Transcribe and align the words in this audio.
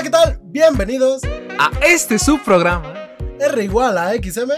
Hola, 0.00 0.10
¿qué 0.10 0.16
tal? 0.16 0.40
Bienvenidos 0.44 1.20
a 1.58 1.70
este 1.86 2.18
subprograma. 2.18 2.94
R 3.38 3.62
igual 3.62 3.98
a 3.98 4.14
XM. 4.14 4.50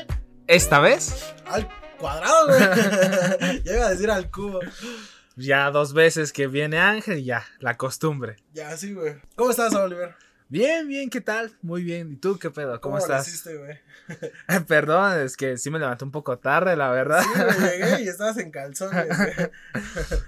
Esta 0.47 0.79
vez 0.79 1.35
al 1.47 1.69
cuadrado, 1.99 2.47
güey. 2.47 2.61
ya 3.65 3.75
iba 3.75 3.87
a 3.87 3.91
decir 3.91 4.09
al 4.09 4.31
cubo. 4.31 4.61
Ya 5.35 5.69
dos 5.73 5.95
veces 5.95 6.33
que 6.33 6.47
viene 6.47 6.79
Ángel 6.79 7.19
y 7.19 7.25
ya, 7.25 7.45
la 7.59 7.77
costumbre. 7.77 8.37
Ya, 8.53 8.77
sí, 8.77 8.95
güey. 8.95 9.17
¿Cómo 9.35 9.51
estás, 9.51 9.75
Oliver? 9.75 10.15
Bien, 10.49 10.87
bien, 10.87 11.11
¿qué 11.11 11.21
tal? 11.21 11.51
Muy 11.61 11.83
bien. 11.83 12.13
¿Y 12.13 12.17
tú 12.19 12.39
qué 12.39 12.51
pedo? 12.51 12.81
¿Cómo, 12.81 12.95
¿Cómo 12.95 12.99
estás? 12.99 13.27
Hiciste, 13.27 13.57
güey? 13.57 13.81
Perdón, 14.69 15.23
es 15.23 15.37
que 15.37 15.57
sí 15.57 15.73
me 15.73 15.81
levanté 15.81 16.05
un 16.05 16.13
poco 16.13 16.39
tarde, 16.39 16.77
la 16.77 16.93
verdad. 16.93 17.21
Sí, 17.21 17.61
me 17.61 17.69
llegué 17.69 18.03
y 18.05 18.09
estabas 18.09 18.39
en 18.39 18.53
calzones, 18.53 19.09
güey. 19.09 19.51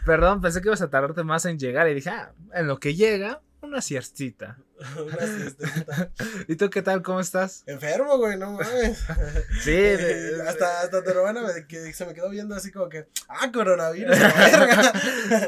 Perdón, 0.04 0.40
pensé 0.40 0.60
que 0.60 0.66
ibas 0.66 0.82
a 0.82 0.90
tardarte 0.90 1.22
más 1.22 1.44
en 1.44 1.56
llegar 1.56 1.88
y 1.88 1.94
dije, 1.94 2.10
ah, 2.10 2.32
en 2.52 2.66
lo 2.66 2.80
que 2.80 2.96
llega, 2.96 3.42
una 3.62 3.80
siestita. 3.80 4.58
¿Y 6.48 6.56
tú 6.56 6.68
qué 6.70 6.82
tal? 6.82 7.02
¿Cómo 7.02 7.20
estás? 7.20 7.62
Enfermo, 7.66 8.18
güey, 8.18 8.36
no 8.38 8.52
mames. 8.52 8.98
Sí, 9.62 9.70
de- 9.72 10.42
hasta, 10.46 10.80
hasta 10.82 11.02
tu 11.02 11.10
hermana 11.10 11.42
me- 11.42 11.66
que 11.66 11.92
se 11.92 12.04
me 12.06 12.14
quedó 12.14 12.28
viendo 12.30 12.54
así 12.54 12.70
como 12.72 12.88
que, 12.88 13.06
ah, 13.28 13.50
coronavirus, 13.52 14.18
verga. 14.18 14.92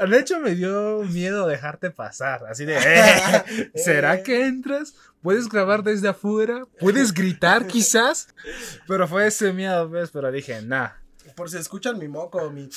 De 0.08 0.18
hecho, 0.18 0.40
me 0.40 0.54
dio 0.54 1.02
miedo 1.04 1.46
dejarte 1.46 1.90
pasar. 1.90 2.44
Así 2.48 2.64
de, 2.64 2.76
"Eh, 2.78 3.70
¿será 3.74 4.16
Eh. 4.16 4.22
que 4.22 4.46
entras? 4.46 4.94
¿Puedes 5.22 5.48
grabar 5.48 5.82
desde 5.82 6.08
afuera? 6.08 6.64
¿Puedes 6.78 7.12
gritar 7.12 7.66
quizás? 7.66 8.28
Pero 8.86 9.08
fue 9.08 9.26
ese 9.26 9.52
miedo, 9.52 9.88
¿ves? 9.88 10.10
Pero 10.12 10.30
dije, 10.30 10.62
nah. 10.62 10.90
Por 11.34 11.50
si 11.50 11.58
escuchan 11.58 11.98
mi 11.98 12.06
moco 12.08 12.38
o 12.38 12.50
mi. 12.50 12.70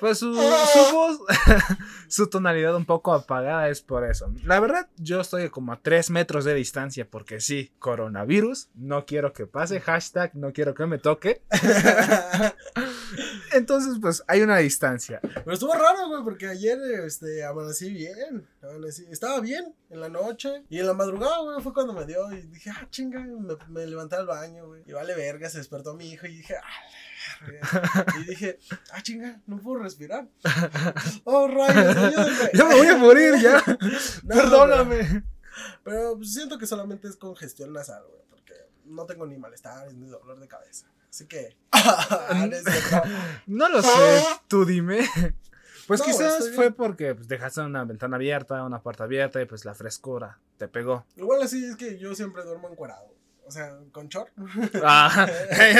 Pues 0.00 0.18
su, 0.18 0.34
su 0.34 0.94
voz, 0.94 1.20
su 2.08 2.28
tonalidad 2.28 2.74
un 2.74 2.86
poco 2.86 3.12
apagada 3.12 3.68
es 3.68 3.82
por 3.82 4.08
eso. 4.08 4.32
La 4.44 4.58
verdad, 4.58 4.88
yo 4.96 5.20
estoy 5.20 5.50
como 5.50 5.72
a 5.72 5.80
3 5.80 6.10
metros 6.10 6.44
de 6.44 6.54
distancia 6.54 7.06
porque 7.08 7.40
sí, 7.40 7.72
coronavirus, 7.78 8.70
no 8.74 9.04
quiero 9.04 9.32
que 9.32 9.46
pase, 9.46 9.80
hashtag 9.80 10.34
no 10.34 10.52
quiero 10.52 10.74
que 10.74 10.86
me 10.86 10.98
toque. 10.98 11.42
Entonces, 13.52 13.98
pues 14.00 14.22
hay 14.26 14.42
una 14.42 14.58
distancia. 14.58 15.20
Pero 15.22 15.52
estuvo 15.52 15.74
raro, 15.74 16.08
güey, 16.08 16.22
porque 16.22 16.48
ayer 16.48 16.78
este, 17.04 17.44
amanecí 17.44 17.92
bien. 17.92 18.46
Amanecí, 18.62 19.04
estaba 19.10 19.40
bien 19.40 19.74
en 19.90 20.00
la 20.00 20.08
noche. 20.08 20.64
Y 20.68 20.78
en 20.78 20.86
la 20.86 20.94
madrugada, 20.94 21.40
güey, 21.42 21.60
fue 21.60 21.74
cuando 21.74 21.92
me 21.92 22.06
dio. 22.06 22.32
Y 22.32 22.42
dije, 22.42 22.70
ah, 22.70 22.86
chinga, 22.90 23.20
me, 23.20 23.56
me 23.68 23.86
levanté 23.86 24.16
al 24.16 24.26
baño, 24.26 24.66
güey. 24.66 24.82
Y 24.86 24.92
vale 24.92 25.14
verga, 25.14 25.50
se 25.50 25.58
despertó 25.58 25.94
mi 25.94 26.10
hijo. 26.10 26.26
Y 26.26 26.36
dije, 26.36 26.54
ah, 26.56 26.60
la 26.60 26.86
verga". 26.86 27.09
Y 28.20 28.24
dije, 28.24 28.58
ah, 28.92 29.02
chinga, 29.02 29.40
no 29.46 29.58
puedo 29.58 29.82
respirar. 29.82 30.28
Oh, 31.24 31.48
rayos, 31.48 31.96
ayúdenme. 31.96 32.50
Ya 32.54 32.64
me 32.64 32.74
voy 32.74 32.86
a 32.86 32.96
morir, 32.96 33.34
ya. 33.40 33.62
No, 34.24 34.34
Perdóname. 34.34 35.24
Pero 35.84 36.16
pues, 36.16 36.32
siento 36.32 36.58
que 36.58 36.66
solamente 36.66 37.08
es 37.08 37.16
congestión 37.16 37.72
nasal, 37.72 38.02
güey, 38.08 38.22
porque 38.28 38.54
no 38.84 39.06
tengo 39.06 39.26
ni 39.26 39.36
malestar 39.36 39.92
ni 39.92 40.08
dolor 40.08 40.38
de 40.38 40.48
cabeza. 40.48 40.86
Así 41.08 41.26
que. 41.26 41.56
Ah, 41.72 42.48
no 43.46 43.68
lo 43.68 43.82
sé, 43.82 44.24
tú 44.48 44.64
dime. 44.64 45.08
Pues 45.86 45.98
No, 46.00 46.06
quizás 46.06 46.50
fue 46.54 46.70
porque 46.70 47.16
pues, 47.16 47.26
dejaste 47.26 47.62
una 47.62 47.84
ventana 47.84 48.16
abierta, 48.16 48.62
una 48.64 48.80
puerta 48.80 49.04
abierta 49.04 49.42
y 49.42 49.46
pues 49.46 49.64
la 49.64 49.74
frescura 49.74 50.38
te 50.56 50.68
pegó. 50.68 51.04
Igual 51.16 51.42
así 51.42 51.64
es 51.64 51.74
que 51.74 51.98
yo 51.98 52.14
siempre 52.14 52.44
duermo 52.44 52.68
encuerado. 52.68 53.12
O 53.50 53.52
sea, 53.52 53.76
con 53.90 54.06
short. 54.08 54.30
Ah. 54.84 55.26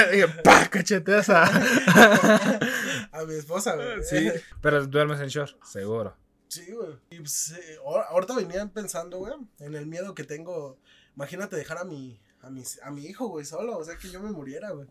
Cacheteas 0.71 1.29
a... 1.31 1.45
A 3.13 3.25
mi 3.25 3.35
esposa, 3.35 3.77
güey. 3.77 4.03
Sí, 4.03 4.29
pero 4.61 4.85
duermes 4.89 5.21
en 5.21 5.29
short, 5.29 5.57
seguro. 5.65 6.17
Sí, 6.49 6.73
güey. 6.73 6.97
Y 7.11 7.19
pues, 7.21 7.53
eh, 7.53 7.79
ahor- 7.85 8.07
ahorita 8.09 8.35
venían 8.35 8.71
pensando, 8.71 9.19
güey, 9.19 9.35
en 9.61 9.75
el 9.77 9.87
miedo 9.87 10.17
que 10.17 10.25
tengo. 10.25 10.79
Imagínate 11.15 11.55
dejar 11.55 11.79
a 11.79 11.85
mi, 11.85 12.21
a 12.43 12.51
mi, 12.51 12.65
a 12.83 12.91
mi 12.91 13.07
hijo, 13.07 13.29
güey, 13.29 13.45
solo. 13.45 13.79
O 13.79 13.85
sea, 13.85 13.97
que 13.97 14.11
yo 14.11 14.21
me 14.21 14.33
muriera, 14.33 14.71
güey. 14.71 14.89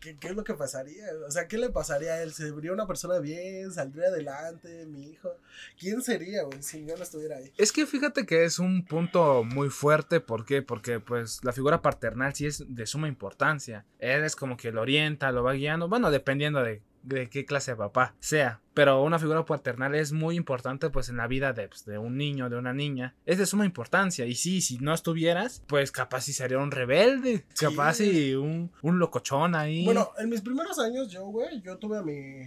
¿Qué, 0.00 0.16
¿Qué 0.16 0.28
es 0.28 0.36
lo 0.36 0.44
que 0.44 0.54
pasaría? 0.54 1.04
O 1.26 1.30
sea, 1.30 1.48
¿qué 1.48 1.58
le 1.58 1.70
pasaría 1.70 2.12
a 2.12 2.22
él? 2.22 2.32
¿Sería 2.32 2.72
una 2.72 2.86
persona 2.86 3.18
bien? 3.18 3.72
¿Saldría 3.72 4.08
adelante? 4.08 4.86
¿Mi 4.86 5.10
hijo? 5.10 5.30
¿Quién 5.78 6.02
sería, 6.02 6.44
güey, 6.44 6.62
si 6.62 6.84
yo 6.84 6.96
no 6.96 7.02
estuviera 7.02 7.36
ahí? 7.36 7.52
Es 7.56 7.72
que 7.72 7.86
fíjate 7.86 8.26
que 8.26 8.44
es 8.44 8.58
un 8.58 8.84
punto 8.84 9.44
muy 9.44 9.70
fuerte, 9.70 10.20
¿por 10.20 10.44
qué? 10.44 10.62
Porque 10.62 11.00
pues 11.00 11.42
la 11.42 11.52
figura 11.52 11.82
paternal 11.82 12.34
sí 12.34 12.46
es 12.46 12.64
de 12.68 12.86
suma 12.86 13.08
importancia. 13.08 13.84
Él 13.98 14.24
es 14.24 14.36
como 14.36 14.56
que 14.56 14.72
lo 14.72 14.82
orienta, 14.82 15.32
lo 15.32 15.42
va 15.42 15.52
guiando, 15.52 15.88
bueno, 15.88 16.10
dependiendo 16.10 16.62
de, 16.62 16.82
de 17.08 17.28
qué 17.30 17.44
clase 17.46 17.72
de 17.72 17.76
papá 17.76 18.14
sea. 18.20 18.60
Pero 18.74 19.02
una 19.02 19.18
figura 19.18 19.44
paternal 19.44 19.94
es 19.96 20.12
muy 20.12 20.36
importante 20.36 20.88
pues 20.90 21.08
en 21.08 21.16
la 21.16 21.26
vida 21.26 21.52
de, 21.52 21.68
pues, 21.68 21.84
de 21.84 21.98
un 21.98 22.16
niño, 22.16 22.48
de 22.48 22.56
una 22.56 22.72
niña. 22.72 23.16
Es 23.26 23.38
de 23.38 23.46
suma 23.46 23.64
importancia. 23.64 24.24
Y 24.26 24.34
sí, 24.36 24.60
si 24.60 24.78
no 24.78 24.94
estuvieras, 24.94 25.62
pues 25.66 25.90
capaz 25.90 26.20
si 26.22 26.32
sería 26.32 26.58
un 26.58 26.70
rebelde, 26.70 27.44
Sí. 27.54 27.66
capaz 27.66 27.94
si 27.94 28.34
un, 28.34 28.70
un 28.82 28.98
locochón 28.98 29.54
ahí. 29.56 29.84
Bueno, 29.84 30.12
en 30.18 30.28
mis 30.28 30.40
primeros 30.42 30.78
años, 30.78 31.10
yo, 31.10 31.24
güey, 31.26 31.60
yo 31.62 31.76
tuve 31.78 31.98
a 31.98 32.02
mi. 32.02 32.42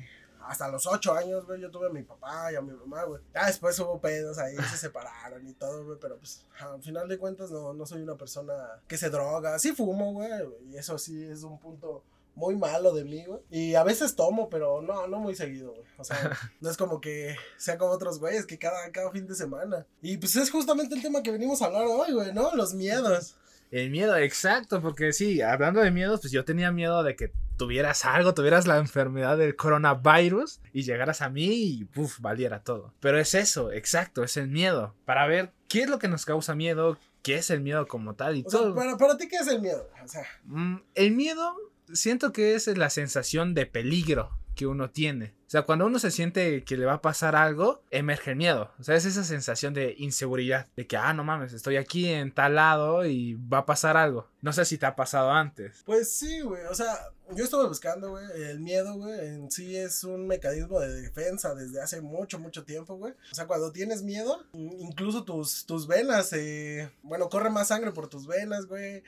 Hasta 0.47 0.67
los 0.69 0.87
ocho 0.87 1.13
años, 1.13 1.45
güey, 1.45 1.61
yo 1.61 1.69
tuve 1.69 1.85
a 1.87 1.89
mi 1.91 2.01
papá 2.01 2.51
y 2.51 2.55
a 2.55 2.61
mi 2.61 2.71
mamá, 2.73 3.03
güey. 3.03 3.21
Ya 3.33 3.45
después 3.45 3.77
hubo 3.79 4.01
pedos 4.01 4.37
ahí, 4.39 4.55
se 4.55 4.77
separaron 4.87 5.47
y 5.47 5.53
todo, 5.53 5.85
güey, 5.85 5.97
pero 6.01 6.17
pues 6.17 6.45
al 6.59 6.81
final 6.81 7.07
de 7.07 7.17
cuentas 7.19 7.51
no, 7.51 7.73
no 7.73 7.85
soy 7.85 8.01
una 8.01 8.15
persona 8.15 8.53
que 8.87 8.97
se 8.97 9.09
droga. 9.11 9.59
Sí 9.59 9.73
fumo, 9.73 10.13
güey, 10.13 10.29
y 10.71 10.77
eso 10.77 10.97
sí 10.97 11.23
es 11.25 11.43
un 11.43 11.59
punto 11.59 12.03
muy 12.35 12.55
malo 12.55 12.93
de 12.93 13.03
mí, 13.03 13.25
güey. 13.25 13.41
Y 13.49 13.75
a 13.75 13.83
veces 13.83 14.15
tomo, 14.15 14.49
pero 14.49 14.81
no, 14.81 15.07
no 15.07 15.19
muy 15.19 15.35
seguido, 15.35 15.71
güey. 15.71 15.83
O 15.97 16.03
sea, 16.03 16.37
no 16.61 16.69
es 16.69 16.77
como 16.77 17.01
que 17.01 17.35
sea 17.57 17.77
como 17.77 17.91
otros 17.91 18.19
güeyes 18.19 18.45
que 18.45 18.57
cada, 18.57 18.91
cada 18.91 19.11
fin 19.11 19.27
de 19.27 19.35
semana. 19.35 19.85
Y 20.01 20.17
pues 20.17 20.35
es 20.35 20.49
justamente 20.49 20.95
el 20.95 21.01
tema 21.01 21.23
que 21.23 21.31
venimos 21.31 21.61
a 21.61 21.65
hablar 21.65 21.85
hoy, 21.87 22.13
güey, 22.13 22.33
¿no? 22.33 22.55
Los 22.55 22.73
miedos. 22.73 23.35
El 23.71 23.89
miedo, 23.89 24.17
exacto, 24.17 24.81
porque 24.81 25.13
sí, 25.13 25.41
hablando 25.41 25.79
de 25.79 25.91
miedos, 25.91 26.19
pues 26.19 26.33
yo 26.33 26.43
tenía 26.43 26.73
miedo 26.73 27.03
de 27.03 27.15
que 27.15 27.31
tuvieras 27.55 28.03
algo, 28.03 28.33
tuvieras 28.33 28.67
la 28.67 28.77
enfermedad 28.79 29.37
del 29.37 29.55
coronavirus 29.55 30.59
y 30.73 30.83
llegaras 30.83 31.21
a 31.21 31.29
mí 31.29 31.47
y 31.79 31.85
puf, 31.85 32.19
valiera 32.19 32.63
todo. 32.63 32.93
Pero 32.99 33.17
es 33.17 33.33
eso, 33.33 33.71
exacto, 33.71 34.23
es 34.23 34.35
el 34.35 34.47
miedo. 34.49 34.93
Para 35.05 35.25
ver 35.27 35.53
qué 35.69 35.83
es 35.83 35.89
lo 35.89 35.99
que 35.99 36.09
nos 36.09 36.25
causa 36.25 36.53
miedo, 36.53 36.97
qué 37.23 37.35
es 37.35 37.49
el 37.49 37.61
miedo 37.61 37.87
como 37.87 38.13
tal 38.15 38.35
y 38.35 38.43
O 38.45 38.49
sea, 38.49 38.59
todo. 38.59 38.75
para, 38.75 38.97
para 38.97 39.15
ti, 39.15 39.27
¿qué 39.29 39.37
es 39.37 39.47
el 39.47 39.61
miedo? 39.61 39.87
O 40.03 40.07
sea, 40.07 40.25
Mm, 40.43 40.77
el 40.95 41.11
miedo 41.11 41.55
siento 41.93 42.31
que 42.33 42.55
es 42.55 42.67
la 42.77 42.89
sensación 42.89 43.53
de 43.53 43.65
peligro 43.65 44.37
que 44.55 44.67
uno 44.67 44.89
tiene. 44.89 45.33
O 45.47 45.51
sea, 45.51 45.63
cuando 45.63 45.85
uno 45.85 45.97
se 45.99 46.11
siente 46.11 46.63
que 46.63 46.77
le 46.77 46.85
va 46.85 46.93
a 46.95 47.01
pasar 47.01 47.35
algo, 47.35 47.83
emerge 47.89 48.31
el 48.31 48.37
miedo. 48.37 48.71
O 48.79 48.83
sea, 48.83 48.95
es 48.95 49.05
esa 49.05 49.23
sensación 49.23 49.73
de 49.73 49.95
inseguridad. 49.97 50.67
De 50.75 50.87
que, 50.87 50.97
ah, 50.97 51.13
no 51.13 51.23
mames, 51.23 51.53
estoy 51.53 51.77
aquí 51.77 52.07
en 52.09 52.31
tal 52.33 52.55
lado 52.55 53.05
y 53.05 53.33
va 53.35 53.59
a 53.59 53.65
pasar 53.65 53.95
algo. 53.97 54.29
No 54.41 54.51
sé 54.53 54.63
si 54.65 54.77
te 54.77 54.85
ha 54.85 54.95
pasado 54.95 55.31
antes. 55.31 55.81
Pues 55.85 56.11
sí, 56.11 56.41
güey. 56.41 56.63
O 56.65 56.75
sea, 56.75 56.97
yo 57.35 57.43
estuve 57.45 57.67
buscando, 57.67 58.11
güey. 58.11 58.25
El 58.43 58.59
miedo, 58.59 58.93
güey, 58.95 59.19
en 59.25 59.51
sí 59.51 59.75
es 59.75 60.03
un 60.03 60.27
mecanismo 60.27 60.79
de 60.79 61.01
defensa 61.01 61.53
desde 61.55 61.81
hace 61.81 62.01
mucho, 62.01 62.37
mucho 62.39 62.63
tiempo, 62.63 62.95
güey. 62.97 63.13
O 63.31 63.35
sea, 63.35 63.47
cuando 63.47 63.71
tienes 63.71 64.03
miedo, 64.03 64.45
in- 64.53 64.79
incluso 64.81 65.23
tus, 65.23 65.65
tus 65.65 65.87
venas, 65.87 66.31
eh, 66.33 66.91
bueno, 67.03 67.29
corre 67.29 67.49
más 67.49 67.69
sangre 67.69 67.91
por 67.91 68.07
tus 68.09 68.27
venas, 68.27 68.65
güey. 68.67 69.03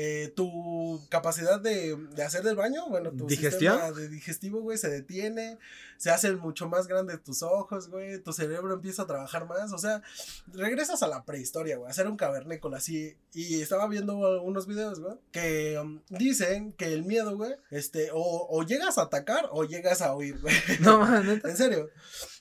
Eh, 0.00 0.32
tu 0.36 1.04
capacidad 1.08 1.58
de, 1.58 1.96
de 1.96 2.22
hacer 2.22 2.44
del 2.44 2.54
baño, 2.54 2.86
bueno, 2.88 3.10
tu 3.10 3.26
¿Digestión? 3.26 3.74
sistema 3.74 3.98
de 3.98 4.08
digestivo, 4.08 4.60
güey, 4.60 4.78
se 4.78 4.88
detiene. 4.88 5.58
Se 5.96 6.10
hacen 6.12 6.38
mucho 6.38 6.68
más 6.68 6.86
grandes 6.86 7.20
tus 7.24 7.42
ojos, 7.42 7.88
güey. 7.88 8.20
Tu 8.22 8.32
cerebro 8.32 8.72
empieza 8.72 9.02
a 9.02 9.06
trabajar 9.08 9.46
más. 9.48 9.72
O 9.72 9.78
sea, 9.78 10.00
regresas 10.52 11.02
a 11.02 11.08
la 11.08 11.24
prehistoria, 11.24 11.78
güey, 11.78 11.90
a 11.90 11.92
ser 11.92 12.06
un 12.06 12.16
cavernícola 12.16 12.76
así. 12.76 13.16
Y 13.32 13.60
estaba 13.60 13.88
viendo 13.88 14.16
unos 14.42 14.68
videos, 14.68 15.00
güey, 15.00 15.16
que 15.32 15.76
um, 15.82 16.00
dicen 16.10 16.72
que 16.74 16.92
el 16.92 17.02
miedo, 17.02 17.36
güey, 17.36 17.56
este, 17.72 18.10
o, 18.12 18.46
o 18.48 18.62
llegas 18.62 18.98
a 18.98 19.02
atacar 19.02 19.48
o 19.50 19.64
llegas 19.64 20.00
a 20.00 20.14
huir, 20.14 20.38
güey. 20.40 20.54
No. 20.78 21.04
En 21.22 21.56
serio. 21.56 21.90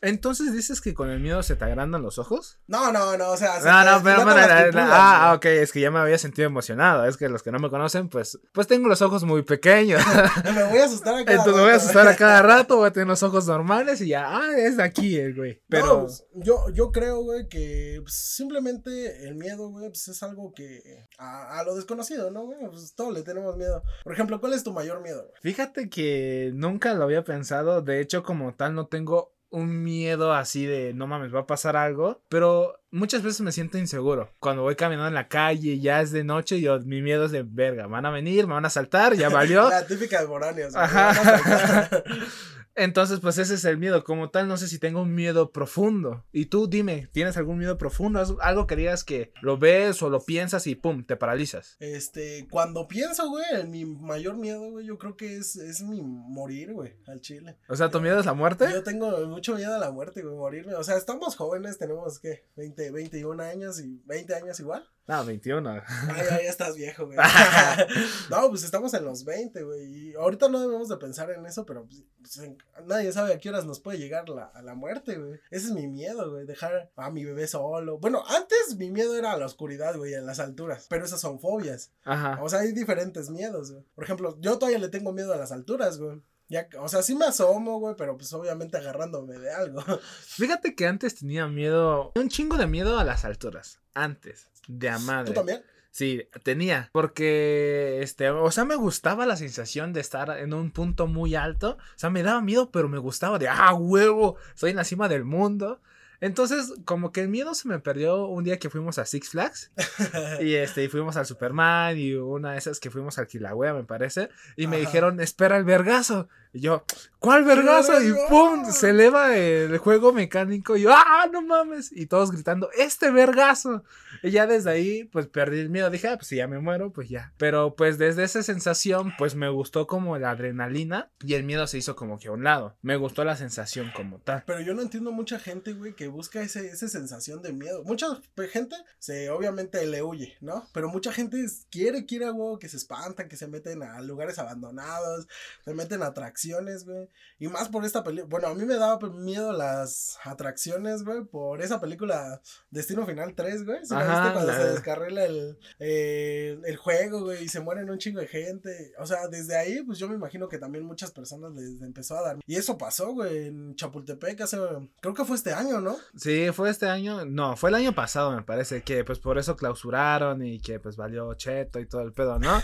Entonces 0.01 0.53
dices 0.53 0.79
que 0.79 0.93
con 0.93 1.09
el 1.09 1.19
miedo 1.19 1.41
se 1.41 1.55
te 1.55 1.65
agrandan 1.65 2.03
los 2.03 2.19
ojos. 2.19 2.59
No, 2.67 2.91
no, 2.91 3.17
no, 3.17 3.31
o 3.31 3.37
sea, 3.37 3.59
se 3.59 3.67
No, 3.67 3.83
te 3.83 3.91
no, 3.91 4.03
pero, 4.03 4.17
pupilas, 4.17 4.75
ah, 4.75 5.33
ok, 5.35 5.45
es 5.45 5.71
que 5.71 5.81
ya 5.81 5.89
me 5.89 5.97
había 5.97 6.19
sentido 6.19 6.45
emocionado. 6.45 7.05
Es 7.05 7.17
que 7.17 7.27
los 7.27 7.41
que 7.47 7.51
no 7.53 7.59
me 7.59 7.69
conocen, 7.69 8.09
pues, 8.09 8.37
pues 8.51 8.67
tengo 8.67 8.89
los 8.89 9.01
ojos 9.01 9.23
muy 9.23 9.41
pequeños. 9.41 10.01
Me 10.53 10.63
voy 10.65 10.79
a 10.79 10.83
asustar 10.83 11.13
a 11.15 11.23
cada 11.23 11.37
Entonces 11.37 11.55
me 11.55 11.61
voy 11.61 11.71
a 11.71 11.75
asustar 11.75 12.05
a 12.05 12.15
cada 12.17 12.41
rato, 12.41 12.75
voy 12.75 12.87
a 12.89 12.91
tener 12.91 13.07
los 13.07 13.23
ojos 13.23 13.47
normales 13.47 14.01
y 14.01 14.09
ya, 14.09 14.37
ah, 14.37 14.57
es 14.57 14.75
de 14.75 14.83
aquí 14.83 15.15
el 15.15 15.33
güey. 15.33 15.63
Pero, 15.69 15.85
No, 15.85 16.01
pues, 16.01 16.25
yo, 16.33 16.69
yo 16.73 16.91
creo, 16.91 17.21
güey, 17.23 17.47
que 17.47 18.01
pues, 18.01 18.15
simplemente 18.15 19.25
el 19.25 19.35
miedo, 19.35 19.69
güey, 19.69 19.87
pues 19.87 20.09
es 20.09 20.21
algo 20.23 20.51
que 20.53 21.07
a, 21.19 21.59
a 21.59 21.63
lo 21.63 21.73
desconocido, 21.75 22.31
¿no, 22.31 22.43
güey? 22.43 22.59
Pues 22.69 22.93
todos 22.95 23.13
le 23.13 23.23
tenemos 23.23 23.55
miedo. 23.55 23.81
Por 24.03 24.11
ejemplo, 24.11 24.41
¿cuál 24.41 24.51
es 24.51 24.65
tu 24.65 24.73
mayor 24.73 24.99
miedo, 25.01 25.21
güey? 25.21 25.33
fíjate 25.41 25.89
que 25.89 26.51
nunca 26.53 26.95
lo 26.95 27.05
había 27.05 27.23
pensado. 27.23 27.81
De 27.81 28.01
hecho, 28.01 28.23
como 28.23 28.55
tal, 28.55 28.75
no 28.75 28.87
tengo 28.87 29.36
un 29.49 29.83
miedo 29.83 30.33
así 30.33 30.65
de 30.65 30.93
no 30.93 31.07
mames, 31.07 31.33
va 31.33 31.41
a 31.41 31.47
pasar 31.47 31.75
algo. 31.75 32.21
Pero 32.29 32.79
muchas 32.91 33.21
veces 33.21 33.41
me 33.41 33.51
siento 33.51 33.77
inseguro. 33.77 34.33
Cuando 34.39 34.63
voy 34.63 34.75
caminando 34.75 35.07
en 35.07 35.13
la 35.13 35.27
calle 35.27 35.79
ya 35.79 36.01
es 36.01 36.11
de 36.11 36.23
noche, 36.23 36.61
yo, 36.61 36.79
mi 36.79 37.01
miedo 37.01 37.25
es 37.25 37.31
de 37.31 37.43
verga. 37.43 37.87
Van 37.87 38.05
a 38.05 38.11
venir, 38.11 38.47
me 38.47 38.53
van 38.53 38.65
a 38.65 38.69
saltar, 38.69 39.15
ya 39.15 39.29
valió. 39.29 39.69
La 39.69 39.85
típica 39.85 40.21
de 40.21 40.25
güey. 40.25 40.41
Ajá. 40.73 41.89
Entonces, 42.77 43.19
pues 43.19 43.39
ese 43.39 43.55
es 43.55 43.65
el 43.65 43.79
miedo. 43.79 44.03
Como 44.03 44.29
tal, 44.29 44.47
no 44.47 44.55
sé 44.55 44.67
si 44.67 44.77
tengo 44.77 45.01
un 45.01 45.15
miedo 45.15 45.51
profundo. 45.51 46.23
Y 46.31 46.45
tú 46.45 46.67
dime, 46.67 47.09
¿tienes 47.11 47.35
algún 47.35 47.57
miedo 47.57 47.77
profundo? 47.79 48.23
Algo 48.39 48.67
que 48.67 48.75
digas 48.75 49.03
que 49.03 49.33
lo 49.41 49.57
ves 49.57 50.03
o 50.03 50.09
lo 50.11 50.21
piensas 50.21 50.67
y 50.67 50.75
pum, 50.75 51.03
te 51.03 51.15
paralizas. 51.15 51.75
Este, 51.79 52.47
cuando 52.51 52.87
pienso, 52.87 53.29
güey, 53.29 53.65
mi 53.67 53.85
mayor 53.85 54.37
miedo, 54.37 54.69
güey, 54.69 54.85
yo 54.85 54.99
creo 54.99 55.17
que 55.17 55.37
es, 55.37 55.55
es 55.55 55.81
mi 55.81 56.03
morir, 56.03 56.71
güey, 56.71 56.93
al 57.07 57.19
chile. 57.19 57.57
O 57.67 57.75
sea, 57.75 57.89
¿tu 57.89 57.99
miedo 57.99 58.19
es 58.19 58.27
la 58.27 58.35
muerte? 58.35 58.67
Yo 58.71 58.83
tengo 58.83 59.25
mucho 59.25 59.55
miedo 59.55 59.73
a 59.73 59.79
la 59.79 59.89
muerte, 59.89 60.21
güey, 60.21 60.35
morirme. 60.35 60.75
O 60.75 60.83
sea, 60.83 60.97
estamos 60.97 61.35
jóvenes, 61.35 61.79
tenemos, 61.79 62.19
¿qué? 62.19 62.45
20, 62.57 62.91
21 62.91 63.41
años 63.41 63.81
y 63.81 63.99
20 64.05 64.35
años 64.35 64.59
igual. 64.59 64.87
No, 65.07 65.23
21. 65.23 65.69
Ay, 65.69 66.43
ya 66.43 66.49
estás 66.49 66.75
viejo, 66.75 67.05
güey. 67.05 67.17
no, 68.29 68.49
pues 68.49 68.63
estamos 68.63 68.93
en 68.93 69.05
los 69.05 69.23
20, 69.23 69.63
güey. 69.63 69.85
Y 69.85 70.13
ahorita 70.15 70.49
no 70.49 70.59
debemos 70.59 70.89
de 70.89 70.97
pensar 70.97 71.31
en 71.31 71.45
eso, 71.45 71.65
pero 71.65 71.85
pues, 71.85 72.03
pues 72.19 72.51
nadie 72.85 73.13
sabe 73.13 73.33
a 73.33 73.39
qué 73.39 73.49
horas 73.49 73.65
nos 73.65 73.79
puede 73.79 73.99
llegar 73.99 74.27
la, 74.27 74.45
a 74.45 74.61
la 74.61 74.75
muerte, 74.75 75.17
güey. 75.17 75.39
Ese 75.49 75.67
es 75.67 75.71
mi 75.71 75.87
miedo, 75.87 76.29
güey. 76.29 76.45
Dejar 76.45 76.91
a 76.97 77.09
mi 77.09 77.23
bebé 77.23 77.47
solo. 77.47 77.99
Bueno, 77.99 78.21
antes 78.27 78.75
mi 78.75 78.91
miedo 78.91 79.17
era 79.17 79.31
a 79.31 79.37
la 79.37 79.45
oscuridad, 79.45 79.95
güey, 79.95 80.13
a 80.13 80.21
las 80.21 80.39
alturas. 80.39 80.87
Pero 80.89 81.05
esas 81.05 81.21
son 81.21 81.39
fobias. 81.39 81.91
Ajá. 82.03 82.39
O 82.43 82.49
sea, 82.49 82.59
hay 82.59 82.73
diferentes 82.73 83.29
miedos, 83.29 83.71
güey. 83.71 83.85
Por 83.95 84.03
ejemplo, 84.03 84.37
yo 84.41 84.57
todavía 84.57 84.79
le 84.79 84.89
tengo 84.89 85.13
miedo 85.13 85.33
a 85.33 85.37
las 85.37 85.53
alturas, 85.53 85.99
güey. 85.99 86.21
Ya, 86.49 86.67
o 86.79 86.87
sea, 86.87 87.01
sí 87.01 87.13
me 87.13 87.25
asomo, 87.25 87.79
güey, 87.79 87.95
pero 87.97 88.17
pues 88.17 88.31
obviamente 88.33 88.77
agarrándome 88.77 89.37
de 89.37 89.51
algo. 89.51 89.81
Fíjate 90.21 90.75
que 90.75 90.87
antes 90.87 91.15
tenía 91.15 91.47
miedo, 91.47 92.13
un 92.15 92.29
chingo 92.29 92.57
de 92.57 92.67
miedo 92.67 92.99
a 92.99 93.03
las 93.03 93.25
alturas. 93.25 93.79
Antes, 93.93 94.47
de 94.67 94.89
a 94.89 94.99
¿Tú 95.25 95.33
también? 95.33 95.61
Sí, 95.91 96.27
tenía. 96.43 96.89
Porque, 96.91 97.99
este, 98.01 98.29
o 98.29 98.51
sea, 98.51 98.65
me 98.65 98.75
gustaba 98.75 99.25
la 99.25 99.35
sensación 99.35 99.93
de 99.93 100.01
estar 100.01 100.29
en 100.37 100.53
un 100.53 100.69
punto 100.71 101.07
muy 101.07 101.33
alto. 101.33 101.77
O 101.79 101.97
sea, 101.99 102.11
me 102.11 102.21
daba 102.21 102.41
miedo, 102.41 102.69
pero 102.71 102.87
me 102.87 102.99
gustaba 102.99 103.39
de, 103.39 103.47
ah, 103.47 103.73
huevo, 103.73 104.35
estoy 104.53 104.71
en 104.71 104.75
la 104.75 104.83
cima 104.83 105.09
del 105.09 105.25
mundo. 105.25 105.81
Entonces, 106.19 106.73
como 106.85 107.11
que 107.11 107.21
el 107.21 107.29
miedo 107.29 107.53
se 107.53 107.67
me 107.67 107.79
perdió 107.79 108.25
un 108.27 108.43
día 108.43 108.59
que 108.59 108.69
fuimos 108.69 108.97
a 108.97 109.05
Six 109.05 109.29
Flags. 109.29 109.71
y 110.41 110.55
este, 110.55 110.83
y 110.83 110.87
fuimos 110.87 111.17
al 111.17 111.25
Superman 111.25 111.97
y 111.97 112.13
una 112.13 112.53
de 112.53 112.57
esas 112.57 112.79
que 112.79 112.89
fuimos 112.89 113.17
al 113.17 113.27
Kilauea, 113.27 113.73
me 113.73 113.83
parece. 113.83 114.29
Y 114.55 114.67
me 114.67 114.79
dijeron, 114.79 115.19
espera 115.19 115.57
el 115.57 115.63
vergazo. 115.63 116.27
Y 116.53 116.61
yo, 116.61 116.85
¿cuál 117.19 117.43
vergazo? 117.43 118.01
Y 118.01 118.13
pum, 118.29 118.65
se 118.65 118.91
eleva 118.91 119.35
el 119.35 119.77
juego 119.77 120.13
mecánico. 120.13 120.77
Y 120.77 120.81
yo, 120.83 120.91
¡ah, 120.93 121.27
no 121.31 121.41
mames! 121.41 121.91
Y 121.91 122.07
todos 122.07 122.31
gritando, 122.31 122.69
¡este 122.77 123.11
vergazo! 123.11 123.83
Y 124.23 124.31
ya 124.31 124.47
desde 124.47 124.71
ahí, 124.71 125.03
pues 125.03 125.27
perdí 125.27 125.59
el 125.59 125.69
miedo. 125.69 125.89
Dije, 125.89 126.07
ah, 126.07 126.15
pues 126.15 126.27
si 126.27 126.37
ya 126.37 126.47
me 126.47 126.59
muero, 126.59 126.91
pues 126.91 127.09
ya. 127.09 127.33
Pero 127.37 127.75
pues 127.75 127.97
desde 127.97 128.23
esa 128.23 128.41
sensación, 128.43 129.13
pues 129.17 129.35
me 129.35 129.49
gustó 129.49 129.87
como 129.87 130.17
la 130.17 130.31
adrenalina 130.31 131.11
y 131.23 131.35
el 131.35 131.43
miedo 131.43 131.67
se 131.67 131.77
hizo 131.77 131.95
como 131.95 132.17
que 132.17 132.29
a 132.29 132.31
un 132.31 132.43
lado. 132.43 132.75
Me 132.81 132.95
gustó 132.95 133.23
la 133.23 133.35
sensación 133.35 133.91
como 133.95 134.19
tal. 134.19 134.43
Pero 134.47 134.61
yo 134.61 134.73
no 134.73 134.81
entiendo 134.81 135.11
mucha 135.11 135.39
gente, 135.39 135.73
güey, 135.73 135.93
que 135.93 136.06
busca 136.07 136.41
ese, 136.41 136.67
esa 136.67 136.87
sensación 136.87 137.41
de 137.41 137.53
miedo. 137.53 137.83
Mucha 137.83 138.07
gente 138.49 138.75
se 138.99 139.29
obviamente 139.29 139.85
le 139.85 140.03
huye, 140.03 140.37
¿no? 140.41 140.67
Pero 140.73 140.89
mucha 140.89 141.11
gente 141.11 141.43
quiere, 141.69 142.05
quiere 142.05 142.25
a 142.25 142.31
huevo 142.31 142.59
que 142.59 142.69
se 142.69 142.77
espantan, 142.77 143.27
que 143.27 143.37
se 143.37 143.47
meten 143.47 143.83
a 143.83 144.01
lugares 144.01 144.39
abandonados, 144.39 145.27
se 145.63 145.73
meten 145.73 146.03
a 146.03 146.07
atracciones, 146.07 146.85
güey. 146.85 147.09
Y 147.39 147.47
más 147.47 147.69
por 147.69 147.85
esta 147.85 148.03
película. 148.03 148.29
Bueno, 148.29 148.47
a 148.47 148.55
mí 148.55 148.65
me 148.65 148.75
daba 148.75 148.99
miedo 149.09 149.51
las 149.51 150.17
atracciones, 150.23 151.03
güey, 151.03 151.23
por 151.23 151.61
esa 151.61 151.79
película 151.79 152.41
Destino 152.69 153.05
Final 153.05 153.35
3, 153.35 153.65
güey. 153.65 153.85
¿Sí 153.85 153.93
Ajá, 153.93 154.33
cuando 154.33 154.53
se 154.53 154.69
descarrila 154.69 155.25
el, 155.25 155.57
eh, 155.79 156.59
el 156.65 156.77
juego, 156.77 157.25
güey, 157.25 157.43
y 157.43 157.49
se 157.49 157.59
mueren 157.59 157.89
un 157.89 157.97
chingo 157.97 158.19
de 158.19 158.27
gente. 158.27 158.93
O 158.99 159.05
sea, 159.05 159.27
desde 159.27 159.57
ahí, 159.57 159.83
pues 159.83 159.99
yo 159.99 160.07
me 160.07 160.15
imagino 160.15 160.47
que 160.47 160.57
también 160.57 160.85
muchas 160.85 161.11
personas 161.11 161.53
les 161.53 161.81
empezó 161.81 162.17
a 162.17 162.21
dar. 162.21 162.37
Y 162.45 162.55
eso 162.55 162.77
pasó, 162.77 163.13
güey, 163.13 163.47
en 163.47 163.75
Chapultepec 163.75 164.41
hace, 164.41 164.57
creo 165.01 165.13
que 165.13 165.25
fue 165.25 165.35
este 165.35 165.53
año, 165.53 165.81
¿no? 165.81 165.96
Sí, 166.15 166.49
fue 166.53 166.69
este 166.69 166.87
año, 166.87 167.25
no, 167.25 167.55
fue 167.55 167.69
el 167.69 167.75
año 167.75 167.93
pasado, 167.93 168.31
me 168.31 168.41
parece, 168.41 168.83
que 168.83 169.03
pues 169.03 169.19
por 169.19 169.37
eso 169.37 169.55
clausuraron 169.55 170.45
y 170.45 170.59
que 170.59 170.79
pues 170.79 170.97
valió 170.97 171.33
cheto 171.35 171.79
y 171.79 171.85
todo 171.85 172.01
el 172.01 172.13
pedo, 172.13 172.39
¿no? 172.39 172.61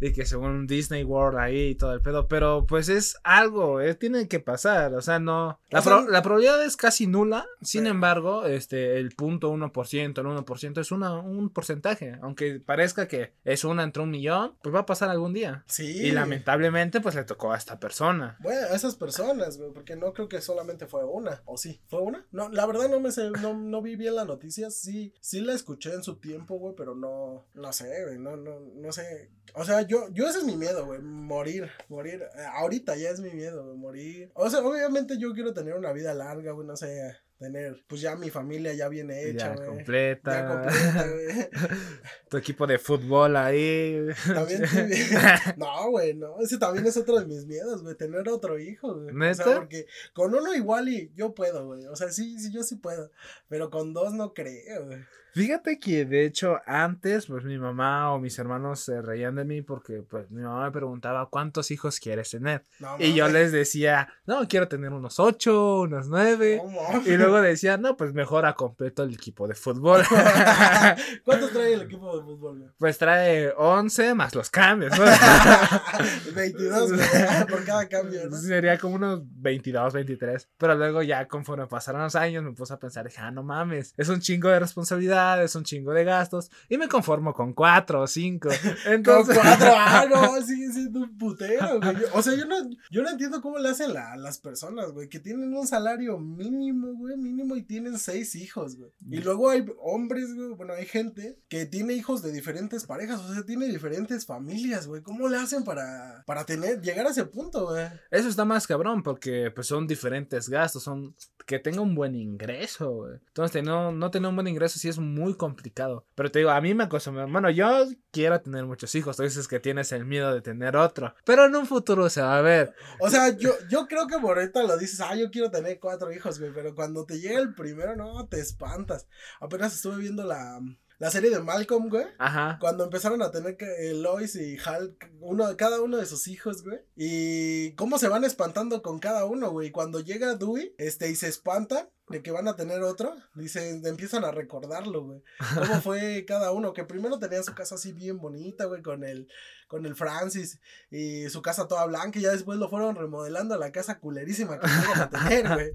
Y 0.00 0.12
que 0.12 0.24
según 0.24 0.66
Disney 0.66 1.04
World 1.04 1.38
ahí 1.38 1.68
y 1.68 1.74
todo 1.74 1.92
el 1.92 2.00
pedo, 2.00 2.26
pero 2.26 2.66
pues 2.66 2.88
es 2.88 3.16
algo, 3.22 3.80
eh, 3.80 3.94
tiene 3.94 4.28
que 4.28 4.40
pasar, 4.40 4.94
o 4.94 5.02
sea, 5.02 5.18
no, 5.18 5.60
la, 5.68 5.80
la 6.08 6.22
probabilidad 6.22 6.64
es 6.64 6.76
casi 6.76 7.06
nula, 7.06 7.46
sin 7.60 7.86
embargo, 7.86 8.46
este, 8.46 8.98
el 8.98 9.10
punto 9.10 9.52
1%, 9.52 10.18
el 10.18 10.26
1% 10.26 10.80
es 10.80 10.90
una, 10.90 11.12
un 11.12 11.50
porcentaje, 11.50 12.18
aunque 12.22 12.60
parezca 12.60 13.06
que 13.06 13.34
es 13.44 13.64
una 13.64 13.82
entre 13.82 14.02
un 14.02 14.10
millón, 14.10 14.56
pues 14.62 14.74
va 14.74 14.80
a 14.80 14.86
pasar 14.86 15.10
algún 15.10 15.34
día. 15.34 15.64
Sí. 15.66 15.84
Y 15.84 16.12
lamentablemente 16.12 17.00
pues 17.00 17.14
le 17.14 17.24
tocó 17.24 17.52
a 17.52 17.58
esta 17.58 17.78
persona. 17.78 18.38
Bueno, 18.40 18.60
a 18.70 18.74
esas 18.74 18.96
personas, 18.96 19.58
güey, 19.58 19.72
porque 19.72 19.96
no 19.96 20.12
creo 20.12 20.28
que 20.28 20.40
solamente 20.40 20.86
fue 20.86 21.04
una, 21.04 21.42
o 21.44 21.56
sí, 21.56 21.80
fue 21.88 22.00
una. 22.00 22.26
No, 22.32 22.48
la 22.48 22.66
verdad 22.66 22.88
no 22.88 23.00
me 23.00 23.12
sé, 23.12 23.30
no, 23.30 23.54
no 23.54 23.82
vi 23.82 23.96
bien 23.96 24.14
la 24.14 24.24
noticia, 24.24 24.70
sí, 24.70 25.12
sí 25.20 25.40
la 25.40 25.52
escuché 25.52 25.92
en 25.92 26.02
su 26.02 26.16
tiempo, 26.16 26.56
güey, 26.56 26.74
pero 26.76 26.94
no, 26.94 27.46
no 27.54 27.72
sé, 27.72 28.04
güey, 28.04 28.18
no, 28.18 28.36
no, 28.36 28.60
no 28.60 28.92
sé 28.92 29.30
o 29.54 29.64
sea, 29.64 29.82
yo, 29.90 30.08
yo 30.12 30.28
ese 30.28 30.38
es 30.38 30.44
mi 30.44 30.56
miedo, 30.56 30.86
güey, 30.86 31.00
morir, 31.00 31.68
morir. 31.88 32.22
Eh, 32.22 32.44
ahorita 32.54 32.94
ya 32.94 33.10
es 33.10 33.18
mi 33.18 33.30
miedo, 33.30 33.64
güey, 33.64 33.76
morir. 33.76 34.30
O 34.34 34.48
sea, 34.48 34.60
obviamente 34.60 35.18
yo 35.18 35.32
quiero 35.32 35.52
tener 35.52 35.74
una 35.74 35.92
vida 35.92 36.14
larga, 36.14 36.52
güey, 36.52 36.64
no 36.64 36.76
sé, 36.76 37.16
tener, 37.40 37.82
pues 37.88 38.00
ya 38.00 38.14
mi 38.14 38.30
familia 38.30 38.72
ya 38.72 38.88
viene 38.88 39.28
hecha, 39.28 39.56
ya 39.56 39.64
completa. 39.66 40.30
Ya 40.30 40.48
completa, 40.48 41.08
güey. 41.08 41.48
tu 42.30 42.36
equipo 42.36 42.68
de 42.68 42.78
fútbol 42.78 43.34
ahí. 43.34 44.06
También, 44.32 44.62
no, 45.56 45.90
güey, 45.90 46.14
no, 46.14 46.38
ese 46.38 46.58
también 46.58 46.86
es 46.86 46.96
otro 46.96 47.18
de 47.18 47.26
mis 47.26 47.44
miedos, 47.46 47.82
güey, 47.82 47.96
tener 47.96 48.28
otro 48.28 48.60
hijo, 48.60 48.94
güey. 48.94 49.30
O 49.30 49.34
sea, 49.34 49.56
porque 49.56 49.86
con 50.14 50.32
uno 50.32 50.54
igual 50.54 50.88
y 50.88 51.12
yo 51.16 51.34
puedo, 51.34 51.66
güey, 51.66 51.84
o 51.86 51.96
sea, 51.96 52.10
sí, 52.10 52.38
sí, 52.38 52.52
yo 52.52 52.62
sí 52.62 52.76
puedo, 52.76 53.10
pero 53.48 53.70
con 53.70 53.92
dos 53.92 54.14
no 54.14 54.34
creo, 54.34 54.86
güey. 54.86 55.00
Fíjate 55.32 55.78
que 55.78 56.04
de 56.04 56.24
hecho 56.24 56.58
antes, 56.66 57.26
pues 57.26 57.44
mi 57.44 57.58
mamá 57.58 58.12
o 58.12 58.18
mis 58.18 58.38
hermanos 58.38 58.80
se 58.80 59.00
reían 59.00 59.36
de 59.36 59.44
mí 59.44 59.62
porque 59.62 60.02
pues 60.02 60.30
mi 60.30 60.42
mamá 60.42 60.64
me 60.64 60.72
preguntaba 60.72 61.28
cuántos 61.30 61.70
hijos 61.70 62.00
quieres 62.00 62.30
tener. 62.30 62.64
y 62.98 63.14
yo 63.14 63.28
les 63.28 63.52
decía, 63.52 64.12
no, 64.26 64.46
quiero 64.48 64.68
tener 64.68 64.92
unos 64.92 65.20
ocho, 65.20 65.80
unos 65.82 66.08
nueve. 66.08 66.60
y 67.04 67.16
luego 67.16 67.40
decía, 67.40 67.76
no, 67.76 67.96
pues 67.96 68.12
mejor 68.12 68.44
a 68.46 68.54
completo 68.54 69.04
el 69.04 69.14
equipo 69.14 69.46
de 69.46 69.54
fútbol. 69.54 70.02
¿Cuántos 71.24 71.52
trae 71.52 71.74
el 71.74 71.82
equipo 71.82 72.16
de 72.16 72.24
fútbol? 72.24 72.74
Pues 72.78 72.98
trae 72.98 73.52
once 73.56 74.14
más 74.14 74.34
los 74.34 74.50
cambios, 74.50 74.98
¿no? 74.98 75.04
22 76.34 76.92
por 77.50 77.64
cada 77.64 77.88
cambio, 77.88 78.28
¿no? 78.28 78.36
Sería 78.36 78.78
como 78.78 78.96
unos 78.96 79.20
22, 79.24 79.92
23. 79.92 80.48
Pero 80.58 80.74
luego 80.74 81.02
ya 81.02 81.26
conforme 81.28 81.66
pasaron 81.66 82.02
los 82.02 82.16
años 82.16 82.42
me 82.42 82.52
puse 82.52 82.74
a 82.74 82.78
pensar, 82.78 83.06
dije, 83.06 83.20
ah, 83.20 83.30
no 83.30 83.42
mames, 83.42 83.94
es 83.96 84.08
un 84.08 84.20
chingo 84.20 84.48
de 84.48 84.58
responsabilidad 84.58 85.19
es 85.42 85.54
un 85.54 85.64
chingo 85.64 85.92
de 85.92 86.04
gastos 86.04 86.50
y 86.68 86.78
me 86.78 86.88
conformo 86.88 87.32
con 87.34 87.52
cuatro 87.52 88.02
o 88.02 88.06
cinco. 88.06 88.48
Entonces... 88.86 89.36
con 89.36 89.44
cuatro, 89.46 89.68
ah, 89.76 90.06
no, 90.08 90.42
sigue 90.42 90.72
siendo 90.72 91.00
un 91.00 91.18
putero, 91.18 91.80
güey. 91.80 91.96
O 92.12 92.22
sea, 92.22 92.34
yo 92.34 92.46
no, 92.46 92.56
yo 92.90 93.02
no 93.02 93.10
entiendo 93.10 93.40
cómo 93.40 93.58
le 93.58 93.68
hacen 93.68 93.92
la, 93.92 94.16
las 94.16 94.38
personas, 94.38 94.92
güey, 94.92 95.08
que 95.08 95.20
tienen 95.20 95.54
un 95.54 95.66
salario 95.66 96.18
mínimo, 96.18 96.94
güey, 96.94 97.16
mínimo 97.16 97.56
y 97.56 97.62
tienen 97.62 97.98
seis 97.98 98.34
hijos, 98.34 98.76
güey. 98.76 98.90
Y 99.10 99.18
luego 99.18 99.50
hay 99.50 99.64
hombres, 99.82 100.34
güey, 100.34 100.50
bueno, 100.50 100.74
hay 100.74 100.86
gente 100.86 101.38
que 101.48 101.66
tiene 101.66 101.94
hijos 101.94 102.22
de 102.22 102.32
diferentes 102.32 102.84
parejas, 102.84 103.20
o 103.20 103.32
sea, 103.32 103.44
tiene 103.44 103.66
diferentes 103.66 104.26
familias, 104.26 104.86
güey. 104.86 105.02
¿Cómo 105.02 105.28
le 105.28 105.36
hacen 105.36 105.64
para, 105.64 106.22
para 106.26 106.44
tener, 106.44 106.80
llegar 106.80 107.06
a 107.06 107.10
ese 107.10 107.24
punto, 107.24 107.68
güey? 107.68 107.86
Eso 108.10 108.28
está 108.28 108.44
más 108.44 108.66
cabrón 108.66 109.02
porque 109.02 109.50
pues 109.50 109.66
son 109.66 109.86
diferentes 109.86 110.48
gastos, 110.48 110.82
son 110.82 111.14
que 111.46 111.58
tenga 111.58 111.80
un 111.80 111.94
buen 111.94 112.14
ingreso, 112.14 112.90
güey. 112.92 113.14
Entonces, 113.26 113.64
no, 113.64 113.90
no 113.90 114.10
tener 114.10 114.28
un 114.28 114.36
buen 114.36 114.46
ingreso 114.46 114.78
sí 114.78 114.88
es 114.88 114.98
muy 114.98 115.09
complicado. 115.34 116.06
Pero 116.14 116.30
te 116.30 116.40
digo, 116.40 116.50
a 116.50 116.60
mí 116.60 116.74
me 116.74 116.84
acostumbra. 116.84 117.26
Bueno, 117.26 117.50
yo 117.50 117.86
quiero 118.10 118.40
tener 118.40 118.64
muchos 118.64 118.94
hijos. 118.94 119.16
Tú 119.16 119.22
dices 119.22 119.48
que 119.48 119.60
tienes 119.60 119.92
el 119.92 120.04
miedo 120.04 120.32
de 120.32 120.40
tener 120.40 120.76
otro. 120.76 121.14
Pero 121.24 121.46
en 121.46 121.54
un 121.54 121.66
futuro 121.66 122.08
se 122.10 122.22
va 122.22 122.38
a 122.38 122.42
ver. 122.42 122.74
O 123.00 123.08
sea, 123.08 123.36
yo, 123.36 123.52
yo 123.68 123.86
creo 123.86 124.06
que 124.06 124.18
por 124.18 124.38
lo 124.38 124.78
dices, 124.78 125.00
ah, 125.00 125.14
yo 125.14 125.30
quiero 125.30 125.50
tener 125.50 125.78
cuatro 125.78 126.12
hijos, 126.12 126.38
güey. 126.38 126.52
Pero 126.52 126.74
cuando 126.74 127.04
te 127.04 127.20
llega 127.20 127.40
el 127.40 127.54
primero, 127.54 127.96
no, 127.96 128.26
te 128.26 128.40
espantas. 128.40 129.06
Apenas 129.40 129.74
estuve 129.74 129.98
viendo 129.98 130.24
la 130.24 130.60
la 131.00 131.10
serie 131.10 131.30
de 131.30 131.40
Malcolm, 131.40 131.88
güey. 131.88 132.04
Ajá. 132.18 132.58
Cuando 132.60 132.84
empezaron 132.84 133.22
a 133.22 133.30
tener 133.30 133.56
que, 133.56 133.64
eh, 133.64 133.94
Lois 133.94 134.36
y 134.36 134.58
Hal, 134.62 134.98
uno, 135.20 135.56
cada 135.56 135.80
uno 135.80 135.96
de 135.96 136.04
sus 136.04 136.28
hijos, 136.28 136.62
güey. 136.62 136.78
Y 136.94 137.72
cómo 137.72 137.98
se 137.98 138.08
van 138.08 138.22
espantando 138.22 138.82
con 138.82 138.98
cada 138.98 139.24
uno, 139.24 139.50
güey. 139.50 139.70
Cuando 139.70 140.00
llega 140.00 140.34
Dewey, 140.34 140.74
este, 140.76 141.08
y 141.08 141.16
se 141.16 141.28
espantan 141.28 141.88
de 142.10 142.22
que 142.22 142.32
van 142.32 142.48
a 142.48 142.56
tener 142.56 142.82
otro, 142.82 143.16
dice, 143.34 143.80
empiezan 143.82 144.26
a 144.26 144.30
recordarlo, 144.30 145.04
güey. 145.04 145.22
Cómo 145.54 145.80
fue 145.80 146.26
cada 146.26 146.52
uno, 146.52 146.74
que 146.74 146.84
primero 146.84 147.18
tenían 147.18 147.44
su 147.44 147.54
casa 147.54 147.76
así 147.76 147.92
bien 147.92 148.18
bonita, 148.18 148.66
güey, 148.66 148.82
con 148.82 149.02
el, 149.02 149.26
con 149.68 149.86
el 149.86 149.96
Francis 149.96 150.60
y 150.90 151.30
su 151.30 151.40
casa 151.40 151.66
toda 151.66 151.86
blanca, 151.86 152.18
y 152.18 152.22
ya 152.22 152.30
después 152.30 152.58
lo 152.58 152.68
fueron 152.68 152.94
remodelando 152.94 153.54
a 153.54 153.58
la 153.58 153.72
casa 153.72 154.00
culerísima 154.00 154.60
que 154.60 154.66
iban 154.84 155.00
a 155.00 155.08
tener, 155.08 155.48
güey. 155.48 155.70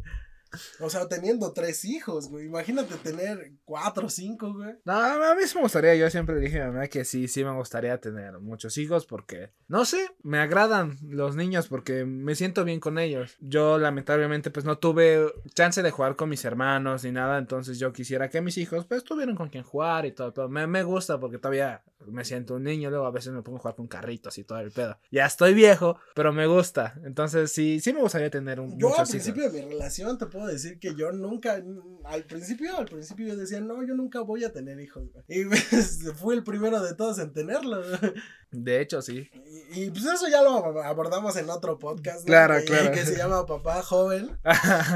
O 0.80 0.90
sea, 0.90 1.08
teniendo 1.08 1.54
tres 1.54 1.86
hijos, 1.86 2.30
güey. 2.30 2.46
Imagínate 2.46 2.96
tener 2.96 3.54
cuatro 3.64 4.08
o 4.08 4.10
cinco, 4.10 4.54
güey. 4.54 4.76
No, 4.86 4.94
a 4.94 5.36
mí 5.36 5.42
sí 5.46 5.56
me 5.56 5.62
gustaría, 5.62 5.96
yo 5.96 6.10
siempre 6.10 6.40
dije 6.40 6.62
a 6.62 6.68
mi 6.68 6.74
mamá 6.74 6.88
que 6.88 7.06
sí, 7.06 7.28
sí 7.28 7.44
me 7.44 7.54
gustaría 7.54 8.00
tener 8.00 8.40
muchos 8.40 8.78
hijos 8.78 9.06
porque, 9.06 9.52
no 9.68 9.86
sé, 9.86 10.10
me 10.24 10.40
agradan 10.40 10.98
los 11.02 11.36
niños 11.36 11.68
porque 11.68 12.06
me 12.06 12.36
siento 12.36 12.64
bien 12.64 12.80
con 12.80 13.00
ellos. 13.00 13.36
Yo 13.40 13.78
lamentablemente 13.78 14.52
pues 14.52 14.66
no 14.66 14.78
tuve 14.78 15.26
chance 15.54 15.82
de 15.82 15.92
jugar 15.92 16.16
con 16.16 16.30
mis 16.30 16.46
hermanos 16.46 17.04
ni 17.04 17.12
nada, 17.12 17.38
entonces 17.38 17.80
yo 17.80 17.94
quisiera 17.94 18.30
que 18.30 18.42
mis 18.42 18.58
hijos 18.58 18.86
pues 18.86 19.04
tuvieran 19.04 19.36
con 19.36 19.50
quien 19.50 19.64
jugar 19.64 20.06
y 20.06 20.12
todo, 20.12 20.34
todo. 20.34 20.50
Me, 20.50 20.68
me 20.68 20.84
gusta 20.84 21.20
porque 21.20 21.38
todavía 21.38 21.84
me 22.08 22.24
siento 22.24 22.56
un 22.56 22.64
niño, 22.64 22.90
luego 22.90 23.06
a 23.06 23.12
veces 23.12 23.34
me 23.34 23.42
pongo 23.42 23.58
a 23.58 23.62
jugar 23.62 23.76
con 23.76 23.88
carritos 23.88 24.38
y 24.38 24.44
todo 24.44 24.60
el 24.60 24.72
pedo. 24.72 24.98
Ya 25.12 25.26
estoy 25.26 25.54
viejo, 25.54 26.00
pero 26.14 26.32
me 26.34 26.46
gusta, 26.48 27.00
entonces 27.04 27.52
sí, 27.52 27.80
sí 27.80 27.94
me 27.94 28.02
gustaría 28.02 28.30
tener 28.30 28.60
un... 28.60 28.78
Yo 28.78 28.88
al 28.88 28.92
muchos 28.92 29.10
hijos. 29.10 29.10
principio 29.10 29.50
de 29.50 29.64
mi 29.66 29.72
relación 29.74 30.18
te 30.18 30.26
puedo 30.28 30.45
decir 30.46 30.80
que 30.80 30.96
yo 30.96 31.12
nunca, 31.12 31.62
al 32.06 32.24
principio, 32.24 32.78
al 32.78 32.86
principio 32.86 33.28
yo 33.28 33.36
decía, 33.36 33.60
no, 33.62 33.84
yo 33.84 33.96
nunca 33.96 34.22
voy 34.22 34.44
a 34.44 34.52
tener 34.52 34.80
hijos, 34.80 35.12
güey. 35.12 35.24
Y 35.28 35.46
pues, 35.46 36.00
fui 36.16 36.36
el 36.36 36.44
primero 36.44 36.82
de 36.82 36.94
todos 36.96 37.20
en 37.20 37.34
tenerlos. 37.34 38.00
güey. 38.00 38.14
De 38.52 38.80
hecho, 38.80 39.02
sí. 39.02 39.30
Y, 39.74 39.84
y, 39.84 39.92
pues 39.92 40.06
eso 40.06 40.28
ya 40.30 40.42
lo 40.42 40.82
abordamos 40.82 41.36
en 41.36 41.50
otro 41.50 41.78
podcast. 41.78 42.20
¿no? 42.22 42.26
Claro, 42.26 42.56
que, 42.60 42.66
claro. 42.66 42.92
Que 42.92 43.06
se 43.06 43.18
llama 43.18 43.46
Papá 43.46 43.82
Joven. 43.82 44.38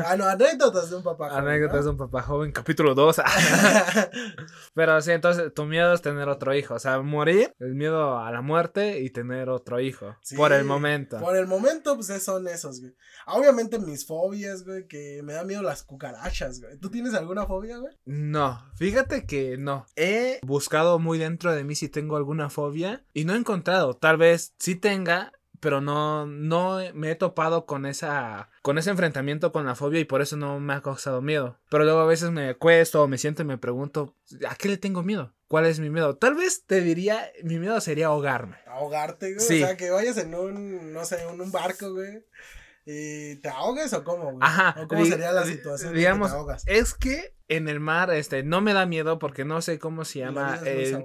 Ah, 0.09 0.15
no, 0.17 0.25
anécdotas 0.25 0.89
de 0.89 0.95
un 0.95 1.03
papá 1.03 1.29
joven. 1.29 1.47
Anécdotas 1.47 1.85
de 1.85 1.91
un 1.91 1.97
papá 1.97 2.21
joven, 2.21 2.51
capítulo 2.51 2.95
2. 2.95 3.21
Pero 4.73 5.01
sí, 5.01 5.11
entonces 5.11 5.53
tu 5.53 5.65
miedo 5.65 5.93
es 5.93 6.01
tener 6.01 6.27
otro 6.29 6.55
hijo. 6.55 6.75
O 6.75 6.79
sea, 6.79 7.01
morir, 7.01 7.53
el 7.59 7.75
miedo 7.75 8.17
a 8.17 8.31
la 8.31 8.41
muerte 8.41 8.99
y 8.99 9.09
tener 9.09 9.49
otro 9.49 9.79
hijo. 9.79 10.15
Sí, 10.21 10.35
por 10.35 10.53
el 10.53 10.63
momento. 10.63 11.19
Por 11.19 11.35
el 11.35 11.47
momento, 11.47 11.95
pues 11.95 12.07
son 12.23 12.47
esos, 12.47 12.79
güey. 12.79 12.95
Obviamente 13.27 13.77
mis 13.79 14.05
fobias, 14.05 14.63
güey, 14.63 14.87
que 14.87 15.21
me 15.23 15.35
da 15.39 15.46
miedo 15.46 15.62
las 15.62 15.84
cucarachas, 15.84 16.62
güey. 16.62 16.77
¿Tú 16.77 16.89
tienes 16.89 17.13
alguna 17.13 17.46
fobia, 17.46 17.77
güey? 17.77 17.96
No, 18.05 18.63
fíjate 18.75 19.25
que 19.25 19.58
no. 19.58 19.86
He 19.96 20.39
buscado 20.43 21.00
muy 21.00 21.17
dentro 21.17 21.53
de 21.53 21.63
mí 21.63 21.75
si 21.75 21.89
tengo 21.89 22.17
alguna 22.17 22.50
fobia 22.50 23.03
y 23.13 23.25
no 23.25 23.34
he 23.34 23.38
encontrado. 23.38 23.93
Tal 23.96 24.17
vez 24.17 24.53
sí 24.60 24.75
tenga, 24.75 25.31
pero 25.60 25.81
no, 25.81 26.25
no 26.25 26.79
me 26.93 27.12
he 27.12 27.15
topado 27.15 27.65
con 27.65 27.86
esa, 27.86 28.50
con 28.62 28.77
ese 28.77 28.89
enfrentamiento 28.89 29.51
con 29.51 29.65
la 29.65 29.75
fobia 29.75 30.00
y 30.00 30.05
por 30.05 30.22
eso 30.22 30.38
no 30.38 30.60
me 30.60 30.74
ha 30.74 30.81
causado 30.81 31.22
miedo. 31.22 31.58
Pero 31.69 31.84
luego 31.84 32.00
a 32.00 32.05
veces 32.05 32.31
me 32.31 32.50
acuesto 32.50 33.03
o 33.03 33.08
me 33.08 33.17
siento 33.17 33.41
y 33.41 33.46
me 33.46 33.58
pregunto, 33.58 34.15
¿a 34.48 34.55
qué 34.55 34.69
le 34.69 34.77
tengo 34.77 35.03
miedo? 35.03 35.34
¿Cuál 35.48 35.65
es 35.65 35.79
mi 35.79 35.89
miedo? 35.89 36.15
Tal 36.15 36.36
vez 36.36 36.65
te 36.65 36.81
diría, 36.81 37.31
mi 37.43 37.58
miedo 37.58 37.81
sería 37.81 38.08
ahogarme. 38.08 38.58
Ahogarte, 38.67 39.34
güey. 39.34 39.46
Sí. 39.46 39.63
O 39.63 39.67
sea, 39.67 39.77
que 39.77 39.89
vayas 39.89 40.17
en 40.17 40.36
un, 40.36 40.93
no 40.93 41.03
sé, 41.05 41.24
en 41.24 41.41
un 41.41 41.51
barco, 41.51 41.91
güey. 41.91 42.24
¿Y 42.91 43.36
te 43.36 43.50
ahogues 43.50 43.93
o 43.93 44.03
cómo, 44.03 44.31
güey? 44.31 44.39
Ajá. 44.41 44.75
¿O 44.81 44.88
cómo 44.88 45.05
sería 45.05 45.31
la 45.31 45.46
situación? 45.46 45.93
Digamos, 45.93 46.29
que 46.29 46.34
te 46.34 46.39
ahogas? 46.39 46.63
es 46.65 46.96
que 46.96 47.36
en 47.48 47.67
el 47.67 47.79
mar, 47.79 48.10
este, 48.12 48.41
no 48.41 48.62
me 48.62 48.74
da 48.74 48.88
miedo 48.88 49.19
porque 49.19 49.46
no 49.46 49.62
sé 49.62 49.77
cómo 49.77 50.05
se 50.05 50.19
La 50.19 50.25
llama 50.25 50.60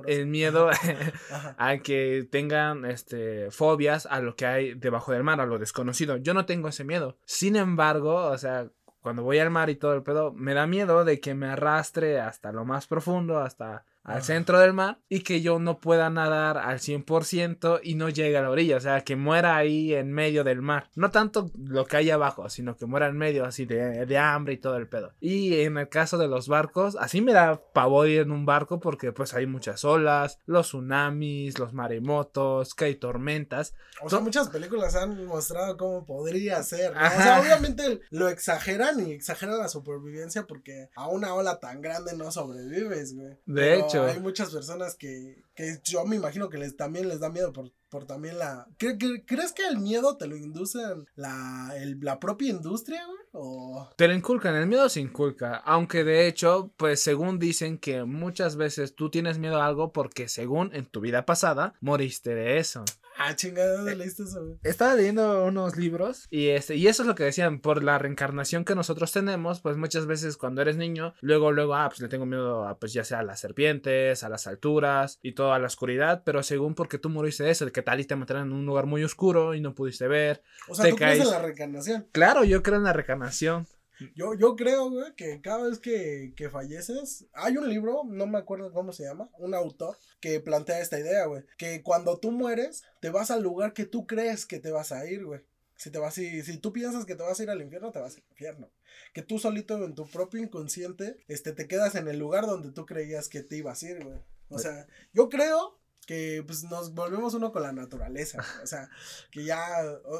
el, 0.07 0.27
miedo 0.27 0.71
Ajá. 1.31 1.55
a 1.59 1.79
que 1.79 2.27
tengan, 2.31 2.87
este, 2.87 3.51
fobias 3.51 4.07
a 4.07 4.21
lo 4.21 4.35
que 4.35 4.47
hay 4.47 4.75
debajo 4.75 5.13
del 5.13 5.25
mar, 5.25 5.43
a 5.43 5.47
lo 5.47 5.59
desconocido. 5.59 6.17
Yo 6.17 6.33
no 6.33 6.47
tengo 6.47 6.69
ese 6.69 6.85
miedo. 6.85 7.19
Sin 7.27 7.55
embargo, 7.55 8.15
o 8.15 8.39
sea, 8.39 8.71
cuando 9.03 9.23
voy 9.23 9.39
al 9.39 9.51
mar 9.51 9.69
y 9.69 9.77
todo 9.77 9.93
el 9.93 10.03
pedo, 10.03 10.33
me 10.33 10.55
da 10.55 10.67
miedo 10.67 11.05
de 11.05 11.21
que 11.21 11.35
me 11.35 11.49
arrastre 11.49 12.19
hasta 12.19 12.51
lo 12.51 12.65
más 12.65 12.87
profundo, 12.87 13.41
hasta 13.41 13.85
al 14.05 14.23
centro 14.23 14.59
del 14.59 14.75
mar 14.75 14.99
y 15.09 15.21
que 15.21 15.41
yo 15.41 15.59
no 15.59 15.81
pueda 15.81 16.11
nadar 16.11 16.59
al 16.59 16.79
100% 16.79 17.81
y 17.83 17.95
no 17.95 18.11
llegue 18.11 18.37
a 18.37 18.43
la 18.43 18.51
orilla, 18.51 18.77
o 18.77 18.81
sea, 18.81 19.01
que 19.01 19.17
muera 19.17 19.57
ahí 19.57 19.95
en 19.95 20.13
medio 20.13 20.45
del 20.45 20.63
mar. 20.63 20.91
No 20.95 21.11
tanto 21.11 21.51
lo 21.59 21.87
que 21.87 21.97
hay 21.97 22.11
abajo, 22.11 22.49
sino 22.49 22.77
que 22.77 22.87
muera 22.87 23.09
en 23.09 23.17
medio 23.17 23.45
así 23.45 23.65
de, 23.65 24.07
de 24.07 24.19
hambre 24.19 24.55
y 24.55 24.59
todo 24.59 24.77
el 24.77 24.89
pedo. 24.89 25.13
Y 25.21 25.61
en 25.61 25.79
el 25.79 25.89
caso 25.89 26.19
de 26.19 26.29
los 26.29 26.49
barcos, 26.49 26.97
así 27.01 27.21
me 27.23 27.33
da 27.33 27.63
pavor 27.73 28.09
ir 28.09 28.21
en 28.21 28.31
un 28.31 28.45
barco 28.45 28.79
porque 28.79 29.13
pues 29.13 29.35
hay 29.35 29.47
muchas 29.47 29.85
olas, 29.85 30.39
los 30.45 30.69
tsunamis, 30.69 31.59
los 31.59 31.73
maremotos, 31.73 32.75
que 32.75 32.85
hay 32.87 32.95
tormentas. 32.97 33.75
O 34.03 34.11
sea, 34.11 34.21
muchas 34.21 34.49
películas 34.49 34.95
han 34.97 35.25
mostrado 35.27 35.77
cómo 35.77 36.05
podría 36.05 36.63
ser. 36.63 36.95
¿no? 36.95 37.01
O 37.01 37.11
sea, 37.11 37.41
obviamente 37.41 38.01
lo 38.11 38.29
exageran 38.29 39.07
y 39.07 39.13
exageran 39.13 39.59
la 39.59 39.69
supervivencia 39.69 40.47
porque 40.47 40.91
a 40.95 41.09
una 41.09 41.35
ola 41.35 41.59
tan 41.59 41.81
grande 41.81 42.17
no 42.17 42.31
sobrevives, 42.31 43.15
güey. 43.15 43.29
De 43.29 43.39
Pero 43.47 43.87
hecho. 43.87 43.94
Hay 44.03 44.21
muchas 44.21 44.51
personas 44.51 44.97
que, 44.97 45.43
que 45.55 45.79
yo 45.85 46.05
me 46.05 46.17
imagino 46.17 46.49
que 46.49 46.59
les 46.59 46.77
también 46.77 47.09
les 47.09 47.21
da 47.21 47.31
miedo 47.31 47.53
por, 47.53 47.73
por 47.89 48.07
también 48.07 48.39
la. 48.39 48.67
¿Cre- 48.79 48.99
cre- 48.99 49.25
¿Crees 49.27 49.53
que 49.53 49.67
el 49.67 49.79
miedo 49.79 50.17
te 50.17 50.27
lo 50.27 50.37
inducen 50.37 51.07
la, 51.15 51.73
el- 51.77 51.99
la 52.01 52.19
propia 52.21 52.51
industria, 52.51 53.05
güey? 53.07 53.19
O. 53.33 53.91
Te 53.97 54.07
lo 54.09 54.15
inculcan, 54.15 54.55
el 54.55 54.67
miedo 54.67 54.89
se 54.89 55.01
inculca, 55.01 55.57
aunque 55.57 56.05
de 56.05 56.27
hecho, 56.29 56.73
pues 56.77 57.01
según 57.01 57.39
dicen 57.39 57.79
que 57.79 58.05
muchas 58.05 58.57
veces 58.57 58.95
tú 58.95 59.11
tienes 59.11 59.39
miedo 59.39 59.61
a 59.61 59.67
algo 59.67 59.93
porque 59.93 60.29
según 60.29 60.71
en 60.75 60.87
tu 60.87 61.01
vida 61.01 61.27
pasada 61.27 61.75
moriste 61.81 62.35
de 62.35 62.59
eso. 62.59 62.85
Ah, 63.17 63.35
chingada, 63.37 63.77
¿dónde 63.77 63.97
leíste 63.97 64.25
eso? 64.25 64.59
Estaba 64.63 64.95
leyendo 64.95 65.45
unos 65.45 65.77
libros 65.77 66.27
y 66.31 66.49
este 66.49 66.77
y 66.77 66.89
eso 66.89 67.03
es 67.03 67.07
lo 67.07 67.15
que 67.15 67.25
decían 67.25 67.61
por 67.61 67.83
la 67.83 67.99
reencarnación 67.99 68.65
que 68.65 68.75
nosotros 68.75 69.13
tenemos, 69.13 69.61
pues 69.61 69.77
muchas 69.77 70.07
veces 70.07 70.37
cuando 70.37 70.63
eres 70.63 70.77
niño, 70.77 71.15
luego 71.21 71.53
luego 71.53 71.75
ah 71.75 71.89
pues 71.89 72.01
le 72.01 72.09
tengo 72.09 72.27
miedo 72.27 72.67
a 72.67 72.79
pues 72.79 72.93
ya 72.93 73.05
sea 73.05 73.21
a 73.21 73.23
las 73.23 73.41
serpientes, 73.41 74.25
a 74.25 74.29
las 74.29 74.47
alturas 74.47 75.19
y 75.23 75.33
toda 75.33 75.59
la 75.59 75.67
oscuridad, 75.67 76.23
pero 76.25 76.43
según 76.43 76.75
porque 76.75 76.99
tú 76.99 77.09
moriste 77.09 77.45
de 77.45 77.51
eso, 77.51 77.65
de 77.65 77.73
que 77.73 77.83
tal 77.83 78.01
y 78.01 78.05
te 78.05 78.17
mataron 78.17 78.49
en 78.49 78.53
un 78.53 78.67
lugar 78.67 78.87
muy 78.87 79.05
oscuro 79.05 79.55
y 79.55 79.61
no 79.61 79.75
pudiste 79.75 80.09
ver. 80.09 80.43
O 80.69 80.75
sea, 80.75 80.85
Te 80.85 80.91
tú 80.91 80.97
crees 80.97 81.21
en 81.21 81.31
la 81.31 81.39
reencarnación. 81.41 82.07
Claro, 82.13 82.45
yo 82.45 82.63
creo 82.63 82.79
en 82.79 82.85
la 82.85 82.93
reencarnación. 82.93 83.67
Yo, 84.15 84.35
yo 84.35 84.57
creo, 84.57 84.91
güey, 84.91 85.15
que 85.15 85.41
cada 85.41 85.69
vez 85.69 85.79
que, 85.79 86.33
que 86.37 86.51
falleces, 86.51 87.27
hay 87.33 87.57
un 87.57 87.69
libro, 87.69 88.03
no 88.05 88.27
me 88.27 88.39
acuerdo 88.39 88.73
cómo 88.73 88.93
se 88.93 89.05
llama, 89.05 89.31
un 89.39 89.55
autor 89.55 89.97
que 90.21 90.41
plantea 90.41 90.81
esta 90.81 90.99
idea, 90.99 91.27
güey, 91.27 91.45
que 91.57 91.83
cuando 91.83 92.19
tú 92.19 92.33
mueres, 92.33 92.85
te 93.01 93.11
vas 93.11 93.31
al 93.31 93.43
lugar 93.43 93.73
que 93.73 93.85
tú 93.85 94.07
crees 94.07 94.47
que 94.47 94.59
te 94.59 94.71
vas 94.71 94.93
a 94.93 95.07
ir, 95.07 95.25
güey. 95.25 95.41
Si 95.77 95.91
te 95.91 95.99
vas, 95.99 96.15
si, 96.15 96.43
si 96.43 96.59
tú 96.59 96.73
piensas 96.73 97.05
que 97.05 97.17
te 97.17 97.23
vas 97.23 97.39
a 97.39 97.43
ir 97.43 97.51
al 97.51 97.61
infierno, 97.61 97.91
te 97.91 97.99
vas 97.99 98.17
al 98.17 98.23
infierno. 98.31 98.71
Que 99.13 99.23
tú 99.23 99.39
solito 99.39 99.83
en 99.85 99.95
tu 99.95 100.07
propio 100.09 100.41
inconsciente, 100.41 101.17
este, 101.27 101.53
te 101.53 101.67
quedas 101.67 101.97
en 101.97 102.09
el 102.09 102.19
lugar 102.19 102.47
donde 102.47 102.71
tú 102.71 102.87
creías 102.87 103.29
que 103.29 103.43
te 103.43 103.57
ibas 103.57 103.83
a 103.83 103.91
ir, 103.91 104.05
güey. 104.05 104.19
O 104.49 104.59
sea, 104.59 104.87
yo 105.13 105.29
creo 105.29 105.79
que 106.05 106.43
pues 106.47 106.65
nos 106.65 106.95
volvemos 106.95 107.35
uno 107.35 107.53
con 107.53 107.63
la 107.63 107.73
naturaleza, 107.73 108.39
güey. 108.39 108.65
o 108.65 108.67
sea, 108.67 108.91
que 109.31 109.45
ya, 109.45 109.67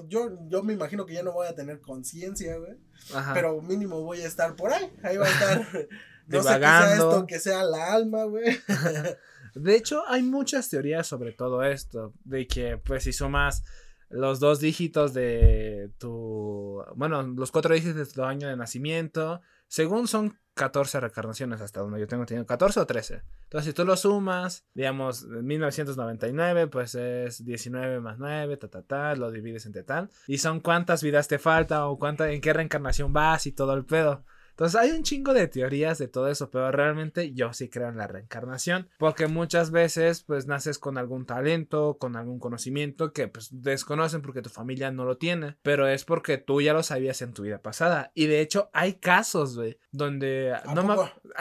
yo, 0.09 0.39
yo 0.49 0.63
me 0.63 0.73
imagino 0.73 1.07
que 1.07 1.15
ya 1.15 1.23
no 1.23 1.33
voy 1.33 1.47
a 1.47 1.55
tener 1.55 1.81
conciencia, 1.81 2.57
güey. 2.57 2.77
Ajá. 3.15 3.35
Pero 3.35 3.61
mínimo 3.61 4.03
voy 4.03 4.21
a 4.21 4.27
estar 4.27 4.57
por 4.57 4.73
ahí. 4.73 4.93
Ahí 5.03 5.17
va 5.17 5.27
a 5.27 5.31
estar. 5.31 5.67
No 6.27 6.43
sé 6.43 6.49
qué 6.49 6.49
sea 6.49 6.57
Divagando. 6.57 7.11
esto, 7.11 7.27
que 7.27 7.39
sea 7.39 7.65
la 7.65 7.93
alma, 7.93 8.25
güey. 8.25 8.59
De 9.55 9.77
hecho, 9.77 10.03
hay 10.09 10.23
muchas 10.23 10.69
teorías 10.69 11.07
sobre 11.07 11.33
todo 11.33 11.63
esto, 11.63 12.13
de 12.25 12.47
que 12.47 12.79
pues 12.79 13.05
si 13.05 13.13
sumas 13.13 13.63
los 14.09 14.41
dos 14.41 14.59
dígitos 14.61 15.15
de 15.15 15.91
tu, 15.99 16.83
bueno, 16.97 17.23
los 17.23 17.53
cuatro 17.53 17.75
dígitos 17.75 18.09
de 18.09 18.15
tu 18.15 18.25
año 18.25 18.49
de 18.49 18.57
nacimiento, 18.57 19.43
según 19.69 20.09
son 20.09 20.39
14 20.55 21.01
reencarnaciones 21.01 21.61
hasta 21.61 21.81
donde 21.81 22.01
yo 22.01 22.07
tengo 22.07 22.27
tenido, 22.27 22.47
14 22.47 22.81
o 22.81 22.87
13. 22.87 23.23
Entonces, 23.45 23.67
si 23.67 23.73
tú 23.75 23.85
lo 23.85 23.97
sumas, 23.97 24.65
digamos, 24.73 25.25
1999, 25.25 26.69
pues 26.69 26.95
es 26.95 27.45
19 27.45 28.01
más 28.01 28.19
9, 28.19 28.57
ta, 28.57 28.69
ta, 28.69 28.83
ta, 28.83 29.17
lo 29.17 29.31
divides 29.31 29.67
entre 29.67 29.83
tal, 29.83 30.11
y 30.27 30.39
son 30.39 30.61
cuántas 30.61 31.03
vidas 31.03 31.29
te 31.29 31.39
falta 31.39 31.87
o 31.89 31.99
cuánta, 31.99 32.31
en 32.31 32.41
qué 32.41 32.53
reencarnación 32.53 33.13
vas 33.13 33.47
y 33.47 33.53
todo 33.53 33.75
el 33.75 33.85
pedo. 33.85 34.25
Entonces 34.55 34.81
hay 34.81 34.93
un 34.93 35.03
chingo 35.03 35.35
de 35.35 35.49
teorías 35.49 35.99
de 35.99 36.07
todo 36.07 36.29
eso, 36.29 36.49
pero 36.49 36.71
realmente 36.71 37.33
yo 37.33 37.53
sí 37.53 37.69
creo 37.69 37.89
en 37.89 37.97
la 37.97 38.07
reencarnación, 38.07 38.89
porque 38.99 39.27
muchas 39.27 39.73
veces 39.73 40.23
pues 40.23 40.47
naces 40.47 40.79
con 40.79 40.97
algún 40.97 41.27
talento, 41.27 41.99
con 41.99 42.15
algún 42.15 42.39
conocimiento 42.39 43.13
que 43.13 43.27
pues 43.27 43.49
desconocen 43.51 44.23
porque 44.23 44.43
tu 44.43 44.51
familia 44.51 44.93
no 44.93 45.05
lo 45.05 45.17
tiene, 45.17 45.57
pero 45.63 45.89
es 45.89 46.05
porque 46.05 46.39
tú 46.39 46.61
ya 46.61 46.73
lo 46.73 46.85
sabías 46.85 47.21
en 47.21 47.33
tu 47.33 47.43
vida 47.43 47.59
pasada. 47.59 48.13
Y 48.15 48.27
de 48.27 48.41
hecho 48.41 48.71
hay 48.73 48.95
casos, 48.95 49.57
güey, 49.57 49.77
donde 49.91 50.55
¿A 50.55 50.73
no 50.73 50.85
me, 50.85 50.95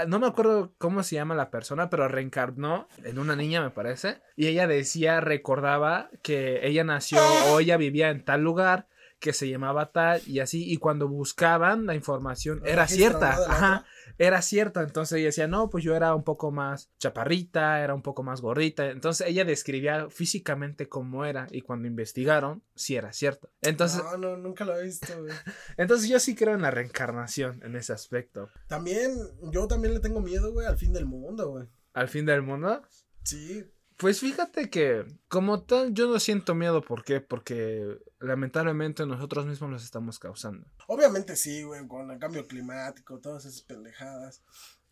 no 0.07 0.17
me 0.17 0.25
acuerdo 0.25 0.73
cómo 0.79 1.03
se 1.03 1.15
llama 1.15 1.35
la 1.35 1.51
persona, 1.51 1.91
pero 1.91 2.07
reencarnó 2.07 2.87
en 3.03 3.19
una 3.19 3.35
niña 3.35 3.61
me 3.61 3.69
parece, 3.69 4.21
y 4.35 4.47
ella 4.47 4.65
decía, 4.65 5.21
recordaba 5.21 6.09
que 6.23 6.65
ella 6.67 6.83
nació 6.83 7.19
o 7.49 7.59
ella 7.59 7.77
vivía 7.77 8.09
en 8.09 8.25
tal 8.25 8.41
lugar 8.41 8.87
que 9.23 9.31
se 9.31 9.47
llamaba 9.47 9.89
tal 9.93 10.21
y 10.27 10.41
así 10.41 10.69
y 10.69 10.75
cuando 10.75 11.07
buscaban 11.07 11.85
la 11.85 11.95
información 11.95 12.59
Lo 12.59 12.65
era 12.65 12.89
cierta, 12.89 13.29
ajá, 13.29 13.85
era 14.17 14.41
cierta, 14.41 14.81
entonces 14.81 15.17
ella 15.17 15.27
decía, 15.27 15.47
no, 15.47 15.69
pues 15.69 15.81
yo 15.81 15.95
era 15.95 16.13
un 16.13 16.25
poco 16.25 16.51
más 16.51 16.91
chaparrita, 16.99 17.81
era 17.81 17.93
un 17.95 18.01
poco 18.01 18.21
más 18.21 18.41
gordita, 18.41 18.89
entonces 18.89 19.25
ella 19.25 19.45
describía 19.45 20.09
físicamente 20.09 20.89
cómo 20.89 21.23
era 21.23 21.47
y 21.51 21.61
cuando 21.61 21.87
investigaron, 21.87 22.63
sí 22.75 22.97
era 22.97 23.13
cierto. 23.13 23.49
Entonces, 23.61 24.03
No, 24.03 24.17
no, 24.17 24.35
nunca 24.35 24.65
lo 24.65 24.77
he 24.77 24.83
visto, 24.83 25.17
güey. 25.17 25.31
entonces 25.77 26.09
yo 26.09 26.19
sí 26.19 26.35
creo 26.35 26.53
en 26.53 26.61
la 26.61 26.71
reencarnación 26.71 27.61
en 27.63 27.77
ese 27.77 27.93
aspecto. 27.93 28.49
También, 28.67 29.15
yo 29.53 29.69
también 29.69 29.93
le 29.93 30.01
tengo 30.01 30.19
miedo, 30.19 30.51
güey, 30.51 30.67
al 30.67 30.77
fin 30.77 30.91
del 30.91 31.05
mundo, 31.05 31.49
güey. 31.49 31.69
Al 31.93 32.09
fin 32.09 32.25
del 32.25 32.41
mundo, 32.41 32.81
Sí. 33.23 33.63
Pues 34.03 34.19
fíjate 34.19 34.69
que 34.69 35.05
como 35.29 35.63
tal 35.63 35.93
yo 35.93 36.07
no 36.07 36.19
siento 36.19 36.55
miedo, 36.55 36.81
¿por 36.81 37.05
qué? 37.05 37.21
Porque 37.21 38.01
lamentablemente 38.19 39.05
nosotros 39.05 39.45
mismos 39.45 39.69
los 39.71 39.81
estamos 39.85 40.19
causando. 40.19 40.67
Obviamente 40.87 41.37
sí, 41.37 41.63
güey, 41.63 41.87
con 41.87 42.11
el 42.11 42.19
cambio 42.19 42.45
climático, 42.45 43.21
todas 43.21 43.45
esas 43.45 43.61
pendejadas. 43.61 44.43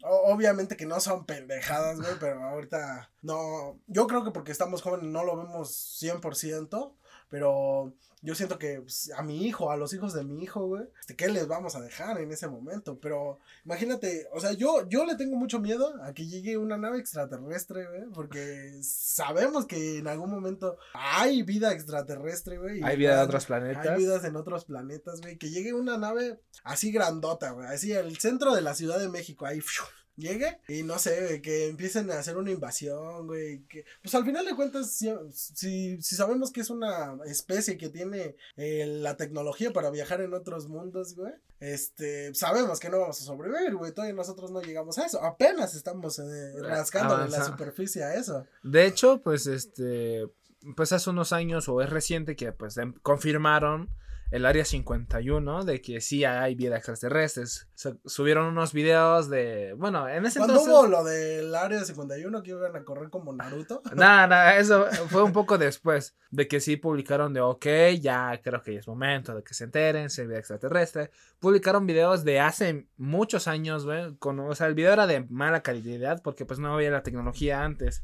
obviamente 0.01 0.77
que 0.77 0.86
no 0.86 1.01
son 1.01 1.25
pendejadas, 1.25 2.00
güey, 2.00 2.13
pero 2.22 2.41
ahorita 2.41 3.12
no, 3.22 3.82
yo 3.88 4.08
creo 4.08 4.24
que 4.24 4.32
porque 4.32 4.53
estamos 4.53 4.82
jóvenes 4.82 5.08
no 5.08 5.25
lo 5.25 5.36
vemos 5.36 6.00
100%, 6.01 6.96
pero 7.27 7.94
yo 8.22 8.36
siento 8.36 8.60
que 8.60 8.82
pues, 8.82 9.12
a 9.18 9.24
mi 9.24 9.46
hijo, 9.46 9.72
a 9.72 9.78
los 9.78 9.94
hijos 9.94 10.13
de 10.13 10.24
mi 10.24 10.44
hijo, 10.44 10.68
güey, 10.68 10.84
este, 11.00 11.16
¿qué 11.16 11.28
les 11.28 11.48
vamos 11.48 11.75
a 11.75 11.82
dejar 11.82 12.20
en 12.20 12.32
ese 12.32 12.48
momento? 12.48 13.00
Pero 13.00 13.40
imagínate, 13.66 14.28
o 14.32 14.40
sea, 14.40 14.54
yo, 14.54 14.88
yo 14.88 15.06
le 15.06 15.16
tengo 15.16 15.36
mucho 15.36 15.60
miedo 15.60 15.94
a 16.04 16.13
que 16.13 16.28
llegue 16.28 16.58
una 16.58 16.78
nave 16.78 17.00
extraterrestre, 17.00 17.88
güey, 17.88 18.04
porque 18.13 18.80
sabemos 18.84 19.66
que 19.66 19.98
en 19.98 20.08
algún 20.08 20.30
momento 20.30 20.78
hay 20.94 21.42
vida 21.42 21.74
extraterrestre, 21.74 22.58
güey. 22.60 22.82
Hay 22.84 22.96
vida 22.96 23.16
en 23.16 23.28
otros 23.28 23.46
planetas. 23.48 23.88
Hay 23.88 23.98
vidas 23.98 24.24
en 24.24 24.36
otros 24.36 24.66
planetas, 24.66 25.22
güey, 25.22 25.38
que 25.38 25.50
llegue 25.50 25.74
una 25.74 25.98
nave 25.98 26.40
así 26.63 26.92
grandota, 26.92 27.51
güey, 27.51 27.68
así 27.68 27.92
el 27.92 28.18
centro 28.20 28.54
de 28.54 28.62
la 28.62 28.75
Ciudad 28.75 29.00
de 29.00 29.10
México, 29.10 29.48
ahí, 29.48 29.62
llegue 30.22 30.60
y 30.68 30.84
no 30.84 30.98
sé, 31.00 31.42
que 31.42 31.68
empiecen 31.68 32.10
a 32.12 32.20
hacer 32.20 32.38
una 32.38 32.51
invasión, 32.51 33.28
güey. 33.28 33.63
Que, 33.68 33.84
pues 34.01 34.16
al 34.16 34.24
final 34.24 34.46
de 34.46 34.56
cuentas, 34.56 34.92
si, 34.92 35.12
si, 36.01 36.16
sabemos 36.16 36.51
que 36.51 36.62
es 36.62 36.70
una 36.70 37.18
especie 37.25 37.78
que 37.78 37.90
tiene 37.90 38.36
eh, 38.56 38.86
la 38.86 39.18
tecnología 39.18 39.74
para 39.74 39.90
viajar 39.90 40.22
en 40.22 40.34
otros 40.34 40.68
mundos, 40.70 41.16
güey, 41.16 41.34
este, 41.60 42.34
sabemos 42.34 42.80
que 42.80 42.90
no 42.90 43.00
vamos 43.00 43.22
a 43.22 43.24
sobrevivir, 43.24 43.75
güey. 43.75 43.92
Todavía 43.92 44.16
nosotros 44.16 44.50
no 44.50 44.62
llegamos 44.62 44.98
a 44.98 45.06
eso. 45.06 45.24
Apenas 45.24 45.75
estamos 45.75 46.18
eh, 46.20 46.54
rascando 46.62 47.18
la 47.28 47.46
superficie 47.46 48.04
a 48.04 48.16
eso. 48.16 48.46
De 48.63 48.88
hecho, 48.88 49.22
pues 49.22 49.46
este, 49.46 50.28
pues 50.75 50.92
hace 50.92 51.10
unos 51.10 51.34
años 51.34 51.70
o 51.70 51.82
es 51.82 51.90
reciente 51.90 52.36
que 52.36 52.51
pues 52.51 52.78
em, 52.78 52.94
confirmaron 53.01 53.90
el 54.32 54.46
área 54.46 54.64
51 54.64 55.66
de 55.66 55.82
que 55.82 56.00
sí 56.00 56.24
hay 56.24 56.56
vida 56.56 56.78
extraterrestres. 56.78 57.68
subieron 58.06 58.48
unos 58.48 58.72
videos 58.72 59.30
de, 59.30 59.74
bueno, 59.78 60.08
en 60.08 60.26
ese 60.26 60.40
¿Cuándo 60.40 60.62
hubo 60.62 60.88
lo 60.88 61.04
del 61.04 61.54
área 61.54 61.84
51 61.84 62.42
que 62.42 62.52
iban 62.52 62.76
a 62.76 62.84
correr 62.86 63.10
como 63.10 63.34
Naruto? 63.34 63.82
Nada, 63.96 64.28
nada, 64.28 64.58
eso 64.58 64.86
fue 65.10 65.22
un 65.24 65.34
poco 65.34 65.58
después 65.58 66.16
de 66.30 66.48
que 66.48 66.62
sí 66.62 66.78
publicaron 66.78 67.34
de, 67.34 67.42
ok, 67.42 67.66
ya 68.00 68.40
creo 68.42 68.62
que 68.62 68.78
es 68.78 68.88
momento 68.88 69.36
de 69.36 69.44
que 69.44 69.54
se 69.54 69.66
enteren, 69.66 70.10
si 70.10 70.22
hay 70.22 70.28
vida 70.28 70.40
extraterrestre. 70.40 71.12
Publicaron 71.40 71.86
videos 71.86 72.24
de 72.24 72.40
hace 72.40 72.88
muchos 72.98 73.48
años, 73.50 73.86
güey, 73.86 74.16
con, 74.16 74.40
o 74.40 74.56
sea, 74.56 74.68
el 74.68 74.76
video 74.76 74.94
era 74.94 75.08
de 75.08 75.26
mala 75.30 75.62
calidad 75.62 76.22
porque 76.24 76.46
pues 76.46 76.60
no 76.60 76.74
había 76.74 76.90
la 76.90 77.04
tecnología 77.04 77.64
antes. 77.64 78.04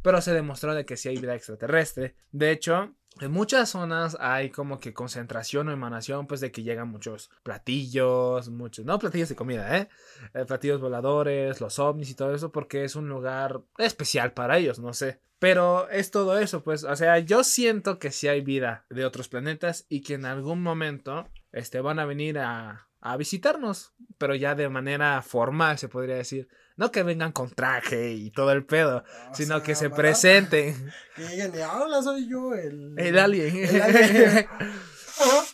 Pero 0.00 0.22
se 0.22 0.32
demostró 0.32 0.74
de 0.74 0.86
que 0.86 0.96
sí 0.96 1.08
hay 1.08 1.18
vida 1.18 1.34
extraterrestre. 1.34 2.14
De 2.30 2.52
hecho, 2.52 2.94
en 3.20 3.32
muchas 3.32 3.70
zonas 3.70 4.16
hay 4.20 4.50
como 4.50 4.78
que 4.78 4.94
concentración 4.94 5.68
o 5.68 5.72
emanación, 5.72 6.26
pues 6.26 6.40
de 6.40 6.52
que 6.52 6.62
llegan 6.62 6.88
muchos 6.88 7.30
platillos, 7.42 8.48
muchos, 8.48 8.84
no 8.84 8.98
platillos 8.98 9.28
de 9.28 9.36
comida, 9.36 9.76
¿eh? 9.76 9.88
¿eh? 10.34 10.44
Platillos 10.44 10.80
voladores, 10.80 11.60
los 11.60 11.78
ovnis 11.78 12.10
y 12.10 12.14
todo 12.14 12.34
eso, 12.34 12.52
porque 12.52 12.84
es 12.84 12.96
un 12.96 13.08
lugar 13.08 13.60
especial 13.78 14.32
para 14.32 14.58
ellos, 14.58 14.78
no 14.78 14.92
sé. 14.92 15.20
Pero 15.40 15.88
es 15.90 16.10
todo 16.10 16.38
eso, 16.38 16.62
pues, 16.62 16.84
o 16.84 16.96
sea, 16.96 17.18
yo 17.18 17.44
siento 17.44 17.98
que 17.98 18.10
sí 18.10 18.28
hay 18.28 18.40
vida 18.40 18.86
de 18.90 19.04
otros 19.04 19.28
planetas 19.28 19.86
y 19.88 20.02
que 20.02 20.14
en 20.14 20.24
algún 20.24 20.62
momento, 20.62 21.28
este, 21.52 21.80
van 21.80 21.98
a 21.98 22.06
venir 22.06 22.38
a, 22.38 22.88
a 23.00 23.16
visitarnos, 23.16 23.94
pero 24.18 24.34
ya 24.34 24.54
de 24.54 24.68
manera 24.68 25.22
formal, 25.22 25.78
se 25.78 25.88
podría 25.88 26.16
decir. 26.16 26.48
No 26.78 26.92
que 26.92 27.02
vengan 27.02 27.32
con 27.32 27.50
traje 27.50 28.12
y 28.12 28.30
todo 28.30 28.52
el 28.52 28.64
pedo, 28.64 29.02
sino 29.32 29.62
que 29.64 29.74
se 29.74 29.90
presenten. 29.90 30.92
Que 31.16 31.24
digan, 31.24 31.52
hola, 31.82 32.00
soy 32.00 32.28
yo 32.30 32.54
el... 32.54 32.94
El 32.96 33.18
alien. 33.18 33.68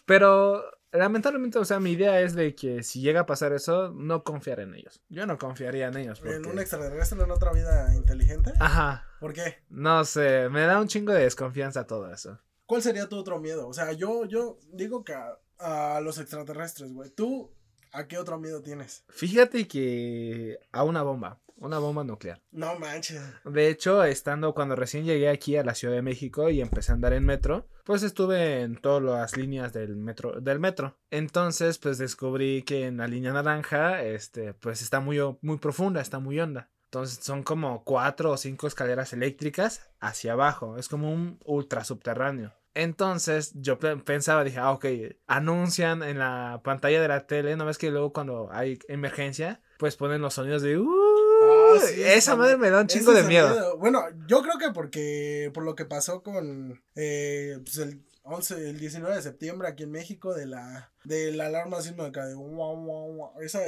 Pero 0.04 0.62
lamentablemente, 0.92 1.58
o 1.58 1.64
sea, 1.64 1.80
mi 1.80 1.92
idea 1.92 2.20
es 2.20 2.34
de 2.34 2.54
que 2.54 2.82
si 2.82 3.00
llega 3.00 3.20
a 3.20 3.26
pasar 3.26 3.54
eso, 3.54 3.90
no 3.92 4.22
confiar 4.22 4.60
en 4.60 4.74
ellos. 4.74 5.00
Yo 5.08 5.24
no 5.24 5.38
confiaría 5.38 5.88
en 5.88 5.96
ellos. 5.96 6.20
¿En 6.26 6.44
un 6.44 6.58
extraterrestre 6.58 7.22
en 7.22 7.30
otra 7.30 7.54
vida 7.54 7.94
inteligente? 7.94 8.52
Ajá. 8.60 9.08
¿Por 9.18 9.32
qué? 9.32 9.64
No 9.70 10.04
sé, 10.04 10.50
me 10.50 10.60
da 10.66 10.78
un 10.78 10.88
chingo 10.88 11.14
de 11.14 11.22
desconfianza 11.22 11.86
todo 11.86 12.12
eso. 12.12 12.38
¿Cuál 12.66 12.82
sería 12.82 13.08
tu 13.08 13.16
otro 13.16 13.40
miedo? 13.40 13.66
O 13.66 13.72
sea, 13.72 13.92
yo, 13.92 14.26
yo 14.26 14.58
digo 14.74 15.02
que 15.04 15.14
a 15.58 16.00
los 16.02 16.18
extraterrestres, 16.18 16.92
güey. 16.92 17.08
¿Tú 17.08 17.50
¿A 17.94 18.08
qué 18.08 18.18
otro 18.18 18.40
miedo 18.40 18.60
tienes? 18.60 19.04
Fíjate 19.08 19.68
que 19.68 20.58
a 20.72 20.82
una 20.82 21.04
bomba, 21.04 21.38
una 21.58 21.78
bomba 21.78 22.02
nuclear. 22.02 22.42
No 22.50 22.76
manches. 22.76 23.22
De 23.44 23.68
hecho, 23.68 24.02
estando 24.02 24.52
cuando 24.52 24.74
recién 24.74 25.04
llegué 25.04 25.28
aquí 25.28 25.56
a 25.56 25.62
la 25.62 25.76
Ciudad 25.76 25.94
de 25.94 26.02
México 26.02 26.50
y 26.50 26.60
empecé 26.60 26.90
a 26.90 26.96
andar 26.96 27.12
en 27.12 27.24
metro, 27.24 27.68
pues 27.84 28.02
estuve 28.02 28.62
en 28.62 28.78
todas 28.78 29.00
las 29.00 29.36
líneas 29.36 29.72
del 29.72 29.94
metro, 29.94 30.40
del 30.40 30.58
metro. 30.58 30.96
Entonces, 31.12 31.78
pues 31.78 31.96
descubrí 31.96 32.64
que 32.64 32.86
en 32.86 32.96
la 32.96 33.06
línea 33.06 33.32
naranja, 33.32 34.02
este, 34.02 34.54
pues 34.54 34.82
está 34.82 34.98
muy, 34.98 35.20
muy 35.40 35.58
profunda, 35.58 36.00
está 36.00 36.18
muy 36.18 36.40
honda. 36.40 36.70
Entonces 36.86 37.24
son 37.24 37.44
como 37.44 37.84
cuatro 37.84 38.32
o 38.32 38.36
cinco 38.36 38.66
escaleras 38.66 39.12
eléctricas 39.12 39.88
hacia 40.00 40.32
abajo. 40.32 40.78
Es 40.78 40.88
como 40.88 41.12
un 41.12 41.38
ultra 41.44 41.84
subterráneo. 41.84 42.54
Entonces 42.74 43.52
yo 43.54 43.78
pensaba, 43.78 44.42
dije, 44.44 44.58
ah, 44.58 44.72
ok, 44.72 44.86
anuncian 45.26 46.02
en 46.02 46.18
la 46.18 46.60
pantalla 46.64 47.00
de 47.00 47.08
la 47.08 47.26
tele, 47.26 47.56
¿no 47.56 47.64
ves 47.64 47.78
que 47.78 47.90
luego 47.90 48.12
cuando 48.12 48.48
hay 48.50 48.78
emergencia, 48.88 49.62
pues 49.78 49.96
ponen 49.96 50.20
los 50.20 50.34
sonidos 50.34 50.62
de... 50.62 50.78
Uh, 50.78 51.76
esa 51.98 52.36
madre 52.36 52.56
me 52.56 52.70
da 52.70 52.80
un 52.80 52.86
chingo 52.86 53.12
de 53.12 53.22
miedo. 53.22 53.76
Bueno, 53.78 54.02
yo 54.26 54.42
creo 54.42 54.58
que 54.58 54.70
porque 54.72 55.50
por 55.54 55.64
lo 55.64 55.74
que 55.74 55.84
pasó 55.84 56.22
con 56.22 56.82
eh, 56.94 57.58
pues 57.62 57.78
el 57.78 58.02
11, 58.26 58.70
el 58.70 58.78
19 58.78 59.16
de 59.16 59.22
septiembre 59.22 59.68
aquí 59.68 59.82
en 59.82 59.90
México 59.90 60.34
de 60.34 60.46
la 60.46 60.90
de 61.04 61.32
la 61.32 61.46
alarma 61.46 61.82
sísmica 61.82 62.26
de 62.26 62.34
wow, 62.34 63.32
esa 63.42 63.60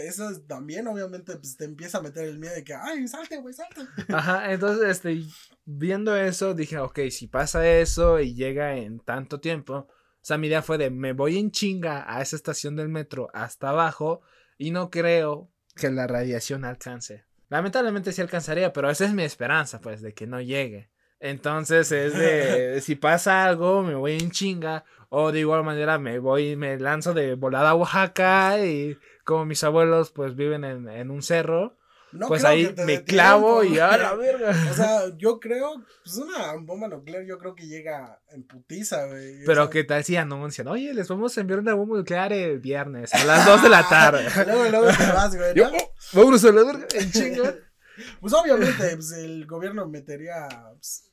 también 0.46 0.86
obviamente 0.88 1.36
pues, 1.36 1.58
te 1.58 1.66
empieza 1.66 1.98
a 1.98 2.02
meter 2.02 2.24
el 2.24 2.38
miedo 2.38 2.54
de 2.54 2.64
que 2.64 2.74
ay, 2.74 3.06
salte, 3.06 3.36
güey, 3.36 3.52
salte. 3.52 3.82
Ajá, 4.08 4.50
entonces 4.50 4.88
este 4.88 5.22
viendo 5.66 6.16
eso 6.16 6.54
dije, 6.54 6.78
ok, 6.78 7.00
si 7.10 7.26
pasa 7.28 7.68
eso 7.68 8.18
y 8.18 8.34
llega 8.34 8.76
en 8.76 8.98
tanto 8.98 9.40
tiempo, 9.40 9.74
o 9.74 9.88
sea, 10.22 10.38
mi 10.38 10.46
idea 10.46 10.62
fue 10.62 10.78
de 10.78 10.90
me 10.90 11.12
voy 11.12 11.38
en 11.38 11.50
chinga 11.50 12.04
a 12.08 12.22
esa 12.22 12.36
estación 12.36 12.76
del 12.76 12.88
metro 12.88 13.28
hasta 13.34 13.68
abajo 13.68 14.22
y 14.56 14.70
no 14.70 14.90
creo 14.90 15.50
que 15.74 15.90
la 15.90 16.06
radiación 16.06 16.64
alcance. 16.64 17.26
Lamentablemente 17.48 18.12
sí 18.12 18.22
alcanzaría, 18.22 18.72
pero 18.72 18.90
esa 18.90 19.04
es 19.04 19.12
mi 19.12 19.22
esperanza, 19.22 19.80
pues, 19.80 20.02
de 20.02 20.14
que 20.14 20.26
no 20.26 20.40
llegue. 20.40 20.90
Entonces 21.26 21.90
es 21.92 22.14
de, 22.14 22.80
si 22.82 22.94
pasa 22.94 23.44
algo, 23.44 23.82
me 23.82 23.94
voy 23.94 24.14
en 24.14 24.30
chinga. 24.30 24.84
O 25.08 25.32
de 25.32 25.40
igual 25.40 25.64
manera 25.64 25.98
me 25.98 26.18
voy, 26.18 26.56
me 26.56 26.78
lanzo 26.78 27.14
de 27.14 27.34
volada 27.34 27.70
a 27.70 27.74
Oaxaca 27.74 28.64
y 28.64 28.98
como 29.24 29.44
mis 29.44 29.62
abuelos 29.62 30.10
pues 30.10 30.34
viven 30.34 30.64
en, 30.64 31.10
un 31.10 31.22
cerro. 31.22 31.76
pues 32.26 32.44
ahí 32.44 32.74
me 32.84 33.04
clavo 33.04 33.62
y 33.62 33.78
a 33.78 33.96
la 33.96 34.14
verga. 34.16 34.50
O 34.70 34.74
sea, 34.74 35.16
yo 35.16 35.38
creo, 35.38 35.84
pues 36.02 36.16
una 36.16 36.54
bomba 36.60 36.88
nuclear 36.88 37.24
yo 37.24 37.38
creo 37.38 37.54
que 37.54 37.68
llega 37.68 38.20
en 38.30 38.42
putiza, 38.42 39.06
güey. 39.06 39.44
Pero 39.46 39.70
qué 39.70 39.84
tal 39.84 40.02
si 40.02 40.16
anuncian, 40.16 40.66
oye, 40.66 40.92
les 40.92 41.08
vamos 41.08 41.36
a 41.38 41.40
enviar 41.40 41.60
una 41.60 41.74
bomba 41.74 41.98
nuclear 41.98 42.32
el 42.32 42.58
viernes 42.58 43.14
a 43.14 43.24
las 43.24 43.46
2 43.46 43.62
de 43.62 43.68
la 43.68 43.88
tarde. 43.88 44.24
luego, 44.44 44.64
luego 44.68 44.86
te 44.88 45.12
vas, 45.12 45.36
güey. 45.36 45.54
¿no? 45.54 45.68
Oh, 45.68 45.92
vámonos 46.12 46.44
a 46.44 46.52
la 46.52 46.64
verga, 46.64 46.86
en 46.94 47.12
chinga. 47.12 47.54
Pues 48.20 48.32
obviamente, 48.32 48.96
pues, 48.96 49.12
el 49.12 49.46
gobierno 49.46 49.86
metería, 49.88 50.48
pues, 50.74 51.10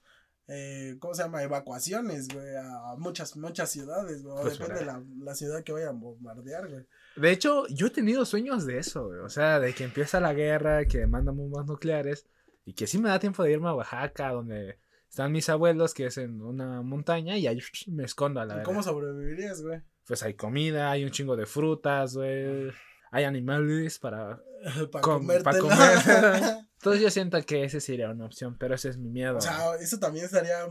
eh, 0.47 0.97
¿cómo 0.99 1.13
se 1.13 1.23
llama? 1.23 1.43
Evacuaciones, 1.43 2.27
güey, 2.27 2.55
a 2.55 2.95
muchas, 2.97 3.35
muchas 3.37 3.69
ciudades, 3.71 4.23
güey. 4.23 4.41
Pues 4.41 4.59
depende 4.59 4.81
de 4.81 4.85
la, 4.85 5.03
la, 5.19 5.35
ciudad 5.35 5.63
que 5.63 5.71
vayan 5.71 5.89
a 5.89 5.99
bombardear, 5.99 6.69
güey. 6.69 6.85
De 7.15 7.31
hecho, 7.31 7.65
yo 7.67 7.87
he 7.87 7.91
tenido 7.91 8.25
sueños 8.25 8.65
de 8.65 8.77
eso, 8.77 9.07
güey. 9.07 9.19
O 9.19 9.29
sea, 9.29 9.59
de 9.59 9.73
que 9.73 9.83
empieza 9.83 10.19
la 10.19 10.33
guerra, 10.33 10.85
que 10.85 11.07
mandan 11.07 11.37
bombas 11.37 11.65
nucleares. 11.65 12.27
Y 12.65 12.73
que 12.73 12.87
sí 12.87 12.97
me 12.97 13.09
da 13.09 13.19
tiempo 13.19 13.43
de 13.43 13.51
irme 13.51 13.69
a 13.69 13.73
Oaxaca, 13.73 14.31
donde 14.31 14.79
están 15.09 15.31
mis 15.31 15.49
abuelos, 15.49 15.93
que 15.93 16.05
es 16.05 16.17
en 16.17 16.41
una 16.41 16.81
montaña, 16.81 17.37
y 17.37 17.47
ahí 17.47 17.59
me 17.87 18.03
escondo 18.03 18.39
a 18.39 18.45
la 18.45 18.63
¿Cómo 18.63 18.83
sobrevivirías, 18.83 19.61
güey? 19.61 19.81
Pues 20.05 20.23
hay 20.23 20.33
comida, 20.33 20.91
hay 20.91 21.03
un 21.03 21.11
chingo 21.11 21.35
de 21.35 21.45
frutas, 21.45 22.15
güey 22.15 22.71
hay 23.13 23.25
animales 23.25 23.99
para, 23.99 24.43
para, 24.91 25.01
comer. 25.01 25.43
Entonces 26.77 27.01
yo 27.01 27.11
siento 27.11 27.39
que 27.45 27.63
ese 27.63 27.79
sería 27.79 28.09
una 28.09 28.25
opción, 28.25 28.57
pero 28.57 28.73
ese 28.73 28.89
es 28.89 28.97
mi 28.97 29.09
miedo. 29.09 29.37
O 29.37 29.41
sea, 29.41 29.75
eso 29.79 29.99
también 29.99 30.25
estaría, 30.25 30.67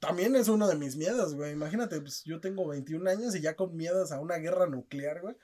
también 0.00 0.34
es 0.34 0.48
uno 0.48 0.66
de 0.66 0.76
mis 0.76 0.96
miedos, 0.96 1.34
güey. 1.34 1.52
Imagínate, 1.52 2.00
pues 2.00 2.24
yo 2.24 2.40
tengo 2.40 2.66
21 2.66 3.08
años 3.08 3.36
y 3.36 3.42
ya 3.42 3.54
con 3.54 3.76
miedos 3.76 4.12
a 4.12 4.20
una 4.20 4.36
guerra 4.36 4.66
nuclear, 4.66 5.20
güey. 5.20 5.36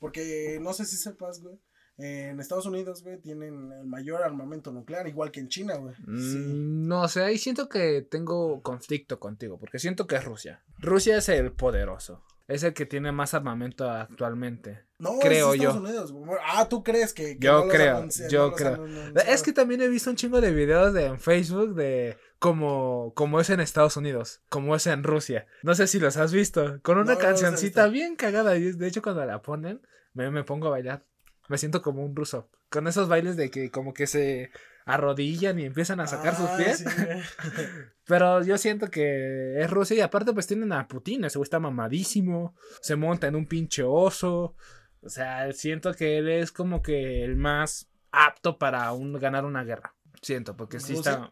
Porque 0.00 0.58
no 0.62 0.72
sé 0.72 0.86
si 0.86 0.96
sepas, 0.96 1.42
güey. 1.42 1.60
En 1.98 2.40
Estados 2.40 2.66
Unidos, 2.66 3.02
güey, 3.02 3.20
tienen 3.20 3.70
el 3.72 3.86
mayor 3.86 4.22
armamento 4.22 4.72
nuclear, 4.72 5.06
igual 5.08 5.30
que 5.30 5.40
en 5.40 5.48
China, 5.48 5.76
güey. 5.76 5.94
Mm, 6.06 6.88
no 6.88 7.06
sé, 7.08 7.22
ahí 7.22 7.36
siento 7.36 7.68
que 7.68 8.00
tengo 8.02 8.62
conflicto 8.62 9.20
contigo, 9.20 9.58
porque 9.58 9.78
siento 9.78 10.06
que 10.06 10.16
es 10.16 10.24
Rusia. 10.24 10.62
Rusia 10.78 11.18
es 11.18 11.28
el 11.28 11.52
poderoso. 11.52 12.22
Es 12.48 12.62
el 12.62 12.74
que 12.74 12.86
tiene 12.86 13.10
más 13.10 13.34
armamento 13.34 13.90
actualmente. 13.90 14.84
No, 14.98 15.18
creo 15.18 15.52
es 15.52 15.60
Estados 15.60 15.74
yo. 15.74 15.80
Unidos. 15.80 16.14
Ah, 16.46 16.68
tú 16.68 16.82
crees 16.84 17.12
que. 17.12 17.36
yo 17.40 17.68
creo, 17.68 18.08
yo 18.30 18.52
creo. 18.52 18.86
es 19.26 19.42
que 19.42 19.52
también 19.52 19.82
he 19.82 19.88
visto 19.88 20.10
un 20.10 20.16
chingo 20.16 20.40
de 20.40 20.52
videos 20.52 20.94
de, 20.94 21.06
en 21.06 21.18
Facebook 21.18 21.74
de 21.74 22.16
como, 22.38 23.12
como 23.14 23.40
es 23.40 23.50
en 23.50 23.60
Estados 23.60 23.96
Unidos, 23.96 24.42
como 24.48 24.76
es 24.76 24.86
en 24.86 25.02
Rusia. 25.02 25.46
No 25.62 25.74
sé 25.74 25.86
si 25.86 25.98
los 25.98 26.16
has 26.16 26.32
visto, 26.32 26.80
con 26.82 26.98
una 26.98 27.14
No, 27.14 27.18
cancioncita 27.18 27.88
bien 27.88 28.14
cagada. 28.16 28.52
De 28.52 28.86
hecho, 28.86 29.02
cuando 29.02 29.24
la 29.26 29.42
ponen, 29.42 29.80
me, 30.14 30.30
me 30.30 30.44
pongo 30.44 30.68
a 30.68 30.70
bailar. 30.70 31.04
Me 31.48 31.58
siento 31.58 31.82
como 31.82 32.04
un 32.04 32.14
ruso. 32.14 32.48
Con 32.70 32.86
esos 32.86 33.08
bailes 33.08 33.36
de 33.36 33.50
que 33.50 33.70
como 33.70 33.92
que 33.92 34.06
se 34.06 34.50
arrodillan 34.86 35.58
y 35.58 35.64
empiezan 35.64 36.00
a 36.00 36.06
sacar 36.06 36.34
sus 36.34 36.48
Ah, 36.48 36.56
pies. 36.56 36.78
sí. 36.78 36.84
Pero 38.06 38.42
yo 38.44 38.56
siento 38.56 38.88
que 38.88 39.60
es 39.60 39.68
Rusia 39.68 39.96
y 39.96 40.00
aparte 40.00 40.32
pues 40.32 40.46
tienen 40.46 40.72
a 40.72 40.86
Putin, 40.88 41.24
ese 41.24 41.38
güey 41.38 41.44
está 41.44 41.58
mamadísimo, 41.58 42.54
se 42.80 42.96
monta 42.96 43.26
en 43.26 43.34
un 43.36 43.46
pinche 43.46 43.82
oso. 43.82 44.54
O 45.02 45.08
sea, 45.08 45.52
siento 45.52 45.92
que 45.92 46.18
él 46.18 46.28
es 46.28 46.52
como 46.52 46.82
que 46.82 47.22
el 47.24 47.36
más 47.36 47.90
apto 48.12 48.58
para 48.58 48.92
un, 48.92 49.12
ganar 49.14 49.44
una 49.44 49.64
guerra. 49.64 49.94
Siento, 50.22 50.56
porque 50.56 50.80
sí 50.80 50.94
está... 50.94 51.30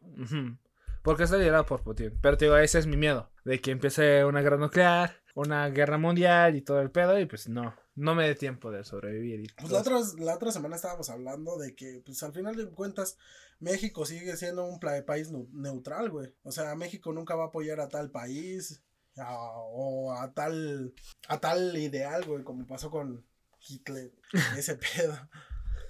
Porque 1.03 1.25
está 1.25 1.37
liderado 1.37 1.67
por 1.67 1.83
Putin. 1.83 2.19
Pero 2.21 2.37
te 2.37 2.47
digo, 2.47 2.57
ese 2.57 2.79
es 2.79 2.87
mi 2.87 2.97
miedo. 2.97 3.31
De 3.45 3.61
que 3.61 3.71
empiece 3.73 4.25
una 4.25 4.41
guerra 4.41 4.57
nuclear, 4.57 5.17
una 5.35 5.69
guerra 5.69 5.99
mundial 5.99 6.57
y 6.57 6.63
todo 6.63 6.81
el 6.81 6.91
pedo. 6.91 7.19
Y 7.19 7.27
pues 7.27 7.49
no, 7.49 7.75
no 7.97 8.15
me 8.15 8.27
dé 8.27 8.35
tiempo 8.35 8.71
de 8.71 8.85
sobrevivir. 8.85 9.41
Y 9.41 9.47
Pues 9.61 9.73
la 9.73 9.81
otra, 9.81 10.01
la 10.19 10.35
otra 10.35 10.51
semana 10.53 10.77
estábamos 10.77 11.11
hablando 11.11 11.57
de 11.59 11.75
que, 11.75 12.03
pues 12.05 12.23
al 12.23 12.33
final 12.33 12.57
de 12.57 12.67
cuentas, 12.71 13.17
México 13.61 14.05
sigue 14.05 14.37
siendo 14.37 14.65
un 14.65 14.81
país 14.81 15.31
neutral, 15.53 16.11
güey. 16.11 16.35
O 16.43 16.51
sea, 16.53 16.75
México 16.75 17.13
nunca 17.13 17.35
va 17.37 17.45
a 17.45 17.49
apoyar 17.49 17.81
a 17.81 17.89
tal 17.89 18.11
país 18.11 18.83
a- 19.17 19.53
o 19.57 20.13
a 20.13 20.33
tal, 20.33 20.93
a 21.29 21.39
tal 21.41 21.77
ideal, 21.77 22.25
güey, 22.25 22.43
como 22.43 22.67
pasó 22.67 22.91
con 22.91 23.25
Hitler, 23.67 24.13
ese 24.59 24.77
pedo. 24.77 25.17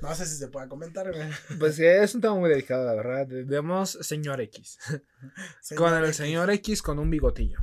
No 0.03 0.15
sé 0.15 0.27
si 0.27 0.37
se 0.37 0.49
pueda 0.49 0.69
comentar, 0.69 1.11
güey. 1.11 1.31
Pues 1.59 1.79
es 1.79 2.15
un 2.15 2.21
tema 2.21 2.35
muy 2.35 2.51
delicado, 2.51 2.85
la 2.85 2.95
verdad. 2.95 3.27
Vemos 3.47 3.93
señor 4.03 4.41
X. 4.43 4.79
con 5.77 5.95
el 5.95 6.05
X. 6.05 6.17
señor 6.17 6.51
X 6.51 6.83
con 6.83 6.99
un 6.99 7.09
bigotillo. 7.09 7.59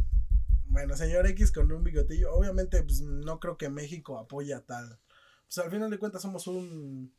Bueno, 0.71 0.95
señor 0.95 1.27
X 1.27 1.51
con 1.51 1.69
un 1.69 1.83
bigotillo. 1.83 2.33
Obviamente, 2.33 2.81
pues 2.83 3.01
no 3.01 3.39
creo 3.41 3.57
que 3.57 3.69
México 3.69 4.17
apoye 4.17 4.53
a 4.53 4.61
tal. 4.65 4.97
Pues 5.43 5.57
al 5.57 5.69
final 5.69 5.91
de 5.91 5.99
cuentas 5.99 6.21
somos 6.21 6.47
un, 6.47 7.13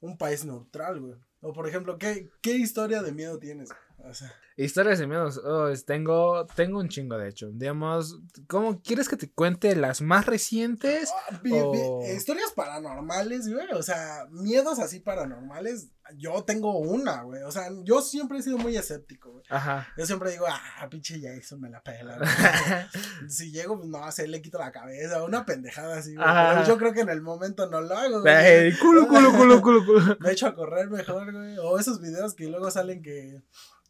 un 0.00 0.18
país 0.18 0.44
neutral, 0.44 1.00
güey. 1.00 1.14
O 1.40 1.52
por 1.52 1.68
ejemplo, 1.68 1.98
¿qué, 1.98 2.28
qué 2.42 2.54
historia 2.56 3.02
de 3.02 3.12
miedo 3.12 3.38
tienes? 3.38 3.70
O 4.08 4.14
sea, 4.14 4.32
Historias 4.58 4.98
de 4.98 5.06
miedos. 5.06 5.38
oh, 5.44 5.68
tengo, 5.86 6.46
tengo 6.56 6.78
un 6.78 6.88
chingo, 6.88 7.18
de 7.18 7.28
hecho. 7.28 7.50
Digamos, 7.52 8.18
¿cómo 8.46 8.80
quieres 8.80 9.06
que 9.06 9.18
te 9.18 9.30
cuente 9.30 9.76
las 9.76 10.00
más 10.00 10.24
recientes? 10.24 11.10
ah, 11.30 11.40
o- 11.52 12.02
historias 12.06 12.52
paranormales, 12.52 13.52
güey. 13.52 13.66
O 13.72 13.82
sea, 13.82 14.26
miedos 14.30 14.78
así 14.78 15.00
paranormales. 15.00 15.90
Yo 16.16 16.42
tengo 16.44 16.78
una, 16.78 17.22
güey. 17.22 17.42
O 17.42 17.50
sea, 17.50 17.68
yo 17.82 18.00
siempre 18.00 18.38
he 18.38 18.42
sido 18.42 18.56
muy 18.56 18.76
escéptico, 18.76 19.32
güey. 19.32 19.44
Ajá. 19.50 19.88
Yo 19.98 20.06
siempre 20.06 20.30
digo, 20.30 20.46
ah, 20.48 20.88
pinche 20.88 21.20
Jason 21.20 21.60
me 21.60 21.68
la 21.68 21.82
pela. 21.82 22.16
güey. 22.16 22.30
si 23.28 23.50
llego, 23.50 23.76
pues 23.76 23.88
no 23.90 24.10
sé, 24.10 24.26
le 24.26 24.40
quito 24.40 24.58
la 24.58 24.72
cabeza. 24.72 25.22
Una 25.22 25.44
pendejada 25.44 25.98
así, 25.98 26.14
güey. 26.14 26.26
Ajá. 26.26 26.54
Pero 26.54 26.66
yo 26.68 26.78
creo 26.78 26.92
que 26.94 27.00
en 27.00 27.10
el 27.10 27.20
momento 27.20 27.68
no 27.68 27.82
lo 27.82 27.94
hago, 27.94 28.22
güey. 28.22 28.34
Ey, 28.34 28.78
culo, 28.78 29.06
culo, 29.06 29.32
culo, 29.32 29.60
culo, 29.60 29.84
culo. 29.84 30.16
Me 30.20 30.30
echo 30.32 30.46
a 30.46 30.54
correr 30.54 30.88
mejor, 30.88 31.30
güey. 31.30 31.58
O 31.58 31.78
esos 31.78 32.00
videos 32.00 32.34
que 32.34 32.46
luego 32.46 32.70
salen 32.70 33.02
que, 33.02 33.42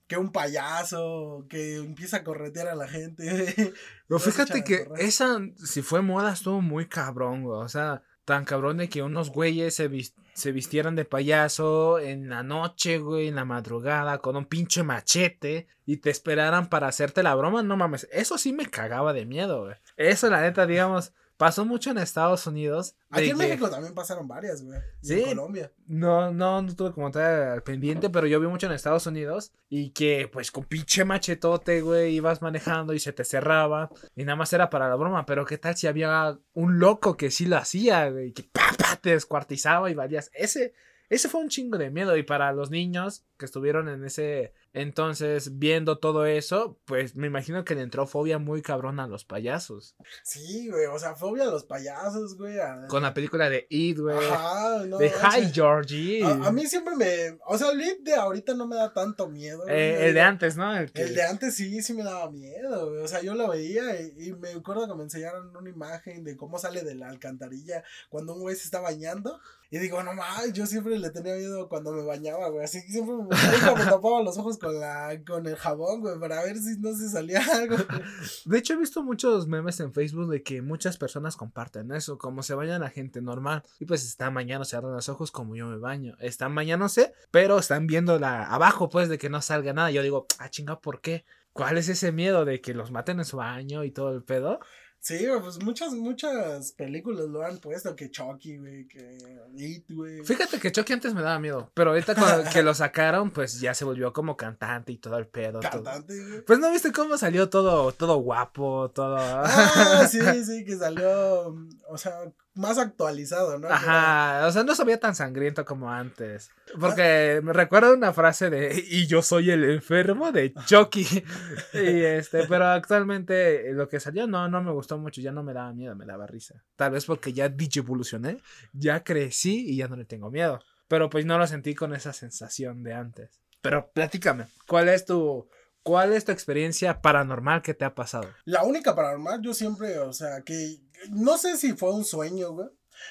que 0.07 0.17
un 0.17 0.31
payaso 0.33 1.47
que 1.49 1.77
empieza 1.77 2.19
a 2.19 2.25
corretear 2.25 2.69
a 2.69 2.75
la 2.75 2.89
gente. 2.89 3.55
Pero 4.09 4.19
fíjate 4.21 4.63
que 4.65 4.89
esa, 4.99 5.39
si 5.57 5.83
fue 5.83 6.03
moda, 6.03 6.33
estuvo 6.33 6.61
muy 6.61 6.87
cabrón, 6.87 7.43
güey. 7.43 7.61
O 7.61 7.69
sea, 7.69 8.03
tan 8.25 8.45
cabrón 8.45 8.77
de 8.79 8.89
que 8.89 9.03
unos 9.03 9.31
güeyes 9.31 9.75
se, 9.75 9.89
vis- 9.89 10.15
se 10.35 10.53
vistieran 10.53 10.95
de 10.97 11.05
payaso 11.05 11.99
en 11.99 12.29
la 12.29 12.43
noche, 12.43 12.99
güey, 12.99 13.29
en 13.29 13.35
la 13.37 13.45
madrugada, 13.45 14.19
con 14.19 14.37
un 14.37 14.47
pinche 14.47 14.83
machete 14.83 15.67
y 15.85 15.99
te 15.99 16.11
esperaran 16.11 16.69
para 16.69 16.89
hacerte 16.89 17.23
la 17.23 17.35
broma. 17.35 17.63
No 17.63 17.77
mames, 17.77 18.09
eso 18.13 18.39
sí 18.39 18.53
me 18.53 18.67
cagaba 18.67 19.13
de 19.13 19.27
miedo, 19.27 19.65
güey. 19.65 19.75
Eso, 19.97 20.31
la 20.31 20.41
neta, 20.41 20.67
digamos, 20.67 21.13
pasó 21.37 21.65
mucho 21.65 21.91
en 21.91 21.99
Estados 21.99 22.47
Unidos. 22.47 22.97
Aquí 23.11 23.31
en 23.31 23.39
que- 23.39 23.47
México 23.47 23.69
también 23.71 23.95
pasaron 23.95 24.27
varias, 24.27 24.63
güey. 24.63 24.79
Sí. 25.03 25.21
en 25.21 25.25
Colombia. 25.37 25.73
No, 25.87 26.33
no, 26.33 26.63
no 26.63 26.75
tuve 26.77 26.93
como 26.93 27.11
tal 27.11 27.51
al 27.51 27.63
pendiente, 27.63 28.11
pero 28.11 28.27
yo 28.27 28.41
vi 28.41 28.47
mucho 28.47 28.67
en 28.67 28.73
Estados 28.73 29.07
Unidos 29.07 29.53
y 29.69 29.91
que 29.91 30.29
pues 30.33 30.51
con 30.51 30.65
pinche 30.65 31.05
machetote, 31.05 31.81
güey, 31.83 32.15
ibas 32.15 32.43
manejando 32.43 32.93
y 32.95 32.99
se 33.01 33.13
te 33.13 33.25
cerraba 33.25 33.91
y 34.15 34.25
nada 34.25 34.37
más 34.37 34.53
era 34.53 34.71
para 34.71 34.89
la 34.89 34.97
broma, 34.97 35.27
pero 35.27 35.45
qué 35.45 35.59
tal 35.59 35.77
si 35.77 35.87
había 35.87 36.39
un 36.55 36.79
loco 36.79 37.17
que 37.17 37.31
sí 37.31 37.47
lo 37.47 37.57
hacía, 37.57 38.09
güey, 38.11 38.33
que 38.33 38.43
pa, 38.45 38.71
pa, 38.79 38.97
te 38.97 39.11
descuartizaba 39.11 39.91
y 39.91 39.95
valías. 39.95 40.31
Ese, 40.35 40.73
ese 41.09 41.29
fue 41.29 41.41
un 41.41 41.49
chingo 41.49 41.79
de 41.79 41.91
miedo 41.91 42.17
y 42.17 42.23
para 42.25 42.53
los 42.53 42.71
niños 42.71 43.25
que 43.37 43.45
estuvieron 43.45 43.89
en 43.89 44.05
ese 44.05 44.53
entonces 44.73 45.59
viendo 45.59 45.99
todo 45.99 46.27
eso, 46.27 46.79
pues 46.85 47.17
me 47.17 47.27
imagino 47.27 47.65
que 47.65 47.75
le 47.75 47.81
entró 47.83 48.07
fobia 48.07 48.39
muy 48.39 48.61
cabrón 48.63 49.01
a 49.01 49.07
los 49.07 49.25
payasos. 49.25 49.97
Sí, 50.23 50.69
güey. 50.71 50.87
O 50.87 50.99
sea, 50.99 51.15
fobia 51.15 51.45
a 51.45 51.51
los 51.51 51.65
payasos, 51.65 52.37
güey. 52.37 52.59
a- 52.59 52.87
Con 52.89 53.03
la 53.03 53.15
película 53.15 53.49
de 53.49 53.67
It, 53.71 53.99
güey. 53.99 54.17
Ajá, 54.17 54.85
no. 54.87 54.99
de. 54.99 55.09
Hi 55.09 55.51
Georgie. 55.53 56.23
A, 56.25 56.31
a 56.49 56.53
mí 56.53 56.67
siempre 56.67 56.95
me. 56.95 57.39
O 57.47 57.57
sea, 57.57 57.71
el 57.71 57.79
lead 57.79 58.01
de 58.03 58.15
ahorita 58.15 58.55
no 58.55 58.67
me 58.67 58.77
da 58.77 58.93
tanto 58.93 59.29
miedo. 59.29 59.63
güey. 59.63 59.75
Eh, 59.75 60.09
el 60.09 60.15
de 60.15 60.21
antes, 60.21 60.57
¿no? 60.57 60.77
El, 60.77 60.93
que- 60.93 61.03
El 61.03 61.15
de 61.15 61.23
antes 61.23 61.55
sí, 61.55 61.83
sí 61.83 61.95
me 61.95 62.03
daba 62.05 62.31
miedo, 62.31 62.91
güey. 62.91 63.03
O 63.03 63.09
sea, 63.09 63.23
yo 63.23 63.35
lo 63.35 63.49
veía 63.49 64.01
y, 64.01 64.29
y 64.29 64.33
me 64.35 64.51
acuerdo 64.51 64.87
que 64.87 64.95
me 64.95 65.05
enseñaron 65.05 65.57
una 65.57 65.71
imagen 65.71 66.23
de 66.25 66.37
cómo 66.37 66.59
sale 66.59 66.83
de 66.83 66.95
la 66.95 67.09
alcantarilla 67.09 67.83
cuando 68.11 68.35
un 68.35 68.41
güey 68.41 68.57
se 68.57 68.65
está 68.65 68.81
bañando. 68.81 69.41
Y 69.69 69.79
digo, 69.79 70.01
no 70.05 70.15
mames, 70.15 70.53
yo 70.53 70.65
siempre 70.65 70.97
le 70.97 71.11
tenía 71.11 71.35
miedo 71.35 71.69
cuando 71.69 71.91
me 71.91 72.03
bañaba, 72.05 72.49
güey. 72.51 72.65
Así 72.65 72.83
que 72.87 72.93
siempre 72.93 73.17
me, 73.17 73.25
me 73.77 73.85
tapaba 73.85 74.23
los 74.23 74.39
ojos 74.39 74.59
con 74.59 74.66
la 74.73 75.23
con 75.27 75.47
el 75.47 75.57
jabón, 75.57 76.01
güey, 76.01 76.19
para 76.19 76.43
ver 76.43 76.57
si 76.57 76.79
no 76.79 76.95
se 76.95 77.09
salía 77.09 77.41
algo. 77.55 77.77
De 78.45 78.59
hecho, 78.59 78.75
he 78.75 78.77
visto 78.77 79.03
muchos 79.03 79.47
memes 79.47 79.81
en 79.81 79.93
Facebook 79.93 80.31
de 80.31 80.43
que 80.43 80.63
muchas 80.63 80.97
personas 80.97 81.37
comparten 81.37 81.93
eso, 81.93 82.19
como 82.19 82.43
se 82.43 82.55
baña 82.55 82.79
la 82.79 82.91
gente 82.91 83.21
normal. 83.21 83.63
Y 83.79 83.87
pues 83.87 84.05
están 84.05 84.35
bañándose, 84.35 84.71
se 84.71 84.77
abren 84.77 84.95
los 84.95 85.09
ojos 85.09 85.31
como 85.31 85.57
yo 85.57 85.67
me 85.67 85.79
baño. 85.79 86.17
Están 86.21 86.55
bañándose, 86.55 87.13
pero 87.31 87.59
están 87.59 87.87
viendo 87.87 88.19
la 88.19 88.45
abajo, 88.45 88.89
pues, 88.89 89.09
de 89.09 89.19
que 89.19 89.31
no 89.31 89.43
salga 89.43 89.73
nada. 89.73 89.91
Yo 89.91 90.03
digo, 90.03 90.27
ah, 90.39 90.49
chinga, 90.49 90.81
¿por 90.81 91.01
qué? 91.01 91.25
¿Cuál 91.53 91.79
es 91.79 91.89
ese 91.89 92.13
miedo 92.13 92.45
de 92.45 92.61
que 92.61 92.75
los 92.75 92.91
maten 92.91 93.19
en 93.19 93.25
su 93.25 93.39
baño 93.39 93.83
y 93.83 93.91
todo 93.91 94.13
el 94.15 94.23
pedo? 94.23 94.61
Sí, 95.07 95.25
pues 95.41 95.63
muchas, 95.63 95.93
muchas 95.93 96.73
películas 96.73 97.27
lo 97.27 97.41
han 97.45 97.59
puesto, 97.59 97.95
que 97.95 98.11
Chucky, 98.11 98.59
güey, 98.59 98.89
que 98.89 99.17
It, 99.55 99.85
güey. 99.89 100.25
Fíjate 100.25 100.59
que 100.59 100.73
Chucky 100.73 100.95
antes 100.95 101.15
me 101.15 101.23
daba 101.23 101.39
miedo, 101.39 101.71
pero 101.75 101.91
ahorita 101.91 102.17
cuando 102.17 102.51
que 102.53 102.65
lo 102.65 102.75
sacaron, 102.75 103.31
pues 103.31 103.61
ya 103.61 103.73
se 103.73 103.85
volvió 103.85 104.13
como 104.13 104.37
cantante 104.37 104.91
y 104.91 104.97
todo 104.97 105.17
el 105.19 105.29
pedo. 105.29 105.61
Cantante, 105.61 106.13
güey. 106.13 106.45
Pues 106.45 106.59
no 106.59 106.73
viste 106.73 106.91
cómo 106.91 107.17
salió 107.19 107.49
todo, 107.49 107.93
todo 107.93 108.17
guapo, 108.17 108.91
todo. 108.93 109.17
Ah, 109.17 110.09
sí, 110.11 110.19
sí, 110.45 110.65
que 110.65 110.77
salió, 110.77 111.55
o 111.89 111.97
sea, 111.97 112.19
más 112.57 112.79
actualizado, 112.79 113.59
¿no? 113.59 113.67
Era- 113.67 113.77
Ajá, 113.77 114.47
o 114.47 114.53
sea, 114.53 114.65
no 114.65 114.75
se 114.75 114.85
veía 114.85 114.99
tan 114.99 115.15
sangriento 115.15 115.65
como 115.65 115.91
antes. 115.91 116.51
Porque 116.81 117.41
me 117.43 117.53
recuerdo 117.53 117.95
una 117.95 118.13
frase 118.13 118.51
de 118.51 118.85
y 118.89 119.07
yo 119.07 119.23
soy 119.23 119.51
el 119.51 119.65
enfermo 119.65 120.33
de 120.33 120.53
Chucky. 120.67 121.07
y 121.75 122.01
este, 122.03 122.47
pero 122.47 122.67
actualmente 122.67 123.73
lo 123.73 123.89
que 123.89 124.01
salió 124.01 124.27
no, 124.27 124.49
no 124.49 124.63
me 124.63 124.73
gustó 124.73 124.99
mucho, 124.99 125.21
ya 125.21 125.33
no 125.33 125.43
me 125.43 125.53
daba 125.53 125.73
miedo, 125.73 125.95
me 125.95 126.07
daba 126.07 126.27
risa. 126.27 126.63
Tal 126.77 126.93
vez 126.93 127.05
porque 127.05 127.33
ya 127.33 127.47
evolucioné, 127.81 128.39
ya 128.73 129.05
crecí 129.05 129.71
y 129.71 129.77
ya 129.77 129.89
no 129.89 129.97
le 129.97 130.05
tengo 130.05 130.31
miedo. 130.31 130.61
Pero 130.89 131.11
pues 131.11 131.27
no 131.27 131.39
lo 131.39 131.47
sentí 131.47 131.75
con 131.75 131.95
esa 131.95 132.13
sensación 132.13 132.83
de 132.83 132.95
antes. 132.95 133.41
Pero 133.61 133.91
platícame, 133.93 134.47
¿cuál 134.69 134.89
es 134.89 135.05
tu 135.05 135.49
cuál 135.87 136.13
es 136.13 136.25
tu 136.25 136.33
experiencia 136.33 137.01
paranormal 137.01 137.63
que 137.63 137.73
te 137.73 137.85
ha 137.85 137.95
pasado? 137.95 138.29
La 138.45 138.65
única 138.65 138.97
paranormal, 138.97 139.41
yo 139.41 139.55
siempre, 139.55 140.01
o 140.01 140.13
sea, 140.13 140.43
que 140.43 140.81
no 141.11 141.39
sé 141.39 141.57
si 141.57 141.75
fue 141.75 141.95
un 141.95 142.05
sueño, 142.05 142.51
güey. 142.51 142.69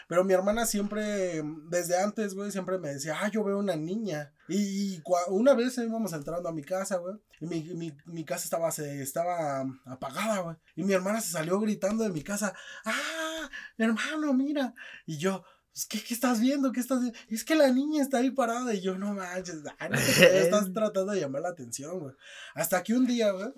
Pero 0.10 0.24
mi 0.24 0.34
hermana 0.34 0.66
siempre, 0.66 1.42
desde 1.70 1.98
antes, 2.02 2.34
güey, 2.34 2.52
siempre 2.52 2.78
me 2.78 2.90
decía, 2.90 3.18
ah, 3.22 3.30
yo 3.30 3.44
veo 3.46 3.60
una 3.60 3.78
niña. 3.78 4.34
Y, 4.50 5.02
una 5.28 5.54
vez 5.54 5.78
íbamos 5.78 6.12
entrando 6.12 6.50
a 6.50 6.52
mi 6.52 6.64
casa, 6.64 6.98
güey. 6.98 7.16
Y 7.40 7.46
mi, 7.46 7.96
mi, 8.06 8.26
casa 8.26 8.44
estaba, 8.44 8.72
se, 8.72 9.02
estaba 9.02 9.64
apagada, 9.86 10.40
güey. 10.40 10.58
Y 10.76 10.84
mi 10.84 10.94
hermana 10.94 11.22
se 11.22 11.32
salió 11.32 11.60
gritando 11.60 12.04
de 12.04 12.10
mi 12.10 12.24
casa, 12.24 12.54
ah, 12.84 13.50
mi 13.78 13.86
hermano, 13.86 14.34
mira. 14.34 14.74
Y 15.06 15.18
yo, 15.18 15.44
"Pues, 15.44 15.55
¿Qué, 15.90 16.02
¿Qué 16.02 16.14
estás 16.14 16.40
viendo? 16.40 16.72
¿Qué 16.72 16.80
estás 16.80 17.02
viendo? 17.02 17.20
Es 17.30 17.44
que 17.44 17.56
la 17.56 17.70
niña 17.70 18.02
está 18.02 18.20
ahí 18.20 18.32
parada 18.32 18.74
y 18.74 18.82
yo 18.82 18.98
no 18.98 19.14
manches, 19.14 19.58
ay, 19.80 19.90
no 19.90 19.98
te 19.98 20.42
estás 20.42 20.72
tratando 20.74 21.12
de 21.12 21.20
llamar 21.20 21.42
la 21.42 21.50
atención, 21.50 22.00
güey. 22.00 22.16
Hasta 22.54 22.82
que 22.82 22.94
un 22.94 23.06
día, 23.06 23.32
güey, 23.32 23.50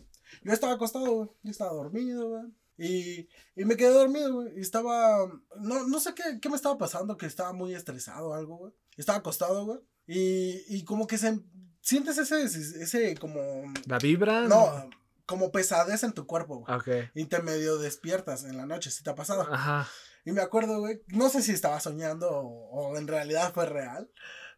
yo 0.43 0.51
estaba 0.51 0.73
acostado, 0.73 1.11
güey, 1.11 1.29
yo 1.43 1.51
estaba 1.51 1.73
dormido, 1.73 2.29
güey. 2.29 2.43
Y, 2.79 3.27
y 3.55 3.65
me 3.65 3.75
quedé 3.75 3.89
dormido, 3.89 4.33
güey. 4.33 4.57
Y 4.57 4.61
estaba. 4.61 5.27
No, 5.59 5.87
no 5.87 5.99
sé 5.99 6.13
qué, 6.13 6.39
qué 6.39 6.49
me 6.49 6.55
estaba 6.55 6.77
pasando, 6.77 7.17
que 7.17 7.25
estaba 7.25 7.51
muy 7.51 7.73
estresado 7.73 8.29
o 8.29 8.33
algo, 8.33 8.57
güey. 8.57 8.73
Estaba 8.97 9.17
acostado, 9.17 9.65
güey. 9.65 9.79
Y, 10.05 10.63
y 10.75 10.83
como 10.83 11.07
que 11.07 11.17
se. 11.17 11.39
Sientes 11.81 12.17
ese, 12.19 12.43
ese, 12.43 13.15
como. 13.17 13.63
¿La 13.87 13.97
vibra? 13.97 14.47
No, 14.47 14.89
como 15.25 15.51
pesadez 15.51 16.03
en 16.03 16.13
tu 16.13 16.27
cuerpo, 16.27 16.59
güey. 16.59 16.77
Ok. 16.77 17.09
Y 17.15 17.25
te 17.25 17.41
medio 17.41 17.79
despiertas 17.79 18.43
en 18.43 18.57
la 18.57 18.67
noche, 18.67 18.91
si 18.91 19.03
te 19.03 19.09
ha 19.09 19.15
pasado. 19.15 19.41
Ajá. 19.51 19.87
Y 20.27 20.33
me 20.33 20.41
acuerdo, 20.41 20.81
güey, 20.81 21.01
no 21.07 21.29
sé 21.29 21.41
si 21.41 21.53
estaba 21.53 21.79
soñando 21.79 22.29
o, 22.29 22.89
o 22.89 22.97
en 22.97 23.07
realidad 23.07 23.53
fue 23.53 23.65
real. 23.65 24.11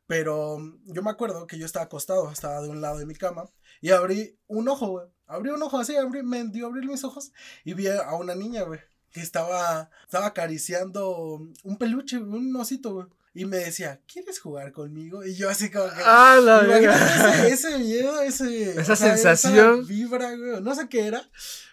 Pero 0.08 0.58
yo 0.86 1.04
me 1.04 1.12
acuerdo 1.12 1.46
que 1.46 1.60
yo 1.60 1.68
estaba 1.68 1.86
acostado, 1.86 2.32
estaba 2.32 2.60
de 2.62 2.70
un 2.70 2.82
lado 2.82 2.98
de 2.98 3.06
mi 3.06 3.14
cama 3.14 3.46
y 3.80 3.92
abrí 3.92 4.36
un 4.48 4.68
ojo, 4.68 4.88
güey. 4.88 5.08
Abrí 5.28 5.52
un 5.52 5.62
ojo 5.62 5.78
así, 5.78 5.96
abrí, 5.96 6.24
me 6.24 6.44
dio 6.46 6.66
abrir 6.66 6.90
mis 6.90 7.04
ojos 7.04 7.32
y 7.64 7.76
vi 7.76 7.86
a 7.86 8.16
una 8.16 8.34
niña, 8.34 8.64
güey, 8.64 8.80
que 9.12 9.22
estaba, 9.22 9.92
estaba 10.06 10.26
acariciando 10.26 11.40
un 11.64 11.78
peluche, 11.78 12.18
un 12.18 12.56
osito, 12.56 12.92
güey. 12.94 13.06
Y 13.36 13.46
me 13.46 13.58
decía, 13.58 14.02
¿quieres 14.12 14.40
jugar 14.40 14.72
conmigo? 14.72 15.24
Y 15.24 15.36
yo 15.36 15.52
así 15.52 15.70
como 15.70 15.86
que. 15.86 16.02
¡Ah, 16.04 16.40
la 16.42 16.62
ese, 16.66 17.54
ese, 17.54 17.78
miedo, 17.78 18.20
ese. 18.22 18.72
Esa 18.72 18.96
sensación. 18.96 19.82
Esa 19.82 19.88
vibra, 19.88 20.36
güey. 20.36 20.62
No 20.64 20.74
sé 20.74 20.90
qué 20.90 21.06
era. 21.06 21.30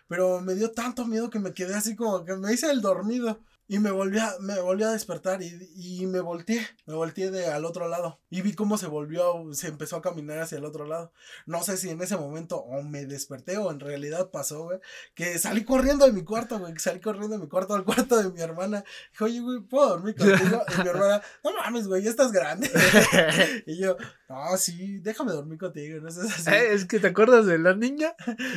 Pero 0.07 0.43
me 0.43 0.55
dio 0.55 0.71
tanto 0.73 1.07
miedo 1.07 1.31
que 1.31 1.39
me 1.39 1.55
quedé 1.55 1.75
así 1.75 1.97
como 1.97 2.27
que 2.27 2.37
me 2.37 2.53
hice 2.53 2.71
el 2.71 2.83
dormido. 2.83 3.41
Y 3.69 3.79
me 3.81 3.91
volví 3.91 4.19
a, 4.19 4.35
me 4.41 4.61
volví 4.61 4.85
a 4.85 4.91
despertar 4.91 5.43
y, 5.43 5.71
y, 5.75 6.07
me 6.07 6.21
volteé, 6.21 6.65
me 6.87 6.95
volteé 6.95 7.31
de 7.31 7.47
al 7.47 7.65
otro 7.65 7.89
lado. 7.89 8.21
Y 8.31 8.43
vi 8.43 8.55
cómo 8.55 8.79
se 8.79 8.87
volvió, 8.87 9.43
se 9.53 9.67
empezó 9.67 9.97
a 9.97 10.03
caminar 10.03 10.39
hacia 10.39 10.59
el 10.59 10.65
otro 10.65 10.87
lado. 10.87 11.13
No 11.47 11.63
sé 11.65 11.77
si 11.77 11.91
en 11.91 12.01
ese 12.01 12.17
momento 12.17 12.59
o 12.59 12.83
me 12.83 13.07
desperté 13.07 13.59
o 13.59 13.73
en 13.73 13.81
realidad 13.81 14.31
pasó, 14.31 14.65
güey. 14.65 14.79
Que 15.15 15.39
salí 15.39 15.65
corriendo 15.65 16.07
de 16.07 16.13
mi 16.13 16.23
cuarto, 16.23 16.61
güey. 16.61 16.75
Salí 16.79 17.01
corriendo 17.01 17.37
de 17.37 17.43
mi 17.43 17.49
cuarto 17.49 17.75
al 17.75 17.85
cuarto 17.85 18.17
de 18.23 18.31
mi 18.31 18.41
hermana. 18.41 18.85
Dijo, 19.11 19.25
oye, 19.25 19.41
güey, 19.41 19.61
¿puedo 19.61 19.89
dormir 19.89 20.15
contigo? 20.15 20.63
Y 20.73 20.83
mi 20.83 20.89
hermana, 20.89 21.23
no 21.43 21.53
mames, 21.55 21.89
güey, 21.89 22.03
ya 22.03 22.11
estás 22.11 22.31
grande. 22.31 22.71
y 23.67 23.79
yo, 23.79 23.97
no, 24.29 24.57
sí, 24.57 24.99
déjame 24.99 25.33
dormir 25.33 25.59
contigo. 25.59 26.01
No 26.01 26.11
sé 26.11 26.23
así. 26.23 26.51
Eh, 26.51 26.73
es 26.73 26.85
que 26.85 26.99
te 26.99 27.09
acuerdas 27.09 27.47
de 27.47 27.59
la 27.59 27.75
niña. 27.75 28.15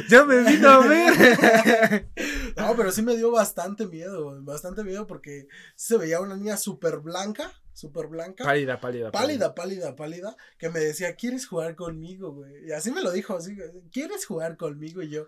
Ya 0.10 0.24
me 0.26 0.40
vino 0.40 0.68
a 0.68 0.88
ver. 0.88 2.10
no, 2.58 2.76
pero 2.76 2.92
sí 2.92 3.04
me 3.04 3.16
dio 3.16 3.32
bastante 3.32 3.86
miedo, 3.86 4.36
bastante 4.44 4.84
miedo 4.84 5.06
porque 5.06 5.48
se 5.76 5.98
veía 5.98 6.22
una 6.22 6.36
niña 6.36 6.58
súper 6.58 6.98
blanca, 6.98 7.54
súper 7.74 8.08
blanca. 8.08 8.44
Pálida, 8.44 8.80
pálida, 8.80 9.12
pálida. 9.12 9.54
Pálida, 9.54 9.96
pálida, 9.96 10.38
que 10.58 10.70
me 10.70 10.80
decía, 10.80 11.16
¿quieres 11.16 11.46
jugar 11.46 11.76
conmigo, 11.76 12.34
güey? 12.34 12.68
Y 12.68 12.72
así 12.72 12.92
me 12.92 13.02
lo 13.02 13.12
dijo, 13.12 13.36
así, 13.36 13.56
¿quieres 13.92 14.26
jugar 14.26 14.58
conmigo? 14.58 15.04
Y 15.04 15.10
yo, 15.10 15.28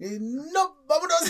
eh, 0.00 0.18
no, 0.20 0.84
vámonos. 0.88 1.20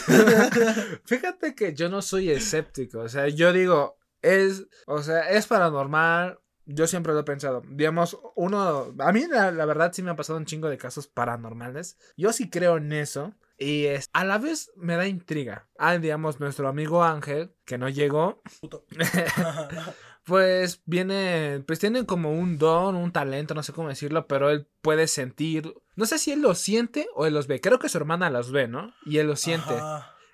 Fíjate 1.04 1.54
que 1.54 1.74
yo 1.74 1.90
no 1.90 2.00
soy 2.00 2.30
escéptico, 2.30 3.00
o 3.00 3.08
sea, 3.08 3.28
yo 3.28 3.52
digo, 3.52 3.98
es, 4.22 4.66
o 4.86 5.02
sea, 5.02 5.28
es 5.28 5.46
paranormal, 5.46 6.38
yo 6.66 6.86
siempre 6.86 7.12
lo 7.12 7.20
he 7.20 7.24
pensado. 7.24 7.62
Digamos, 7.68 8.18
uno. 8.34 8.94
A 8.98 9.12
mí, 9.12 9.24
la, 9.30 9.52
la, 9.52 9.64
verdad, 9.64 9.92
sí 9.92 10.02
me 10.02 10.10
ha 10.10 10.16
pasado 10.16 10.38
un 10.38 10.44
chingo 10.44 10.68
de 10.68 10.78
casos 10.78 11.06
paranormales. 11.06 11.98
Yo 12.16 12.32
sí 12.32 12.50
creo 12.50 12.76
en 12.76 12.92
eso. 12.92 13.34
Y 13.58 13.86
es, 13.86 14.10
a 14.12 14.24
la 14.24 14.38
vez 14.38 14.70
me 14.76 14.96
da 14.96 15.06
intriga. 15.06 15.68
Ah, 15.78 15.96
digamos, 15.96 16.40
nuestro 16.40 16.68
amigo 16.68 17.02
Ángel, 17.02 17.54
que 17.64 17.78
no 17.78 17.88
llegó. 17.88 18.42
pues 20.26 20.82
viene, 20.84 21.62
pues 21.66 21.78
tiene 21.78 22.04
como 22.04 22.32
un 22.32 22.58
don, 22.58 22.96
un 22.96 23.12
talento, 23.12 23.54
no 23.54 23.62
sé 23.62 23.72
cómo 23.72 23.88
decirlo, 23.88 24.26
pero 24.26 24.50
él 24.50 24.66
puede 24.82 25.06
sentir, 25.06 25.72
no 25.94 26.04
sé 26.04 26.18
si 26.18 26.32
él 26.32 26.42
lo 26.42 26.54
siente 26.54 27.08
o 27.14 27.26
él 27.26 27.32
los 27.32 27.46
ve, 27.46 27.60
creo 27.60 27.78
que 27.78 27.88
su 27.88 27.96
hermana 27.96 28.28
los 28.28 28.50
ve, 28.50 28.66
¿no? 28.66 28.92
Y 29.04 29.18
él 29.18 29.28
lo 29.28 29.36
siente. 29.36 29.72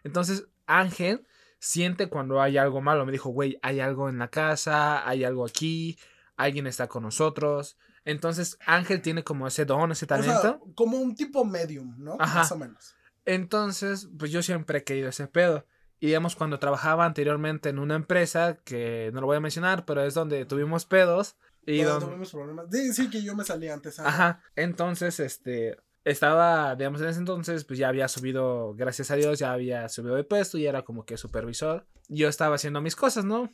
Entonces, 0.02 0.48
Ángel 0.66 1.26
siente 1.58 2.08
cuando 2.08 2.40
hay 2.40 2.56
algo 2.56 2.80
malo, 2.80 3.04
me 3.04 3.12
dijo, 3.12 3.28
güey, 3.28 3.58
hay 3.62 3.80
algo 3.80 4.08
en 4.08 4.18
la 4.18 4.28
casa, 4.28 5.06
hay 5.06 5.24
algo 5.24 5.44
aquí, 5.44 5.98
alguien 6.36 6.66
está 6.66 6.88
con 6.88 7.02
nosotros. 7.02 7.76
Entonces, 8.04 8.58
Ángel 8.66 9.00
tiene 9.00 9.22
como 9.22 9.46
ese 9.46 9.64
don, 9.64 9.92
ese 9.92 10.06
talento. 10.06 10.60
como 10.74 10.98
un 10.98 11.14
tipo 11.14 11.44
medium, 11.44 11.94
¿no? 11.98 12.16
Más 12.16 12.50
o 12.52 12.58
menos. 12.58 12.94
Entonces, 13.24 14.08
pues 14.18 14.30
yo 14.30 14.42
siempre 14.42 14.78
he 14.78 14.84
querido 14.84 15.08
ese 15.08 15.28
pedo. 15.28 15.66
Y 16.00 16.06
digamos, 16.06 16.34
cuando 16.34 16.58
trabajaba 16.58 17.04
anteriormente 17.04 17.68
en 17.68 17.78
una 17.78 17.94
empresa, 17.94 18.58
que 18.64 19.10
no 19.14 19.20
lo 19.20 19.28
voy 19.28 19.36
a 19.36 19.40
mencionar, 19.40 19.84
pero 19.84 20.02
es 20.02 20.14
donde 20.14 20.44
tuvimos 20.46 20.84
pedos. 20.84 21.36
Y 21.64 21.82
donde 21.82 22.06
tuvimos 22.06 22.32
problemas. 22.32 22.66
Sí, 22.72 22.92
sí, 22.92 23.08
que 23.08 23.22
yo 23.22 23.36
me 23.36 23.44
salí 23.44 23.68
antes. 23.68 24.00
Ajá. 24.00 24.42
Entonces, 24.56 25.20
este, 25.20 25.76
estaba, 26.04 26.74
digamos, 26.74 27.00
en 27.00 27.08
ese 27.08 27.18
entonces, 27.20 27.64
pues 27.64 27.78
ya 27.78 27.88
había 27.88 28.08
subido, 28.08 28.74
gracias 28.74 29.10
a 29.10 29.16
Dios, 29.16 29.38
ya 29.38 29.52
había 29.52 29.88
subido 29.88 30.16
de 30.16 30.24
puesto 30.24 30.58
y 30.58 30.66
era 30.66 30.82
como 30.82 31.04
que 31.04 31.16
supervisor. 31.16 31.86
Yo 32.08 32.28
estaba 32.28 32.56
haciendo 32.56 32.80
mis 32.80 32.96
cosas, 32.96 33.24
¿no? 33.24 33.50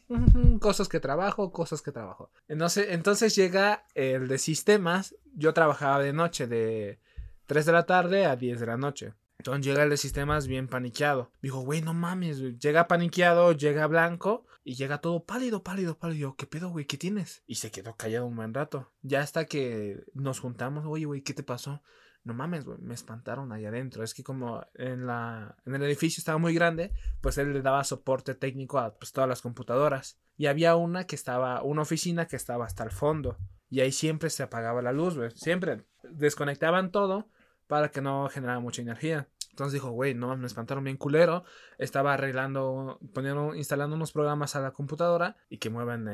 cosas 0.60 0.88
que 0.88 1.00
trabajo, 1.00 1.52
cosas 1.52 1.82
que 1.82 1.92
trabajo. 1.92 2.30
Entonces, 2.48 2.86
entonces 2.90 3.36
llega 3.36 3.84
el 3.94 4.28
de 4.28 4.38
sistemas. 4.38 5.14
Yo 5.34 5.52
trabajaba 5.52 6.02
de 6.02 6.12
noche, 6.12 6.46
de 6.46 6.98
3 7.46 7.66
de 7.66 7.72
la 7.72 7.86
tarde 7.86 8.26
a 8.26 8.36
10 8.36 8.60
de 8.60 8.66
la 8.66 8.76
noche. 8.76 9.14
Entonces 9.38 9.64
llega 9.64 9.84
el 9.84 9.90
de 9.90 9.96
sistemas 9.96 10.48
bien 10.48 10.66
paniqueado. 10.66 11.30
Dijo, 11.40 11.60
güey, 11.60 11.80
no 11.80 11.94
mames, 11.94 12.40
Llega 12.58 12.88
paniqueado, 12.88 13.52
llega 13.52 13.86
blanco 13.86 14.46
y 14.64 14.74
llega 14.74 15.00
todo 15.00 15.24
pálido, 15.24 15.62
pálido, 15.62 15.96
pálido. 15.96 16.34
¿Qué 16.36 16.46
pedo, 16.46 16.70
güey? 16.70 16.86
¿Qué 16.86 16.98
tienes? 16.98 17.42
Y 17.46 17.54
se 17.54 17.70
quedó 17.70 17.94
callado 17.94 18.26
un 18.26 18.34
buen 18.34 18.52
rato. 18.52 18.90
Ya 19.02 19.20
hasta 19.20 19.44
que 19.46 20.04
nos 20.12 20.40
juntamos, 20.40 20.84
oye, 20.86 21.04
güey, 21.04 21.22
¿qué 21.22 21.34
te 21.34 21.44
pasó? 21.44 21.82
No 22.24 22.34
mames, 22.34 22.64
güey, 22.64 22.78
me 22.80 22.94
espantaron 22.94 23.52
ahí 23.52 23.64
adentro. 23.64 24.04
Es 24.04 24.14
que 24.14 24.22
como 24.22 24.64
en 24.74 25.06
la 25.06 25.56
en 25.64 25.74
el 25.74 25.82
edificio 25.82 26.20
estaba 26.20 26.38
muy 26.38 26.54
grande, 26.54 26.92
pues 27.20 27.38
él 27.38 27.52
le 27.52 27.62
daba 27.62 27.84
soporte 27.84 28.34
técnico 28.34 28.78
a 28.78 28.94
pues, 28.98 29.12
todas 29.12 29.28
las 29.28 29.40
computadoras. 29.40 30.18
Y 30.36 30.46
había 30.46 30.76
una 30.76 31.06
que 31.06 31.16
estaba, 31.16 31.62
una 31.62 31.82
oficina 31.82 32.26
que 32.26 32.36
estaba 32.36 32.64
hasta 32.64 32.84
el 32.84 32.90
fondo. 32.90 33.38
Y 33.70 33.80
ahí 33.80 33.92
siempre 33.92 34.30
se 34.30 34.42
apagaba 34.42 34.82
la 34.82 34.92
luz, 34.92 35.16
güey. 35.16 35.30
Siempre 35.32 35.84
desconectaban 36.02 36.90
todo 36.90 37.28
para 37.66 37.90
que 37.90 38.00
no 38.00 38.28
generara 38.28 38.60
mucha 38.60 38.82
energía. 38.82 39.28
Entonces 39.50 39.72
dijo, 39.72 39.90
güey, 39.90 40.14
no, 40.14 40.36
me 40.36 40.46
espantaron 40.46 40.84
bien 40.84 40.96
culero. 40.96 41.44
Estaba 41.78 42.14
arreglando, 42.14 43.00
poniendo, 43.12 43.54
instalando 43.54 43.96
unos 43.96 44.12
programas 44.12 44.54
a 44.54 44.60
la 44.60 44.70
computadora 44.70 45.36
y 45.48 45.58
que 45.58 45.70
muevan 45.70 46.06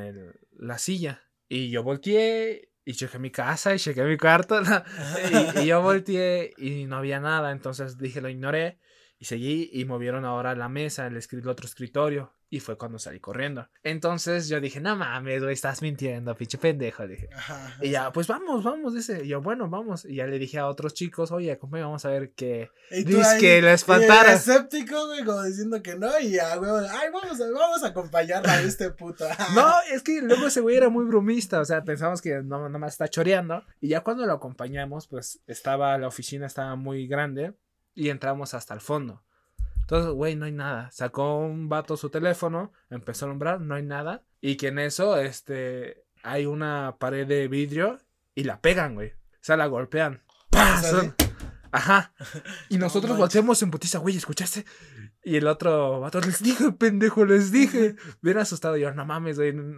la 0.57 0.77
silla. 0.79 1.21
Y 1.47 1.69
yo 1.69 1.83
volteé 1.83 2.71
y 2.85 2.93
chequé 2.93 3.19
mi 3.19 3.31
casa 3.31 3.73
y 3.73 3.79
chequé 3.79 4.03
mi 4.03 4.17
cuarto. 4.17 4.61
y, 5.57 5.59
y, 5.59 5.65
yo 5.65 5.81
volteé 5.83 6.53
y 6.57 6.85
no 6.85 6.97
había 6.97 7.19
nada. 7.19 7.51
Entonces 7.51 7.97
dije, 7.97 8.21
lo 8.21 8.29
ignoré. 8.29 8.77
Y 9.17 9.25
seguí 9.25 9.69
y 9.71 9.85
movieron 9.85 10.25
ahora 10.25 10.55
la 10.55 10.69
mesa, 10.69 11.07
el, 11.07 11.15
el 11.15 11.47
otro 11.47 11.65
escritorio. 11.65 12.33
Y 12.47 12.59
fue 12.59 12.77
cuando 12.77 12.99
salí 12.99 13.19
corriendo. 13.19 13.67
Entonces 13.83 14.47
yo 14.47 14.61
dije, 14.61 14.79
no 14.79 14.95
mames, 14.95 15.41
güey, 15.41 15.53
estás 15.53 15.81
mintiendo, 15.81 16.35
pinche 16.35 16.57
pendejo. 16.57 17.07
Dije. 17.07 17.27
Y 17.81 17.89
ya, 17.89 18.13
pues 18.13 18.27
vamos, 18.27 18.63
vamos, 18.63 18.93
dice. 18.93 19.25
Y 19.25 19.29
yo, 19.29 19.41
bueno, 19.41 19.67
vamos. 19.67 20.05
Y 20.05 20.15
ya 20.15 20.27
le 20.27 20.37
dije 20.37 20.59
a 20.59 20.67
otros 20.67 20.93
chicos, 20.93 21.31
oye, 21.31 21.51
acompáñame, 21.51 21.87
vamos 21.87 22.05
a 22.05 22.09
ver 22.09 22.33
qué. 22.33 22.69
Dice 22.91 23.39
que 23.39 23.61
lo 23.61 23.69
espantara. 23.69 24.33
escéptico, 24.33 25.07
güey, 25.07 25.25
como 25.25 25.43
diciendo 25.43 25.81
que 25.81 25.95
no. 25.95 26.17
Y 26.19 26.33
ya, 26.33 26.55
güey, 26.55 26.69
ay, 26.89 27.09
vamos, 27.11 27.37
vamos 27.39 27.83
a 27.83 27.87
acompañarla 27.87 28.53
a 28.53 28.61
este 28.61 28.91
puto. 28.91 29.25
no, 29.55 29.73
es 29.91 30.03
que 30.03 30.21
luego 30.21 30.47
ese 30.47 30.61
güey 30.61 30.77
era 30.77 30.89
muy 30.89 31.05
bromista. 31.05 31.59
O 31.59 31.65
sea, 31.65 31.83
pensamos 31.83 32.21
que 32.21 32.43
no, 32.43 32.69
más 32.69 32.93
está 32.93 33.07
choreando. 33.07 33.63
Y 33.81 33.89
ya 33.89 34.01
cuando 34.01 34.25
lo 34.25 34.33
acompañamos, 34.33 35.07
pues 35.07 35.41
estaba, 35.47 35.97
la 35.97 36.07
oficina 36.07 36.45
estaba 36.45 36.75
muy 36.75 37.07
grande. 37.07 37.53
Y 37.95 38.09
entramos 38.09 38.53
hasta 38.53 38.75
el 38.75 38.81
fondo. 38.81 39.23
Entonces, 39.79 40.11
güey, 40.11 40.35
no 40.35 40.45
hay 40.45 40.51
nada. 40.51 40.91
Sacó 40.91 41.37
un 41.37 41.69
vato 41.69 41.95
su 41.95 42.09
teléfono, 42.09 42.73
empezó 42.89 43.25
a 43.25 43.29
nombrar, 43.29 43.61
no 43.61 43.75
hay 43.75 43.83
nada. 43.83 44.23
Y 44.41 44.57
que 44.57 44.67
en 44.67 44.79
eso, 44.79 45.17
este, 45.17 46.03
hay 46.23 46.45
una 46.45 46.97
pared 46.99 47.27
de 47.27 47.47
vidrio 47.47 47.99
y 48.33 48.43
la 48.43 48.61
pegan, 48.61 48.95
güey. 48.95 49.09
O 49.09 49.41
sea, 49.41 49.57
la 49.57 49.67
golpean. 49.67 50.23
¡Pah! 50.49 50.81
Ajá. 51.71 52.13
Y 52.69 52.77
nosotros 52.77 53.17
volteamos 53.17 53.61
en 53.61 53.69
putiza, 53.69 53.99
güey, 53.99 54.17
¿escuchaste? 54.17 54.65
Y 55.25 55.37
el 55.37 55.47
otro 55.47 55.99
vato, 55.99 56.21
les 56.21 56.43
dije, 56.43 56.71
pendejo, 56.71 57.25
les 57.25 57.51
dije. 57.51 57.95
Bien 58.21 58.37
asustado. 58.37 58.77
yo, 58.77 58.93
no 58.93 59.05
mames, 59.05 59.37
güey. 59.37 59.53
No, 59.53 59.73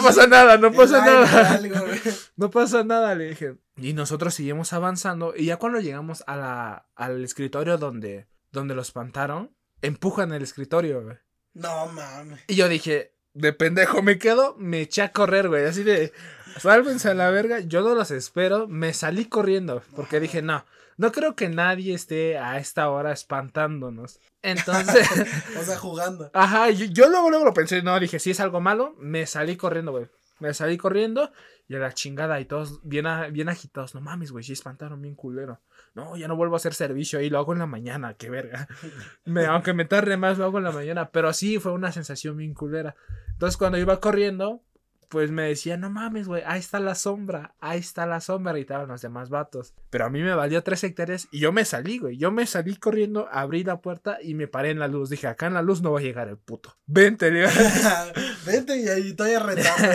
pasa 0.00 0.28
nada, 0.28 0.56
no 0.58 0.72
pasa 0.72 1.04
nada. 1.04 1.60
no 2.36 2.50
pasa 2.50 2.84
nada, 2.84 3.14
le 3.16 3.30
dije. 3.30 3.56
Y 3.76 3.92
nosotros 3.92 4.32
seguimos 4.32 4.72
avanzando. 4.72 5.34
Y 5.36 5.46
ya 5.46 5.56
cuando 5.56 5.80
llegamos 5.80 6.22
a 6.28 6.36
la, 6.36 6.86
al 6.94 7.24
escritorio 7.24 7.78
donde 7.78 8.28
donde 8.54 8.74
lo 8.74 8.80
espantaron, 8.80 9.54
empujan 9.82 10.32
el 10.32 10.42
escritorio, 10.42 11.02
güey. 11.02 11.16
No 11.52 11.86
mames. 11.88 12.40
Y 12.46 12.54
yo 12.54 12.68
dije, 12.68 13.14
de 13.34 13.52
pendejo 13.52 14.00
me 14.00 14.18
quedo, 14.18 14.56
me 14.58 14.80
eché 14.80 15.02
a 15.02 15.12
correr, 15.12 15.48
güey. 15.48 15.66
Así 15.66 15.82
de, 15.82 16.12
sálvense 16.58 17.10
a 17.10 17.14
la 17.14 17.30
verga. 17.30 17.60
Yo 17.60 17.82
no 17.82 17.94
los 17.94 18.10
espero. 18.10 18.68
Me 18.68 18.92
salí 18.92 19.26
corriendo 19.26 19.82
porque 19.94 20.20
dije, 20.20 20.42
no, 20.42 20.64
no 20.96 21.12
creo 21.12 21.34
que 21.34 21.48
nadie 21.48 21.94
esté 21.94 22.38
a 22.38 22.58
esta 22.58 22.88
hora 22.90 23.12
espantándonos. 23.12 24.20
Entonces. 24.42 25.08
o 25.60 25.62
sea, 25.62 25.78
jugando. 25.78 26.30
Ajá, 26.34 26.70
yo, 26.70 26.86
yo, 26.86 27.08
luego, 27.08 27.30
luego 27.30 27.44
lo 27.44 27.54
pensé, 27.54 27.82
no, 27.82 27.98
dije, 27.98 28.18
si 28.18 28.30
es 28.30 28.40
algo 28.40 28.60
malo, 28.60 28.94
me 28.98 29.26
salí 29.26 29.56
corriendo, 29.56 29.92
güey. 29.92 30.06
Me 30.40 30.52
salí 30.52 30.76
corriendo 30.76 31.30
y 31.68 31.76
a 31.76 31.78
la 31.78 31.92
chingada 31.92 32.40
y 32.40 32.44
todos 32.44 32.80
bien, 32.82 33.06
bien 33.30 33.48
agitados. 33.48 33.94
No 33.94 34.00
mames, 34.00 34.30
güey, 34.32 34.44
sí 34.44 34.52
espantaron 34.52 35.00
bien 35.00 35.14
culero. 35.14 35.60
No, 35.94 36.16
ya 36.16 36.28
no 36.28 36.36
vuelvo 36.36 36.54
a 36.54 36.58
hacer 36.58 36.74
servicio 36.74 37.18
ahí, 37.18 37.30
lo 37.30 37.38
hago 37.38 37.52
en 37.52 37.60
la 37.60 37.66
mañana, 37.66 38.14
qué 38.14 38.28
verga. 38.30 38.68
Me, 39.24 39.46
aunque 39.46 39.72
me 39.72 39.84
tarde 39.84 40.16
más, 40.16 40.38
lo 40.38 40.44
hago 40.44 40.58
en 40.58 40.64
la 40.64 40.72
mañana. 40.72 41.10
Pero 41.10 41.32
sí, 41.32 41.58
fue 41.58 41.72
una 41.72 41.92
sensación 41.92 42.36
bien 42.36 42.52
culera. 42.52 42.96
Entonces 43.30 43.56
cuando 43.56 43.78
iba 43.78 44.00
corriendo, 44.00 44.60
pues 45.08 45.30
me 45.30 45.42
decía, 45.42 45.76
no 45.76 45.90
mames, 45.90 46.28
güey, 46.28 46.42
ahí 46.46 46.60
está 46.60 46.80
la 46.80 46.94
sombra, 46.94 47.54
ahí 47.60 47.78
está 47.78 48.06
la 48.06 48.20
sombra, 48.20 48.56
y 48.58 48.62
estaban 48.62 48.88
los 48.88 49.02
demás 49.02 49.30
vatos. 49.30 49.74
Pero 49.90 50.06
a 50.06 50.10
mí 50.10 50.22
me 50.22 50.34
valió 50.34 50.62
tres 50.62 50.84
hectáreas 50.84 51.28
y 51.30 51.40
yo 51.40 51.52
me 51.52 51.64
salí, 51.64 51.98
güey. 51.98 52.16
Yo 52.16 52.30
me 52.30 52.46
salí 52.46 52.76
corriendo, 52.76 53.28
abrí 53.30 53.64
la 53.64 53.80
puerta 53.80 54.18
y 54.22 54.34
me 54.34 54.48
paré 54.48 54.70
en 54.70 54.78
la 54.78 54.88
luz. 54.88 55.10
Dije, 55.10 55.26
acá 55.26 55.46
en 55.46 55.54
la 55.54 55.62
luz 55.62 55.82
no 55.82 55.92
va 55.92 56.00
a 56.00 56.02
llegar 56.02 56.28
el 56.28 56.38
puto. 56.38 56.76
Vente, 56.86 57.30
Vente 58.46 58.76
y 58.76 58.88
ahí 58.88 59.10
estoy 59.10 59.32
arretando. 59.32 59.88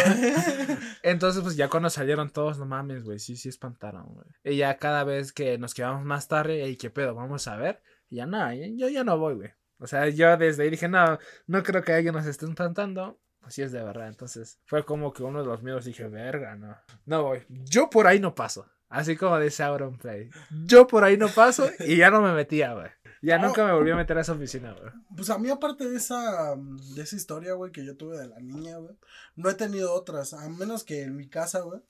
Entonces, 1.04 1.42
pues 1.44 1.56
ya 1.56 1.70
cuando 1.70 1.90
salieron 1.90 2.30
todos, 2.30 2.58
no 2.58 2.66
mames, 2.66 3.04
güey, 3.04 3.20
sí, 3.20 3.36
sí 3.36 3.50
espantaron, 3.50 4.06
güey. 4.14 4.28
Y 4.44 4.58
ya 4.58 4.78
cada 4.78 5.04
vez 5.04 5.32
que 5.32 5.58
nos 5.58 5.74
quedamos 5.74 6.06
más 6.06 6.28
tarde, 6.28 6.64
ey, 6.64 6.76
¿qué 6.76 6.90
pedo? 6.90 7.16
Vamos 7.16 7.48
a 7.48 7.56
ver. 7.58 7.82
Y 8.10 8.18
ya 8.18 8.26
no, 8.26 8.54
yo 8.54 8.90
ya 8.90 9.04
no 9.04 9.18
voy, 9.18 9.36
güey. 9.36 9.52
O 9.80 9.88
sea, 9.88 10.10
yo 10.10 10.36
desde 10.38 10.64
ahí 10.64 10.70
dije, 10.70 10.90
no, 10.90 11.18
no 11.48 11.64
creo 11.64 11.84
que 11.84 11.94
alguien 11.94 12.14
nos 12.14 12.26
esté 12.26 12.46
espantando. 12.46 13.20
Así 13.42 13.62
es 13.62 13.72
de 13.72 13.84
verdad. 13.84 14.08
Entonces, 14.08 14.60
fue 14.66 14.86
como 14.86 15.14
que 15.14 15.24
uno 15.24 15.42
de 15.42 15.48
los 15.48 15.64
míos 15.64 15.86
dije, 15.86 16.08
verga, 16.08 16.56
no. 16.56 16.76
No 17.06 17.24
voy. 17.24 17.46
Yo 17.50 17.90
por 17.90 18.08
ahí 18.08 18.20
no 18.20 18.36
paso. 18.36 18.66
Así 18.90 19.16
como 19.16 19.40
dice 19.40 19.64
Auron 19.64 19.98
Play. 19.98 20.32
Yo 20.66 20.88
por 20.88 21.04
ahí 21.04 21.16
no 21.16 21.30
paso 21.30 21.70
y 21.80 21.98
ya 21.98 22.10
no 22.10 22.22
me 22.22 22.34
metía, 22.34 22.74
güey. 22.74 22.90
Ya 23.22 23.38
nunca 23.38 23.66
me 23.66 23.74
volví 23.74 23.92
a 23.92 23.96
meter 23.96 24.18
a 24.18 24.22
esa 24.22 24.34
oficina, 24.34 24.74
güey. 24.74 24.92
Pues 25.16 25.30
a 25.30 25.38
mí, 25.38 25.50
aparte 25.50 25.88
de 25.88 25.98
esa, 25.98 26.56
de 26.56 27.02
esa 27.02 27.16
historia, 27.16 27.54
güey, 27.54 27.72
que 27.72 27.86
yo 27.86 27.96
tuve 27.98 28.18
de 28.18 28.28
la 28.28 28.40
niña, 28.40 28.78
güey, 28.78 28.96
no 29.36 29.50
he 29.50 29.54
tenido 29.54 29.94
otras. 29.94 30.34
A 30.34 30.50
menos 30.50 30.84
que 30.84 31.04
en 31.04 31.16
mi 31.16 31.30
casa, 31.30 31.60
güey. 31.60 31.82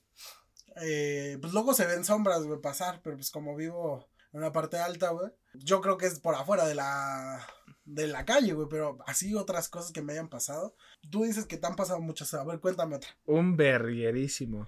Eh, 0.82 1.38
pues 1.40 1.52
luego 1.52 1.72
se 1.72 1.86
ven 1.86 2.04
sombras, 2.04 2.42
güey, 2.42 2.60
pasar. 2.60 3.00
Pero 3.02 3.16
pues 3.16 3.30
como 3.30 3.56
vivo 3.56 4.08
en 4.32 4.40
una 4.40 4.52
parte 4.52 4.76
alta, 4.78 5.10
güey. 5.10 5.32
Yo 5.54 5.80
creo 5.80 5.96
que 5.96 6.06
es 6.06 6.20
por 6.20 6.34
afuera 6.34 6.66
de 6.66 6.74
la 6.74 7.46
de 7.94 8.06
la 8.06 8.24
calle, 8.24 8.52
güey, 8.52 8.68
pero 8.68 8.98
así 9.06 9.34
otras 9.34 9.68
cosas 9.68 9.92
que 9.92 10.02
me 10.02 10.12
hayan 10.12 10.28
pasado. 10.28 10.74
Tú 11.10 11.24
dices 11.24 11.46
que 11.46 11.56
te 11.56 11.66
han 11.66 11.76
pasado 11.76 12.00
muchas, 12.00 12.32
a 12.34 12.44
ver, 12.44 12.60
cuéntame 12.60 12.96
otra. 12.96 13.10
Un 13.26 13.56
berrierísimo. 13.56 14.66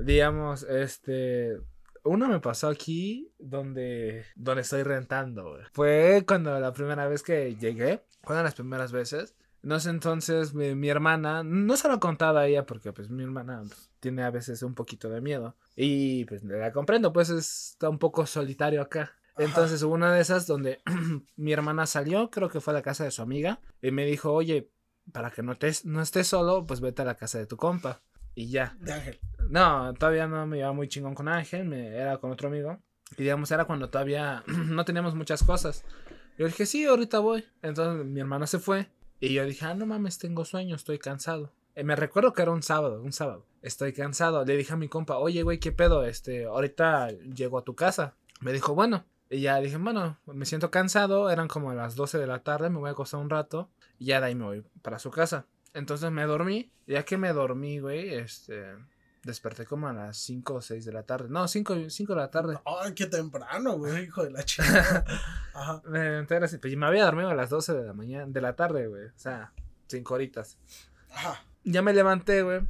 Digamos, 0.00 0.62
este, 0.64 1.58
uno 2.04 2.28
me 2.28 2.40
pasó 2.40 2.68
aquí 2.68 3.32
donde, 3.38 4.24
donde 4.36 4.62
estoy 4.62 4.82
rentando, 4.82 5.50
güey. 5.50 5.62
Fue 5.72 6.24
cuando 6.26 6.58
la 6.60 6.72
primera 6.72 7.06
vez 7.08 7.22
que 7.22 7.56
llegué, 7.56 8.04
fueron 8.22 8.44
las 8.44 8.54
primeras 8.54 8.92
veces. 8.92 9.34
No 9.62 9.78
sé, 9.78 9.90
entonces 9.90 10.54
mi, 10.54 10.74
mi, 10.74 10.88
hermana, 10.88 11.42
no 11.42 11.76
se 11.76 11.88
lo 11.88 11.94
he 11.94 12.00
contado 12.00 12.38
a 12.38 12.46
ella 12.46 12.64
porque 12.64 12.94
pues 12.94 13.10
mi 13.10 13.22
hermana 13.22 13.60
pues, 13.66 13.90
tiene 14.00 14.22
a 14.22 14.30
veces 14.30 14.62
un 14.62 14.74
poquito 14.74 15.10
de 15.10 15.20
miedo. 15.20 15.54
Y 15.76 16.24
pues 16.24 16.42
la 16.44 16.72
comprendo, 16.72 17.12
pues 17.12 17.28
está 17.28 17.90
un 17.90 17.98
poco 17.98 18.24
solitario 18.24 18.80
acá. 18.80 19.12
Entonces 19.38 19.82
hubo 19.82 19.94
una 19.94 20.12
de 20.12 20.20
esas 20.20 20.46
donde 20.46 20.80
mi 21.36 21.52
hermana 21.52 21.86
salió, 21.86 22.30
creo 22.30 22.48
que 22.48 22.60
fue 22.60 22.72
a 22.72 22.76
la 22.76 22.82
casa 22.82 23.04
de 23.04 23.10
su 23.10 23.22
amiga, 23.22 23.60
y 23.80 23.90
me 23.90 24.04
dijo, 24.04 24.32
oye, 24.32 24.70
para 25.12 25.30
que 25.30 25.42
no, 25.42 25.56
te, 25.56 25.72
no 25.84 26.02
estés 26.02 26.26
solo, 26.26 26.66
pues 26.66 26.80
vete 26.80 27.02
a 27.02 27.04
la 27.04 27.16
casa 27.16 27.38
de 27.38 27.46
tu 27.46 27.56
compa. 27.56 28.02
Y 28.34 28.48
ya. 28.48 28.76
De 28.80 28.92
Ángel. 28.92 29.20
No, 29.48 29.92
todavía 29.94 30.26
no 30.26 30.46
me 30.46 30.58
iba 30.58 30.72
muy 30.72 30.88
chingón 30.88 31.14
con 31.14 31.28
Ángel, 31.28 31.64
me, 31.64 31.88
era 31.88 32.18
con 32.18 32.30
otro 32.30 32.48
amigo. 32.48 32.78
Y 33.16 33.24
digamos, 33.24 33.50
era 33.50 33.64
cuando 33.64 33.90
todavía 33.90 34.44
no 34.46 34.84
teníamos 34.84 35.14
muchas 35.14 35.42
cosas. 35.42 35.84
Yo 36.38 36.46
dije, 36.46 36.66
sí, 36.66 36.86
ahorita 36.86 37.18
voy. 37.18 37.44
Entonces 37.62 38.06
mi 38.06 38.20
hermana 38.20 38.46
se 38.46 38.58
fue. 38.58 38.88
Y 39.18 39.34
yo 39.34 39.44
dije, 39.44 39.66
ah, 39.66 39.74
no 39.74 39.86
mames, 39.86 40.18
tengo 40.18 40.44
sueño, 40.44 40.76
estoy 40.76 40.98
cansado. 40.98 41.52
Y 41.76 41.84
me 41.84 41.96
recuerdo 41.96 42.32
que 42.32 42.42
era 42.42 42.50
un 42.50 42.62
sábado, 42.62 43.02
un 43.02 43.12
sábado. 43.12 43.46
Estoy 43.62 43.92
cansado. 43.92 44.44
Le 44.44 44.56
dije 44.56 44.72
a 44.72 44.76
mi 44.76 44.88
compa, 44.88 45.18
oye, 45.18 45.42
güey, 45.42 45.58
¿qué 45.58 45.72
pedo? 45.72 46.04
Este, 46.04 46.44
ahorita 46.44 47.08
llego 47.10 47.58
a 47.58 47.64
tu 47.64 47.74
casa. 47.74 48.16
Me 48.40 48.52
dijo, 48.52 48.74
bueno. 48.74 49.04
Y 49.30 49.42
ya 49.42 49.60
dije, 49.60 49.76
bueno, 49.76 50.18
me 50.26 50.44
siento 50.44 50.70
cansado. 50.70 51.30
Eran 51.30 51.46
como 51.48 51.72
las 51.72 51.94
12 51.94 52.18
de 52.18 52.26
la 52.26 52.42
tarde, 52.42 52.68
me 52.68 52.78
voy 52.78 52.88
a 52.88 52.92
acostar 52.92 53.20
un 53.20 53.30
rato. 53.30 53.70
Y 53.98 54.06
ya 54.06 54.20
de 54.20 54.26
ahí 54.26 54.34
me 54.34 54.44
voy 54.44 54.64
para 54.82 54.98
su 54.98 55.10
casa. 55.10 55.46
Entonces 55.72 56.10
me 56.10 56.24
dormí. 56.24 56.70
Ya 56.86 57.04
que 57.04 57.16
me 57.16 57.32
dormí, 57.32 57.78
güey, 57.78 58.14
este. 58.14 58.74
Desperté 59.22 59.66
como 59.66 59.86
a 59.86 59.92
las 59.92 60.16
5 60.16 60.54
o 60.54 60.60
6 60.62 60.84
de 60.84 60.92
la 60.92 61.02
tarde. 61.04 61.28
No, 61.28 61.46
5, 61.46 61.90
5 61.90 62.14
de 62.14 62.20
la 62.20 62.30
tarde. 62.30 62.58
Ay, 62.64 62.94
qué 62.94 63.06
temprano, 63.06 63.76
güey, 63.76 64.04
hijo 64.04 64.24
de 64.24 64.30
la 64.30 64.42
chica. 64.44 65.04
Ajá. 65.54 65.82
Me, 65.84 66.18
entonces, 66.18 66.58
pues, 66.60 66.76
me 66.76 66.86
había 66.86 67.04
dormido 67.04 67.28
a 67.28 67.34
las 67.34 67.50
12 67.50 67.74
de 67.74 67.86
la 67.86 67.92
mañana, 67.92 68.26
de 68.26 68.40
la 68.40 68.56
tarde, 68.56 68.88
güey. 68.88 69.06
O 69.06 69.18
sea, 69.18 69.52
5 69.88 70.14
horitas. 70.14 70.58
Ajá. 71.12 71.44
Ya 71.64 71.82
me 71.82 71.92
levanté, 71.92 72.42
güey. 72.42 72.62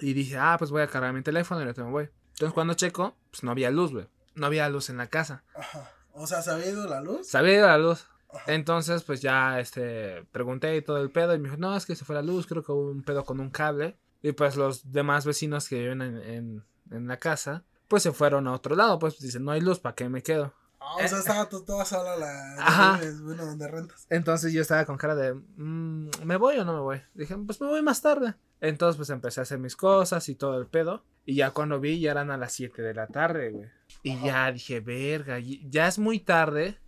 Y 0.00 0.12
dije, 0.12 0.36
ah, 0.36 0.56
pues 0.58 0.70
voy 0.70 0.82
a 0.82 0.88
cargar 0.88 1.12
mi 1.12 1.22
teléfono 1.22 1.60
y 1.60 1.64
ahorita 1.64 1.84
me 1.84 1.90
voy. 1.90 2.10
Entonces 2.32 2.52
cuando 2.52 2.74
checo, 2.74 3.16
pues 3.30 3.44
no 3.44 3.52
había 3.52 3.70
luz, 3.70 3.92
güey. 3.92 4.08
No 4.34 4.46
había 4.46 4.68
luz 4.68 4.90
en 4.90 4.96
la 4.96 5.06
casa. 5.06 5.44
Ajá. 5.54 5.88
O 6.14 6.26
sea, 6.26 6.42
¿se 6.42 6.50
había 6.50 6.68
ido 6.70 6.86
la 6.86 7.00
luz? 7.00 7.26
Se 7.26 7.38
había 7.38 7.54
ido 7.54 7.66
la 7.66 7.78
luz. 7.78 8.06
Entonces, 8.46 9.02
pues 9.02 9.20
ya, 9.20 9.60
este, 9.60 10.24
pregunté 10.32 10.74
y 10.76 10.82
todo 10.82 10.98
el 10.98 11.10
pedo 11.10 11.34
y 11.34 11.38
me 11.38 11.48
dijo, 11.48 11.60
no, 11.60 11.76
es 11.76 11.84
que 11.84 11.94
se 11.94 12.04
fue 12.04 12.14
la 12.14 12.22
luz, 12.22 12.46
creo 12.46 12.62
que 12.62 12.72
hubo 12.72 12.90
un 12.90 13.02
pedo 13.02 13.24
con 13.24 13.40
un 13.40 13.50
cable. 13.50 13.96
Y 14.22 14.32
pues 14.32 14.56
los 14.56 14.92
demás 14.92 15.26
vecinos 15.26 15.68
que 15.68 15.78
viven 15.78 16.00
en, 16.00 16.16
en, 16.18 16.64
en 16.90 17.08
la 17.08 17.18
casa, 17.18 17.64
pues 17.88 18.02
se 18.04 18.12
fueron 18.12 18.46
a 18.46 18.52
otro 18.52 18.74
lado, 18.74 18.98
pues 18.98 19.18
dicen, 19.18 19.44
no 19.44 19.50
hay 19.50 19.60
luz, 19.60 19.80
¿para 19.80 19.94
qué 19.94 20.08
me 20.08 20.22
quedo? 20.22 20.54
Ah, 20.80 20.96
o 20.96 21.08
sea, 21.08 21.18
estaba 21.18 21.48
tú 21.48 21.62
toda 21.62 21.84
sola 21.84 22.16
la... 22.16 22.54
Ajá. 22.58 23.00
Bueno, 23.22 23.46
donde 23.46 23.68
rentas. 23.68 24.06
Entonces 24.08 24.52
yo 24.52 24.62
estaba 24.62 24.84
con 24.84 24.96
cara 24.96 25.14
de, 25.14 25.34
mmm, 25.34 26.08
¿me 26.24 26.36
voy 26.36 26.56
o 26.58 26.64
no 26.64 26.74
me 26.74 26.80
voy? 26.80 27.02
Dije, 27.14 27.36
pues 27.36 27.60
me 27.60 27.66
voy 27.66 27.82
más 27.82 28.00
tarde. 28.00 28.34
Entonces 28.62 28.96
pues 28.96 29.10
empecé 29.10 29.40
a 29.40 29.42
hacer 29.42 29.58
mis 29.58 29.74
cosas 29.74 30.28
y 30.28 30.36
todo 30.36 30.56
el 30.58 30.66
pedo. 30.66 31.04
Y 31.26 31.34
ya 31.34 31.50
cuando 31.50 31.80
vi, 31.80 31.98
ya 31.98 32.12
eran 32.12 32.30
a 32.30 32.36
las 32.36 32.52
7 32.52 32.80
de 32.80 32.94
la 32.94 33.08
tarde, 33.08 33.50
güey. 33.50 33.68
Y 34.04 34.12
Ajá. 34.12 34.24
ya 34.24 34.52
dije, 34.52 34.80
verga, 34.80 35.38
ya 35.40 35.88
es 35.88 35.98
muy 35.98 36.20
tarde 36.20 36.78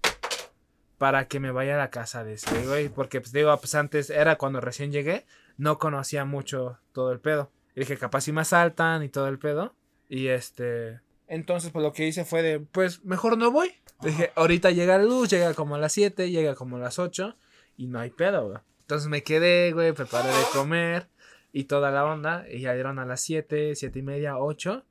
para 0.98 1.26
que 1.26 1.40
me 1.40 1.50
vaya 1.50 1.74
a 1.74 1.78
la 1.78 1.90
casa 1.90 2.22
de 2.22 2.34
ese 2.34 2.64
güey. 2.64 2.88
Porque, 2.90 3.20
pues 3.20 3.32
digo, 3.32 3.56
pues 3.58 3.74
antes 3.74 4.08
era 4.10 4.38
cuando 4.38 4.60
recién 4.60 4.92
llegué, 4.92 5.26
no 5.56 5.78
conocía 5.78 6.24
mucho 6.24 6.78
todo 6.92 7.10
el 7.10 7.18
pedo. 7.18 7.50
Y 7.74 7.80
dije, 7.80 7.98
capaz 7.98 8.20
si 8.20 8.30
me 8.32 8.42
asaltan 8.42 9.02
y 9.02 9.08
todo 9.08 9.26
el 9.26 9.40
pedo. 9.40 9.74
Y 10.08 10.28
este. 10.28 11.00
Entonces, 11.26 11.72
pues 11.72 11.82
lo 11.82 11.92
que 11.92 12.06
hice 12.06 12.24
fue 12.24 12.42
de, 12.42 12.60
pues 12.60 13.04
mejor 13.04 13.36
no 13.36 13.50
voy. 13.50 13.68
Ajá. 13.98 14.08
Dije, 14.08 14.32
ahorita 14.36 14.70
llega 14.70 14.96
la 14.96 15.04
luz, 15.04 15.28
llega 15.28 15.54
como 15.54 15.74
a 15.74 15.78
las 15.78 15.92
7, 15.92 16.30
llega 16.30 16.54
como 16.54 16.76
a 16.76 16.80
las 16.80 17.00
8 17.00 17.36
y 17.76 17.88
no 17.88 17.98
hay 17.98 18.10
pedo, 18.10 18.46
güey. 18.46 18.58
Entonces 18.82 19.08
me 19.08 19.24
quedé, 19.24 19.72
güey, 19.72 19.92
preparé 19.92 20.28
de 20.28 20.44
comer 20.52 21.08
y 21.54 21.64
toda 21.64 21.92
la 21.92 22.04
onda. 22.04 22.44
Y 22.50 22.60
ya 22.62 22.74
dieron 22.74 22.98
a 22.98 23.06
las 23.06 23.20
7, 23.22 23.76
7 23.76 23.98
y 23.98 24.02
media, 24.02 24.36
8 24.36 24.84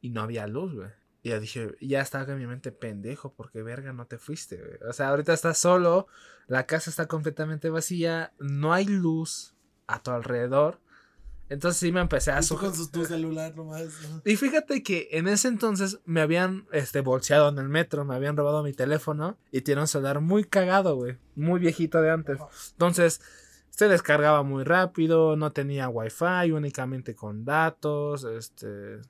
y 0.00 0.10
no 0.10 0.22
había 0.22 0.46
luz, 0.48 0.74
güey. 0.74 0.88
Y 1.22 1.28
ya 1.28 1.38
dije, 1.38 1.74
ya 1.80 2.00
estaba 2.00 2.24
en 2.32 2.38
mi 2.38 2.46
mente 2.46 2.72
pendejo, 2.72 3.34
porque 3.34 3.62
verga 3.62 3.92
no 3.92 4.06
te 4.06 4.16
fuiste, 4.16 4.56
güey. 4.56 4.78
O 4.88 4.92
sea, 4.92 5.10
ahorita 5.10 5.34
estás 5.34 5.58
solo, 5.58 6.06
la 6.46 6.64
casa 6.64 6.88
está 6.88 7.06
completamente 7.06 7.68
vacía, 7.68 8.32
no 8.38 8.72
hay 8.72 8.86
luz 8.86 9.54
a 9.86 10.02
tu 10.02 10.10
alrededor. 10.10 10.80
Entonces 11.48 11.78
sí 11.78 11.92
me 11.92 12.00
empecé 12.00 12.32
a 12.32 12.40
y 12.40 12.46
tú 12.46 12.56
con 12.56 12.74
su, 12.74 12.90
tu 12.90 13.04
celular 13.04 13.54
nomás. 13.54 13.88
Y 14.24 14.36
fíjate 14.36 14.82
que 14.82 15.08
en 15.12 15.28
ese 15.28 15.48
entonces 15.48 16.00
me 16.06 16.20
habían 16.22 16.66
este 16.72 17.02
bolseado 17.02 17.50
en 17.50 17.58
el 17.58 17.68
metro, 17.68 18.04
me 18.04 18.14
habían 18.14 18.36
robado 18.36 18.62
mi 18.62 18.72
teléfono 18.72 19.38
y 19.52 19.60
tiene 19.60 19.82
un 19.82 19.86
celular 19.86 20.20
muy 20.20 20.44
cagado, 20.44 20.96
güey, 20.96 21.18
muy 21.34 21.60
viejito 21.60 22.00
de 22.00 22.10
antes. 22.10 22.38
Entonces 22.72 23.20
se 23.76 23.88
descargaba 23.88 24.42
muy 24.42 24.64
rápido, 24.64 25.36
no 25.36 25.52
tenía 25.52 25.88
wifi, 25.88 26.50
únicamente 26.50 27.14
con 27.14 27.44
datos, 27.44 28.24
este 28.24 29.00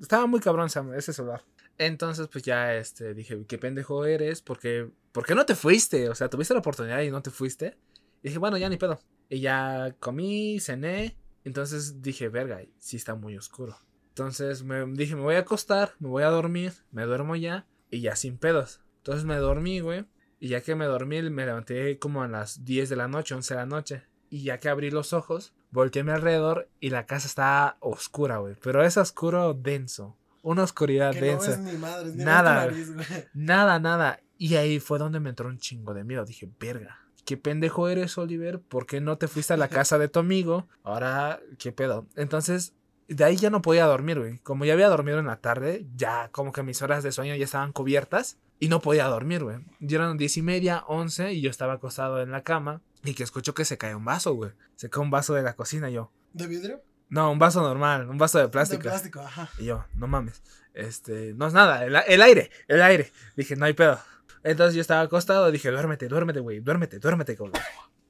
estaba 0.00 0.26
muy 0.26 0.40
cabrón 0.40 0.68
ese 0.96 1.12
celular. 1.12 1.44
Entonces, 1.76 2.28
pues 2.28 2.42
ya 2.44 2.74
este, 2.74 3.14
dije, 3.14 3.44
qué 3.46 3.58
pendejo 3.58 4.04
eres, 4.04 4.42
porque, 4.42 4.90
¿por 5.12 5.26
qué 5.26 5.34
no 5.34 5.44
te 5.44 5.54
fuiste? 5.54 6.08
O 6.08 6.14
sea, 6.14 6.28
tuviste 6.28 6.54
la 6.54 6.60
oportunidad 6.60 7.02
y 7.02 7.10
no 7.10 7.22
te 7.22 7.30
fuiste. 7.30 7.76
Y 8.22 8.28
dije, 8.28 8.38
bueno, 8.38 8.56
ya 8.56 8.68
ni 8.68 8.76
pedo. 8.76 8.98
Y 9.28 9.40
ya 9.40 9.94
comí, 10.00 10.58
cené. 10.60 11.18
Entonces 11.44 12.00
dije, 12.00 12.28
verga, 12.28 12.62
sí 12.78 12.96
está 12.96 13.14
muy 13.14 13.36
oscuro. 13.36 13.76
Entonces 14.08 14.62
me 14.62 14.86
dije, 14.86 15.16
me 15.16 15.22
voy 15.22 15.34
a 15.34 15.40
acostar, 15.40 15.92
me 15.98 16.08
voy 16.08 16.22
a 16.22 16.28
dormir, 16.28 16.72
me 16.92 17.04
duermo 17.04 17.36
ya 17.36 17.66
y 17.90 18.00
ya 18.00 18.16
sin 18.16 18.38
pedos. 18.38 18.80
Entonces 18.98 19.24
me 19.24 19.36
dormí, 19.36 19.80
güey. 19.80 20.06
Y 20.38 20.48
ya 20.48 20.60
que 20.60 20.74
me 20.74 20.86
dormí, 20.86 21.22
me 21.22 21.44
levanté 21.44 21.98
como 21.98 22.22
a 22.22 22.28
las 22.28 22.64
10 22.64 22.88
de 22.88 22.96
la 22.96 23.08
noche, 23.08 23.34
11 23.34 23.54
de 23.54 23.60
la 23.60 23.66
noche. 23.66 24.02
Y 24.34 24.42
ya 24.42 24.58
que 24.58 24.68
abrí 24.68 24.90
los 24.90 25.12
ojos, 25.12 25.54
volteé 25.70 26.02
a 26.02 26.04
mi 26.04 26.10
alrededor 26.10 26.68
y 26.80 26.90
la 26.90 27.06
casa 27.06 27.28
está 27.28 27.76
oscura, 27.78 28.38
güey. 28.38 28.56
Pero 28.60 28.84
es 28.84 28.96
oscuro 28.96 29.54
denso 29.54 30.16
una 30.42 30.64
oscuridad 30.64 31.12
que 31.12 31.20
densa. 31.20 31.56
No 31.56 31.70
ni 31.70 31.78
madres, 31.78 32.16
ni 32.16 32.24
nada, 32.24 32.54
nariz, 32.66 32.90
nada, 33.32 33.78
nada. 33.78 34.20
Y 34.36 34.56
ahí 34.56 34.80
fue 34.80 34.98
donde 34.98 35.20
me 35.20 35.28
entró 35.30 35.48
un 35.48 35.58
chingo 35.58 35.94
de 35.94 36.02
miedo. 36.02 36.24
Dije, 36.24 36.50
verga, 36.58 36.98
qué 37.24 37.36
pendejo 37.36 37.88
eres, 37.88 38.18
Oliver. 38.18 38.58
¿Por 38.58 38.86
qué 38.86 39.00
no 39.00 39.18
te 39.18 39.28
fuiste 39.28 39.52
a 39.52 39.56
la 39.56 39.68
casa 39.68 39.98
de 39.98 40.08
tu 40.08 40.18
amigo? 40.18 40.66
Ahora, 40.82 41.38
qué 41.60 41.70
pedo. 41.70 42.08
Entonces, 42.16 42.74
de 43.06 43.22
ahí 43.22 43.36
ya 43.36 43.50
no 43.50 43.62
podía 43.62 43.86
dormir, 43.86 44.18
güey. 44.18 44.38
Como 44.40 44.64
ya 44.64 44.72
había 44.72 44.88
dormido 44.88 45.20
en 45.20 45.26
la 45.26 45.36
tarde, 45.36 45.86
ya 45.94 46.28
como 46.32 46.50
que 46.50 46.64
mis 46.64 46.82
horas 46.82 47.04
de 47.04 47.12
sueño 47.12 47.36
ya 47.36 47.44
estaban 47.44 47.70
cubiertas 47.70 48.38
y 48.58 48.66
no 48.66 48.80
podía 48.80 49.06
dormir, 49.06 49.44
güey. 49.44 49.58
Ya 49.78 49.98
eran 49.98 50.16
diez 50.16 50.36
y 50.36 50.42
media, 50.42 50.82
once 50.88 51.32
y 51.32 51.40
yo 51.40 51.50
estaba 51.50 51.74
acostado 51.74 52.20
en 52.20 52.32
la 52.32 52.42
cama 52.42 52.82
y 53.04 53.14
que 53.14 53.22
escucho 53.22 53.54
que 53.54 53.64
se 53.64 53.78
cae 53.78 53.94
un 53.94 54.04
vaso, 54.04 54.34
güey. 54.34 54.52
Se 54.76 54.90
cae 54.90 55.02
un 55.02 55.10
vaso 55.10 55.34
de 55.34 55.42
la 55.42 55.54
cocina 55.54 55.90
yo. 55.90 56.10
¿De 56.32 56.46
vidrio? 56.46 56.82
No, 57.08 57.30
un 57.30 57.38
vaso 57.38 57.60
normal, 57.62 58.08
un 58.08 58.18
vaso 58.18 58.38
de 58.38 58.48
plástico. 58.48 58.82
De 58.82 58.88
plástico, 58.88 59.20
ajá. 59.20 59.48
Y 59.58 59.66
yo, 59.66 59.84
no 59.94 60.06
mames. 60.06 60.42
Este, 60.72 61.34
no 61.34 61.46
es 61.46 61.52
nada, 61.52 61.84
el, 61.84 61.94
el, 61.94 62.22
aire, 62.22 62.50
el 62.66 62.82
aire. 62.82 63.12
Dije, 63.36 63.54
no 63.56 63.66
hay 63.66 63.74
pedo. 63.74 64.00
Entonces 64.42 64.74
yo 64.74 64.80
estaba 64.80 65.02
acostado, 65.02 65.50
dije, 65.50 65.70
duérmete, 65.70 66.08
duérmete, 66.08 66.40
güey, 66.40 66.60
duérmete, 66.60 66.98
duérmete, 66.98 67.36
cabrón. 67.36 67.54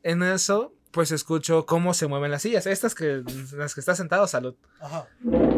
En 0.02 0.22
eso, 0.22 0.74
pues 0.90 1.12
escucho 1.12 1.66
cómo 1.66 1.92
se 1.92 2.06
mueven 2.06 2.30
las 2.30 2.42
sillas. 2.42 2.66
Estas 2.66 2.94
que, 2.94 3.22
las 3.52 3.74
que 3.74 3.80
está 3.80 3.94
sentado, 3.94 4.26
salud. 4.26 4.54
Ajá. 4.80 5.06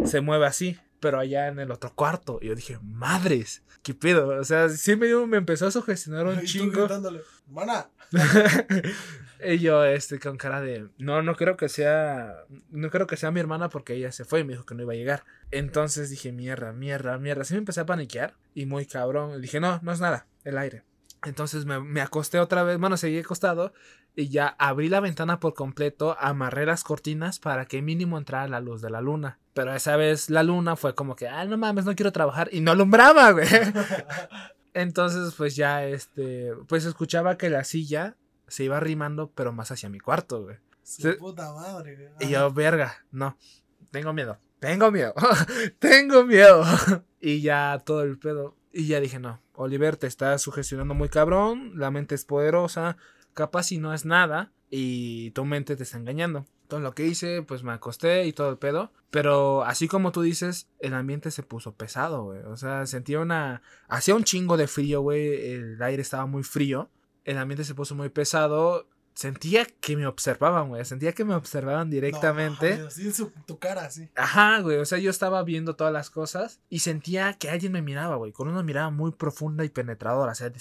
Se 0.05 0.21
mueve 0.21 0.47
así, 0.47 0.79
pero 0.99 1.19
allá 1.19 1.49
en 1.49 1.59
el 1.59 1.71
otro 1.71 1.95
cuarto. 1.95 2.39
Y 2.43 2.49
yo 2.49 2.55
dije, 2.55 2.79
madres, 2.83 3.63
¿qué 3.83 3.95
pedo? 3.95 4.29
O 4.29 4.45
sea, 4.45 4.69
sí 4.69 4.97
me, 4.97 5.15
me 5.27 5.37
empezó 5.37 5.67
a 5.67 5.71
sugestionar 5.71 6.27
un 6.27 6.41
y 6.43 6.47
chingo. 6.47 6.73
Tú 6.73 6.81
gritándole, 6.81 7.23
mana. 7.49 7.91
Y 9.45 9.59
yo, 9.59 9.85
este, 9.85 10.19
con 10.19 10.37
cara 10.37 10.61
de, 10.61 10.89
no, 10.99 11.23
no 11.23 11.37
creo 11.37 11.57
que 11.57 11.69
sea, 11.69 12.45
no 12.71 12.91
creo 12.91 13.07
que 13.07 13.17
sea 13.17 13.31
mi 13.31 13.41
hermana 13.41 13.69
porque 13.69 13.95
ella 13.95 14.13
se 14.13 14.25
fue 14.25 14.41
y 14.41 14.45
me 14.45 14.53
dijo 14.53 14.65
que 14.65 14.75
no 14.75 14.83
iba 14.83 14.93
a 14.93 14.97
llegar. 14.97 15.25
Entonces 15.51 16.11
dije, 16.11 16.33
mierda, 16.33 16.73
mierda, 16.73 17.19
mierda. 17.19 17.43
Así 17.43 17.55
me 17.55 17.59
empecé 17.59 17.81
a 17.81 17.87
paniquear 17.87 18.35
y 18.55 18.67
muy 18.67 18.87
cabrón. 18.87 19.41
dije, 19.41 19.61
no, 19.61 19.81
no 19.83 19.93
es 19.93 20.01
nada, 20.01 20.27
el 20.45 20.59
aire. 20.59 20.83
Entonces 21.25 21.65
me, 21.65 21.81
me 21.81 22.01
acosté 22.01 22.39
otra 22.39 22.63
vez, 22.63 22.79
bueno, 22.79 22.97
seguí 22.97 23.19
acostado 23.19 23.73
y 24.15 24.29
ya 24.29 24.49
abrí 24.59 24.89
la 24.89 25.01
ventana 25.01 25.41
por 25.41 25.55
completo, 25.55 26.17
amarré 26.19 26.65
las 26.65 26.83
cortinas 26.83 27.39
para 27.39 27.67
que 27.67 27.83
mínimo 27.83 28.17
entrara 28.17 28.49
la 28.49 28.61
luz 28.61 28.81
de 28.81 28.91
la 28.91 29.03
luna. 29.03 29.39
Pero 29.53 29.75
esa 29.75 29.97
vez 29.97 30.31
la 30.31 30.43
luna 30.43 30.77
fue 30.77 30.95
como 30.95 31.17
que, 31.17 31.29
ah, 31.29 31.45
no 31.45 31.59
mames, 31.59 31.85
no 31.85 31.95
quiero 31.95 32.13
trabajar 32.13 32.49
y 32.51 32.61
no 32.61 32.73
alumbraba, 32.73 33.33
güey. 33.33 33.47
Entonces, 34.75 35.35
pues 35.35 35.57
ya, 35.57 35.85
este, 35.87 36.53
pues 36.69 36.85
escuchaba 36.85 37.39
que 37.39 37.51
la 37.51 37.65
silla 37.65 38.17
se 38.49 38.65
iba 38.65 38.77
arrimando, 38.77 39.31
pero 39.35 39.53
más 39.53 39.71
hacia 39.71 39.89
mi 39.89 40.01
cuarto, 40.01 40.43
güey. 40.43 40.57
Su 40.83 41.17
puta 41.19 41.53
madre, 41.53 41.97
güey. 41.97 42.09
Y 42.21 42.33
yo, 42.33 42.53
verga, 42.53 43.05
no, 43.11 43.37
tengo 43.91 44.13
miedo, 44.13 44.39
tengo 44.61 44.91
miedo, 44.91 45.15
tengo 45.79 46.25
miedo. 46.25 46.65
y 47.21 47.41
ya 47.41 47.83
todo 47.85 48.03
el 48.03 48.19
pedo. 48.19 48.57
Y 48.73 48.87
ya 48.89 49.01
dije, 49.01 49.19
no, 49.19 49.41
Oliver, 49.55 49.97
te 49.97 50.07
estás 50.07 50.43
sugestionando 50.43 50.95
muy 50.95 51.09
cabrón, 51.09 51.73
la 51.77 51.91
mente 51.91 52.15
es 52.15 52.25
poderosa, 52.25 52.97
capaz 53.33 53.65
si 53.65 53.79
no 53.79 53.95
es 53.95 54.05
nada 54.05 54.53
y 54.71 55.31
tu 55.31 55.45
mente 55.45 55.77
te 55.77 55.83
está 55.83 55.99
engañando. 55.99 56.47
Entonces 56.67 56.83
lo 56.83 56.95
que 56.97 57.07
hice, 57.07 57.43
pues 57.43 57.63
me 57.63 57.73
acosté 57.73 58.27
y 58.27 58.33
todo 58.33 58.51
el 58.51 58.59
pedo. 58.59 58.91
Pero 59.11 59.63
así 59.63 59.87
como 59.87 60.11
tú 60.11 60.23
dices, 60.23 60.69
el 60.81 60.95
ambiente 60.95 61.31
se 61.31 61.45
puso 61.45 61.77
pesado, 61.77 62.25
güey. 62.25 62.41
O 62.41 62.57
sea, 62.57 62.87
sentía 62.87 63.21
una... 63.21 63.63
Hacía 63.87 64.17
un 64.17 64.25
chingo 64.25 64.57
de 64.57 64.67
frío, 64.67 65.01
güey. 65.01 65.53
El 65.53 65.81
aire 65.81 66.03
estaba 66.03 66.27
muy 66.27 66.43
frío. 66.43 66.91
El 67.27 67.37
ambiente 67.37 67.65
se 67.65 67.75
puso 67.75 67.95
muy 67.95 68.09
pesado 68.09 68.89
sentía 69.17 69.67
que 69.81 69.97
me 69.97 70.07
observaban, 70.07 70.69
güey. 70.69 70.85
Sentía 70.85 71.13
que 71.13 71.25
me 71.25 71.35
observaban 71.35 71.91
directamente. 71.91 72.77
No, 72.77 72.87
así 72.87 73.09
en 73.09 73.43
tu 73.47 73.59
cara, 73.59 73.91
sí. 73.91 74.09
Ajá, 74.15 74.61
güey. 74.61 74.77
O 74.77 74.85
sea, 74.85 74.99
yo 74.99 75.11
estaba 75.11 75.43
viendo 75.43 75.75
todas 75.75 75.93
las 75.93 76.11
cosas 76.11 76.61
y 76.69 76.81
sentía 76.81 77.33
que 77.33 77.49
alguien 77.49 77.73
me 77.73 77.83
miraba, 77.83 78.17
güey. 78.17 78.33
Con 78.33 78.49
una 78.49 78.63
mirada 78.63 78.91
muy 78.91 79.11
profunda 79.13 79.65
y 79.65 79.71
penetradora. 79.71 80.33
O 80.33 80.35
sea, 80.35 80.53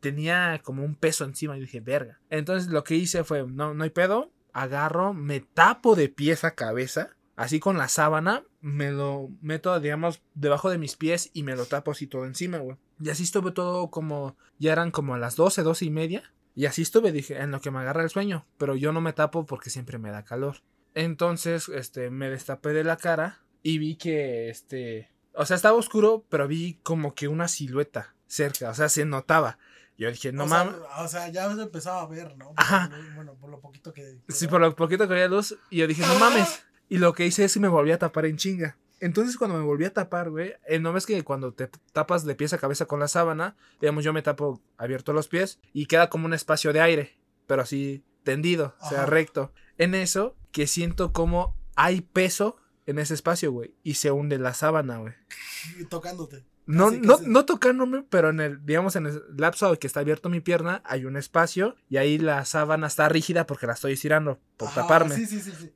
tenía 0.00 0.60
como 0.62 0.84
un 0.84 0.94
peso 0.94 1.24
encima. 1.24 1.56
Y 1.56 1.62
dije, 1.62 1.80
verga. 1.80 2.20
Entonces 2.30 2.70
lo 2.70 2.84
que 2.84 2.94
hice 2.94 3.24
fue, 3.24 3.46
no, 3.46 3.74
no 3.74 3.82
hay 3.82 3.90
pedo. 3.90 4.30
Agarro, 4.52 5.14
me 5.14 5.40
tapo 5.40 5.96
de 5.96 6.10
pies 6.10 6.44
a 6.44 6.54
cabeza. 6.54 7.16
Así 7.34 7.60
con 7.60 7.78
la 7.78 7.88
sábana, 7.88 8.44
me 8.60 8.92
lo 8.92 9.30
meto, 9.40 9.80
digamos, 9.80 10.20
debajo 10.34 10.68
de 10.68 10.76
mis 10.76 10.96
pies 10.96 11.30
y 11.32 11.44
me 11.44 11.56
lo 11.56 11.64
tapo 11.64 11.92
así 11.92 12.06
todo 12.06 12.26
encima, 12.26 12.58
güey. 12.58 12.76
Y 13.02 13.10
así 13.10 13.24
estuve 13.24 13.50
todo 13.50 13.90
como, 13.90 14.36
ya 14.58 14.72
eran 14.72 14.90
como 14.92 15.14
a 15.14 15.18
las 15.18 15.34
12, 15.34 15.62
12 15.62 15.84
y 15.84 15.90
media. 15.90 16.22
Y 16.54 16.66
así 16.66 16.82
estuve, 16.82 17.10
dije, 17.10 17.38
en 17.40 17.50
lo 17.50 17.60
que 17.60 17.70
me 17.70 17.80
agarra 17.80 18.02
el 18.02 18.10
sueño, 18.10 18.46
pero 18.58 18.76
yo 18.76 18.92
no 18.92 19.00
me 19.00 19.12
tapo 19.12 19.44
porque 19.46 19.70
siempre 19.70 19.98
me 19.98 20.10
da 20.10 20.24
calor. 20.24 20.62
Entonces, 20.94 21.68
este, 21.68 22.10
me 22.10 22.30
destapé 22.30 22.70
de 22.70 22.84
la 22.84 22.96
cara 22.96 23.40
y 23.62 23.78
vi 23.78 23.96
que, 23.96 24.50
este, 24.50 25.10
o 25.34 25.46
sea, 25.46 25.56
estaba 25.56 25.76
oscuro, 25.76 26.24
pero 26.28 26.46
vi 26.46 26.78
como 26.82 27.14
que 27.14 27.26
una 27.26 27.48
silueta 27.48 28.14
cerca, 28.26 28.70
o 28.70 28.74
sea, 28.74 28.88
se 28.88 29.04
notaba. 29.04 29.58
Yo 29.98 30.10
dije, 30.10 30.32
no 30.32 30.46
mames. 30.46 30.74
O 30.98 31.08
sea, 31.08 31.28
ya 31.28 31.52
se 31.54 31.62
empezaba 31.62 32.02
a 32.02 32.06
ver, 32.06 32.36
¿no? 32.36 32.52
Ajá. 32.56 32.90
Bueno, 33.14 33.34
por 33.34 33.50
lo 33.50 33.60
poquito 33.60 33.92
que. 33.92 34.20
sí, 34.28 34.46
por 34.48 34.60
lo 34.60 34.74
poquito 34.74 35.06
que 35.06 35.14
había 35.14 35.28
luz. 35.28 35.56
Y 35.70 35.78
yo 35.78 35.86
dije, 35.86 36.02
no 36.06 36.18
mames. 36.18 36.64
Y 36.88 36.98
lo 36.98 37.14
que 37.14 37.24
hice 37.24 37.44
es 37.44 37.54
que 37.54 37.60
me 37.60 37.68
volví 37.68 37.90
a 37.90 37.98
tapar 37.98 38.26
en 38.26 38.36
chinga. 38.36 38.76
Entonces 39.02 39.36
cuando 39.36 39.58
me 39.58 39.64
volví 39.64 39.84
a 39.84 39.92
tapar, 39.92 40.30
güey, 40.30 40.54
eh, 40.64 40.78
no 40.78 40.92
ves 40.92 41.06
que 41.06 41.24
cuando 41.24 41.52
te 41.52 41.68
tapas 41.92 42.24
de 42.24 42.36
pies 42.36 42.52
a 42.52 42.58
cabeza 42.58 42.86
con 42.86 43.00
la 43.00 43.08
sábana, 43.08 43.56
digamos 43.80 44.04
yo 44.04 44.12
me 44.12 44.22
tapo 44.22 44.62
abierto 44.76 45.12
los 45.12 45.26
pies 45.26 45.58
y 45.72 45.86
queda 45.86 46.08
como 46.08 46.26
un 46.26 46.34
espacio 46.34 46.72
de 46.72 46.82
aire, 46.82 47.18
pero 47.48 47.62
así 47.62 48.04
tendido, 48.22 48.76
o 48.80 48.88
sea, 48.88 49.04
recto. 49.04 49.52
En 49.76 49.96
eso 49.96 50.36
que 50.52 50.68
siento 50.68 51.12
como 51.12 51.56
hay 51.74 52.02
peso 52.02 52.58
en 52.86 53.00
ese 53.00 53.14
espacio, 53.14 53.50
güey, 53.50 53.74
y 53.82 53.94
se 53.94 54.12
hunde 54.12 54.38
la 54.38 54.54
sábana, 54.54 54.98
güey. 54.98 55.14
Tocándote. 55.90 56.44
No, 56.66 56.92
no, 56.92 57.18
no 57.26 57.44
tocándome, 57.44 58.04
pero 58.08 58.30
en 58.30 58.38
el, 58.38 58.64
digamos, 58.64 58.94
en 58.94 59.06
el 59.06 59.20
lapso 59.36 59.76
que 59.80 59.88
está 59.88 59.98
abierto 59.98 60.28
mi 60.28 60.38
pierna, 60.38 60.80
hay 60.84 61.06
un 61.06 61.16
espacio 61.16 61.74
y 61.88 61.96
ahí 61.96 62.18
la 62.18 62.44
sábana 62.44 62.86
está 62.86 63.08
rígida 63.08 63.48
porque 63.48 63.66
la 63.66 63.72
estoy 63.72 63.94
estirando 63.94 64.38
por 64.56 64.72
taparme. 64.72 65.16
Sí, 65.16 65.26
sí, 65.26 65.40
sí, 65.40 65.50
sí. 65.58 65.72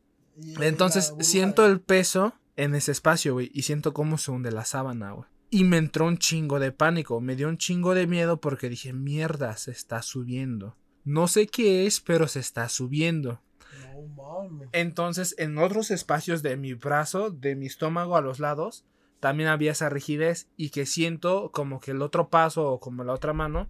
Entonces 0.61 1.12
siento 1.18 1.66
el 1.66 1.81
peso 1.81 2.33
en 2.57 2.74
ese 2.74 2.92
espacio, 2.92 3.34
güey, 3.34 3.50
y 3.54 3.62
siento 3.62 3.92
cómo 3.92 4.18
se 4.18 4.30
hunde 4.30 4.50
la 4.50 4.64
sábana, 4.64 5.12
güey. 5.12 5.28
Y 5.50 5.64
me 5.64 5.76
entró 5.76 6.07
un 6.07 6.18
chingo 6.18 6.59
de 6.59 6.72
pánico, 6.72 7.20
me 7.20 7.36
dio 7.36 7.48
un 7.48 7.59
chingo 7.59 7.94
de 7.94 8.07
miedo 8.07 8.40
porque 8.40 8.68
dije, 8.68 8.92
mierda, 8.92 9.57
se 9.57 9.70
está 9.70 10.02
subiendo. 10.02 10.76
No 11.04 11.28
sé 11.28 11.46
qué 11.46 11.86
es, 11.86 12.00
pero 12.00 12.26
se 12.26 12.40
está 12.40 12.68
subiendo. 12.68 13.40
No 13.80 14.42
mames. 14.42 14.68
Entonces, 14.72 15.36
en 15.38 15.59
otros 15.59 15.90
espacios 15.90 16.42
de 16.42 16.57
mi 16.57 16.74
brazo, 16.74 17.30
de 17.30 17.54
mi 17.54 17.66
estómago 17.66 18.16
a 18.16 18.20
los 18.20 18.40
lados, 18.40 18.84
también 19.20 19.48
había 19.48 19.72
esa 19.72 19.88
rigidez 19.88 20.48
y 20.57 20.70
que 20.70 20.84
siento 20.84 21.50
como 21.52 21.80
que 21.80 21.92
el 21.92 22.02
otro 22.02 22.28
paso 22.28 22.70
o 22.70 22.80
como 22.80 23.04
la 23.04 23.12
otra 23.12 23.32
mano 23.32 23.68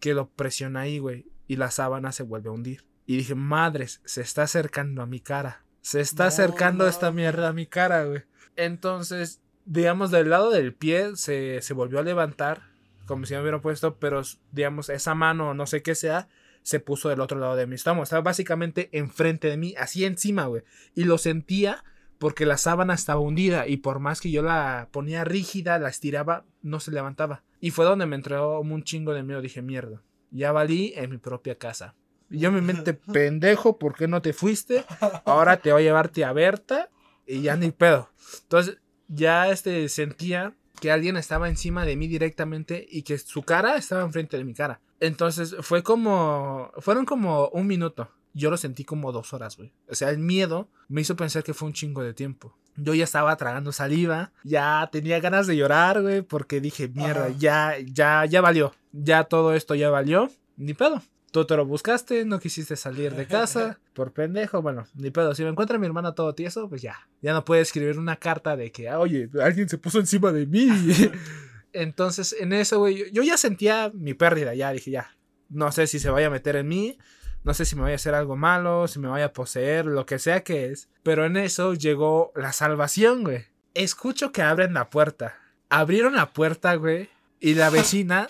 que 0.00 0.14
lo 0.14 0.28
presiona 0.28 0.80
ahí, 0.80 0.98
güey, 0.98 1.26
y 1.46 1.56
la 1.56 1.70
sábana 1.70 2.12
se 2.12 2.22
vuelve 2.22 2.50
a 2.50 2.52
hundir. 2.52 2.86
Y 3.06 3.16
dije, 3.16 3.34
madres, 3.34 4.00
se 4.04 4.20
está 4.20 4.42
acercando 4.42 5.02
a 5.02 5.06
mi 5.06 5.20
cara. 5.20 5.64
Se 5.86 6.00
está 6.00 6.26
acercando 6.26 6.88
esta 6.88 7.12
mierda 7.12 7.46
a 7.46 7.52
mi 7.52 7.64
cara, 7.66 8.06
güey. 8.06 8.22
Entonces, 8.56 9.40
digamos, 9.66 10.10
del 10.10 10.30
lado 10.30 10.50
del 10.50 10.74
pie 10.74 11.14
se, 11.14 11.62
se 11.62 11.74
volvió 11.74 12.00
a 12.00 12.02
levantar, 12.02 12.62
como 13.06 13.24
si 13.24 13.34
me 13.34 13.40
hubiera 13.40 13.60
puesto, 13.60 13.94
pero, 14.00 14.22
digamos, 14.50 14.88
esa 14.88 15.14
mano, 15.14 15.54
no 15.54 15.64
sé 15.68 15.84
qué 15.84 15.94
sea, 15.94 16.28
se 16.62 16.80
puso 16.80 17.08
del 17.08 17.20
otro 17.20 17.38
lado 17.38 17.54
de 17.54 17.68
mi 17.68 17.76
estómago. 17.76 18.02
Estaba 18.02 18.22
básicamente 18.22 18.88
enfrente 18.90 19.48
de 19.48 19.58
mí, 19.58 19.76
así 19.78 20.04
encima, 20.04 20.46
güey. 20.46 20.64
Y 20.96 21.04
lo 21.04 21.18
sentía 21.18 21.84
porque 22.18 22.46
la 22.46 22.58
sábana 22.58 22.94
estaba 22.94 23.20
hundida 23.20 23.68
y 23.68 23.76
por 23.76 24.00
más 24.00 24.20
que 24.20 24.32
yo 24.32 24.42
la 24.42 24.88
ponía 24.90 25.22
rígida, 25.22 25.78
la 25.78 25.88
estiraba, 25.88 26.46
no 26.62 26.80
se 26.80 26.90
levantaba. 26.90 27.44
Y 27.60 27.70
fue 27.70 27.84
donde 27.84 28.06
me 28.06 28.16
entró 28.16 28.58
un 28.58 28.82
chingo 28.82 29.14
de 29.14 29.22
miedo. 29.22 29.40
Dije, 29.40 29.62
mierda, 29.62 30.02
ya 30.32 30.50
valí 30.50 30.94
en 30.96 31.10
mi 31.10 31.18
propia 31.18 31.58
casa. 31.58 31.94
Yo 32.28 32.50
me 32.50 32.60
mente, 32.60 32.94
pendejo, 32.94 33.78
¿por 33.78 33.94
qué 33.94 34.08
no 34.08 34.20
te 34.22 34.32
fuiste? 34.32 34.84
Ahora 35.24 35.58
te 35.58 35.72
voy 35.72 35.82
a 35.82 35.84
llevarte 35.84 36.24
a 36.24 36.32
Berta 36.32 36.90
y 37.26 37.42
ya 37.42 37.56
ni 37.56 37.70
pedo. 37.70 38.10
Entonces, 38.42 38.78
ya 39.08 39.50
este 39.50 39.88
sentía 39.88 40.54
que 40.80 40.90
alguien 40.90 41.16
estaba 41.16 41.48
encima 41.48 41.84
de 41.84 41.96
mí 41.96 42.08
directamente 42.08 42.86
y 42.90 43.02
que 43.02 43.18
su 43.18 43.42
cara 43.42 43.76
estaba 43.76 44.02
enfrente 44.02 44.36
de 44.36 44.44
mi 44.44 44.54
cara. 44.54 44.80
Entonces, 45.00 45.56
fue 45.60 45.82
como. 45.82 46.70
Fueron 46.78 47.04
como 47.04 47.48
un 47.48 47.66
minuto. 47.66 48.10
Yo 48.34 48.50
lo 48.50 48.56
sentí 48.58 48.84
como 48.84 49.12
dos 49.12 49.32
horas, 49.32 49.56
güey. 49.56 49.72
O 49.88 49.94
sea, 49.94 50.10
el 50.10 50.18
miedo 50.18 50.68
me 50.88 51.00
hizo 51.00 51.16
pensar 51.16 51.42
que 51.42 51.54
fue 51.54 51.68
un 51.68 51.74
chingo 51.74 52.02
de 52.02 52.12
tiempo. 52.12 52.54
Yo 52.76 52.92
ya 52.92 53.04
estaba 53.04 53.34
tragando 53.36 53.72
saliva, 53.72 54.32
ya 54.44 54.86
tenía 54.92 55.18
ganas 55.20 55.46
de 55.46 55.56
llorar, 55.56 56.02
güey, 56.02 56.20
porque 56.20 56.60
dije, 56.60 56.88
mierda, 56.88 57.30
ya, 57.30 57.76
ya, 57.78 58.26
ya 58.26 58.42
valió. 58.42 58.74
Ya 58.92 59.24
todo 59.24 59.54
esto 59.54 59.74
ya 59.74 59.88
valió. 59.88 60.30
Ni 60.58 60.74
pedo. 60.74 61.00
Tú 61.36 61.44
te 61.44 61.54
lo 61.54 61.66
buscaste, 61.66 62.24
no 62.24 62.40
quisiste 62.40 62.76
salir 62.76 63.14
de 63.14 63.26
casa, 63.26 63.78
por 63.92 64.14
pendejo, 64.14 64.62
bueno, 64.62 64.86
ni 64.94 65.10
pedo. 65.10 65.34
Si 65.34 65.42
me 65.42 65.50
encuentra 65.50 65.76
mi 65.76 65.84
hermana 65.84 66.14
todo 66.14 66.34
tieso, 66.34 66.66
pues 66.66 66.80
ya. 66.80 67.10
Ya 67.20 67.34
no 67.34 67.44
puede 67.44 67.60
escribir 67.60 67.98
una 67.98 68.16
carta 68.16 68.56
de 68.56 68.72
que, 68.72 68.88
ah, 68.88 68.98
oye, 68.98 69.28
alguien 69.42 69.68
se 69.68 69.76
puso 69.76 69.98
encima 69.98 70.32
de 70.32 70.46
mí. 70.46 70.70
Entonces, 71.74 72.34
en 72.40 72.54
eso, 72.54 72.78
güey, 72.78 73.12
yo 73.12 73.22
ya 73.22 73.36
sentía 73.36 73.92
mi 73.92 74.14
pérdida, 74.14 74.54
ya 74.54 74.72
dije, 74.72 74.92
ya. 74.92 75.14
No 75.50 75.70
sé 75.72 75.86
si 75.86 75.98
se 75.98 76.08
vaya 76.08 76.28
a 76.28 76.30
meter 76.30 76.56
en 76.56 76.68
mí, 76.68 76.96
no 77.44 77.52
sé 77.52 77.66
si 77.66 77.76
me 77.76 77.82
vaya 77.82 77.92
a 77.92 77.96
hacer 77.96 78.14
algo 78.14 78.34
malo, 78.34 78.88
si 78.88 78.98
me 78.98 79.08
vaya 79.08 79.26
a 79.26 79.32
poseer, 79.34 79.84
lo 79.84 80.06
que 80.06 80.18
sea 80.18 80.42
que 80.42 80.72
es. 80.72 80.88
Pero 81.02 81.26
en 81.26 81.36
eso 81.36 81.74
llegó 81.74 82.32
la 82.34 82.54
salvación, 82.54 83.24
güey. 83.24 83.44
Escucho 83.74 84.32
que 84.32 84.40
abren 84.40 84.72
la 84.72 84.88
puerta. 84.88 85.38
Abrieron 85.68 86.14
la 86.14 86.32
puerta, 86.32 86.76
güey, 86.76 87.10
y 87.40 87.56
la 87.56 87.68
vecina 87.68 88.26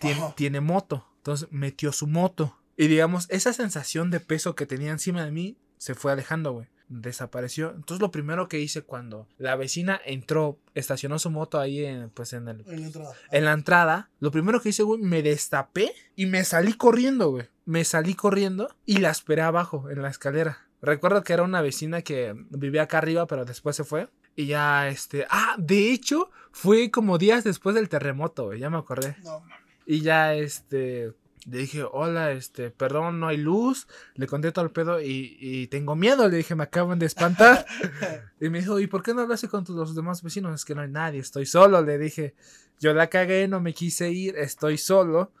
tiene 0.34 0.60
moto. 0.60 1.13
Entonces 1.24 1.48
metió 1.50 1.90
su 1.90 2.06
moto. 2.06 2.54
Y 2.76 2.86
digamos, 2.86 3.26
esa 3.30 3.54
sensación 3.54 4.10
de 4.10 4.20
peso 4.20 4.54
que 4.54 4.66
tenía 4.66 4.90
encima 4.90 5.24
de 5.24 5.30
mí 5.30 5.56
se 5.78 5.94
fue 5.94 6.12
alejando, 6.12 6.52
güey. 6.52 6.66
Desapareció. 6.88 7.70
Entonces 7.70 8.02
lo 8.02 8.10
primero 8.10 8.46
que 8.46 8.60
hice 8.60 8.82
cuando 8.82 9.26
la 9.38 9.56
vecina 9.56 9.98
entró, 10.04 10.58
estacionó 10.74 11.18
su 11.18 11.30
moto 11.30 11.58
ahí 11.58 11.82
en, 11.82 12.10
pues 12.10 12.34
en, 12.34 12.48
el, 12.48 12.60
en 12.68 12.80
la 12.82 12.86
entrada. 12.86 13.14
En 13.30 13.44
la 13.46 13.52
entrada. 13.52 14.10
Lo 14.20 14.30
primero 14.30 14.60
que 14.60 14.68
hice, 14.68 14.82
güey, 14.82 15.00
me 15.00 15.22
destapé 15.22 15.94
y 16.14 16.26
me 16.26 16.44
salí 16.44 16.74
corriendo, 16.74 17.30
güey. 17.30 17.48
Me 17.64 17.84
salí 17.84 18.12
corriendo 18.12 18.68
y 18.84 18.98
la 18.98 19.10
esperé 19.10 19.40
abajo, 19.40 19.88
en 19.88 20.02
la 20.02 20.10
escalera. 20.10 20.68
Recuerdo 20.82 21.24
que 21.24 21.32
era 21.32 21.42
una 21.42 21.62
vecina 21.62 22.02
que 22.02 22.34
vivía 22.50 22.82
acá 22.82 22.98
arriba, 22.98 23.26
pero 23.26 23.46
después 23.46 23.76
se 23.76 23.84
fue. 23.84 24.10
Y 24.36 24.44
ya, 24.44 24.88
este. 24.88 25.26
Ah, 25.30 25.56
de 25.56 25.90
hecho, 25.90 26.30
fue 26.52 26.90
como 26.90 27.16
días 27.16 27.44
después 27.44 27.74
del 27.74 27.88
terremoto, 27.88 28.46
güey. 28.46 28.60
Ya 28.60 28.68
me 28.68 28.76
acordé. 28.76 29.16
No, 29.24 29.42
y 29.86 30.00
ya, 30.00 30.34
este, 30.34 31.12
le 31.50 31.58
dije, 31.58 31.84
hola, 31.90 32.32
este, 32.32 32.70
perdón, 32.70 33.20
no 33.20 33.28
hay 33.28 33.36
luz. 33.36 33.86
Le 34.14 34.26
conté 34.26 34.50
todo 34.50 34.64
el 34.64 34.70
pedo 34.70 35.00
y, 35.00 35.66
tengo 35.70 35.94
miedo. 35.94 36.28
Le 36.28 36.38
dije, 36.38 36.54
me 36.54 36.64
acaban 36.64 36.98
de 36.98 37.06
espantar. 37.06 37.66
y 38.40 38.48
me 38.48 38.60
dijo, 38.60 38.80
¿y 38.80 38.86
por 38.86 39.02
qué 39.02 39.12
no 39.12 39.22
hablaste 39.22 39.48
con 39.48 39.64
los 39.68 39.94
demás 39.94 40.22
vecinos? 40.22 40.54
Es 40.54 40.64
que 40.64 40.74
no 40.74 40.80
hay 40.80 40.90
nadie, 40.90 41.20
estoy 41.20 41.46
solo. 41.46 41.82
Le 41.82 41.98
dije, 41.98 42.34
yo 42.80 42.94
la 42.94 43.08
cagué, 43.08 43.46
no 43.46 43.60
me 43.60 43.74
quise 43.74 44.10
ir, 44.10 44.36
estoy 44.36 44.78
solo. 44.78 45.32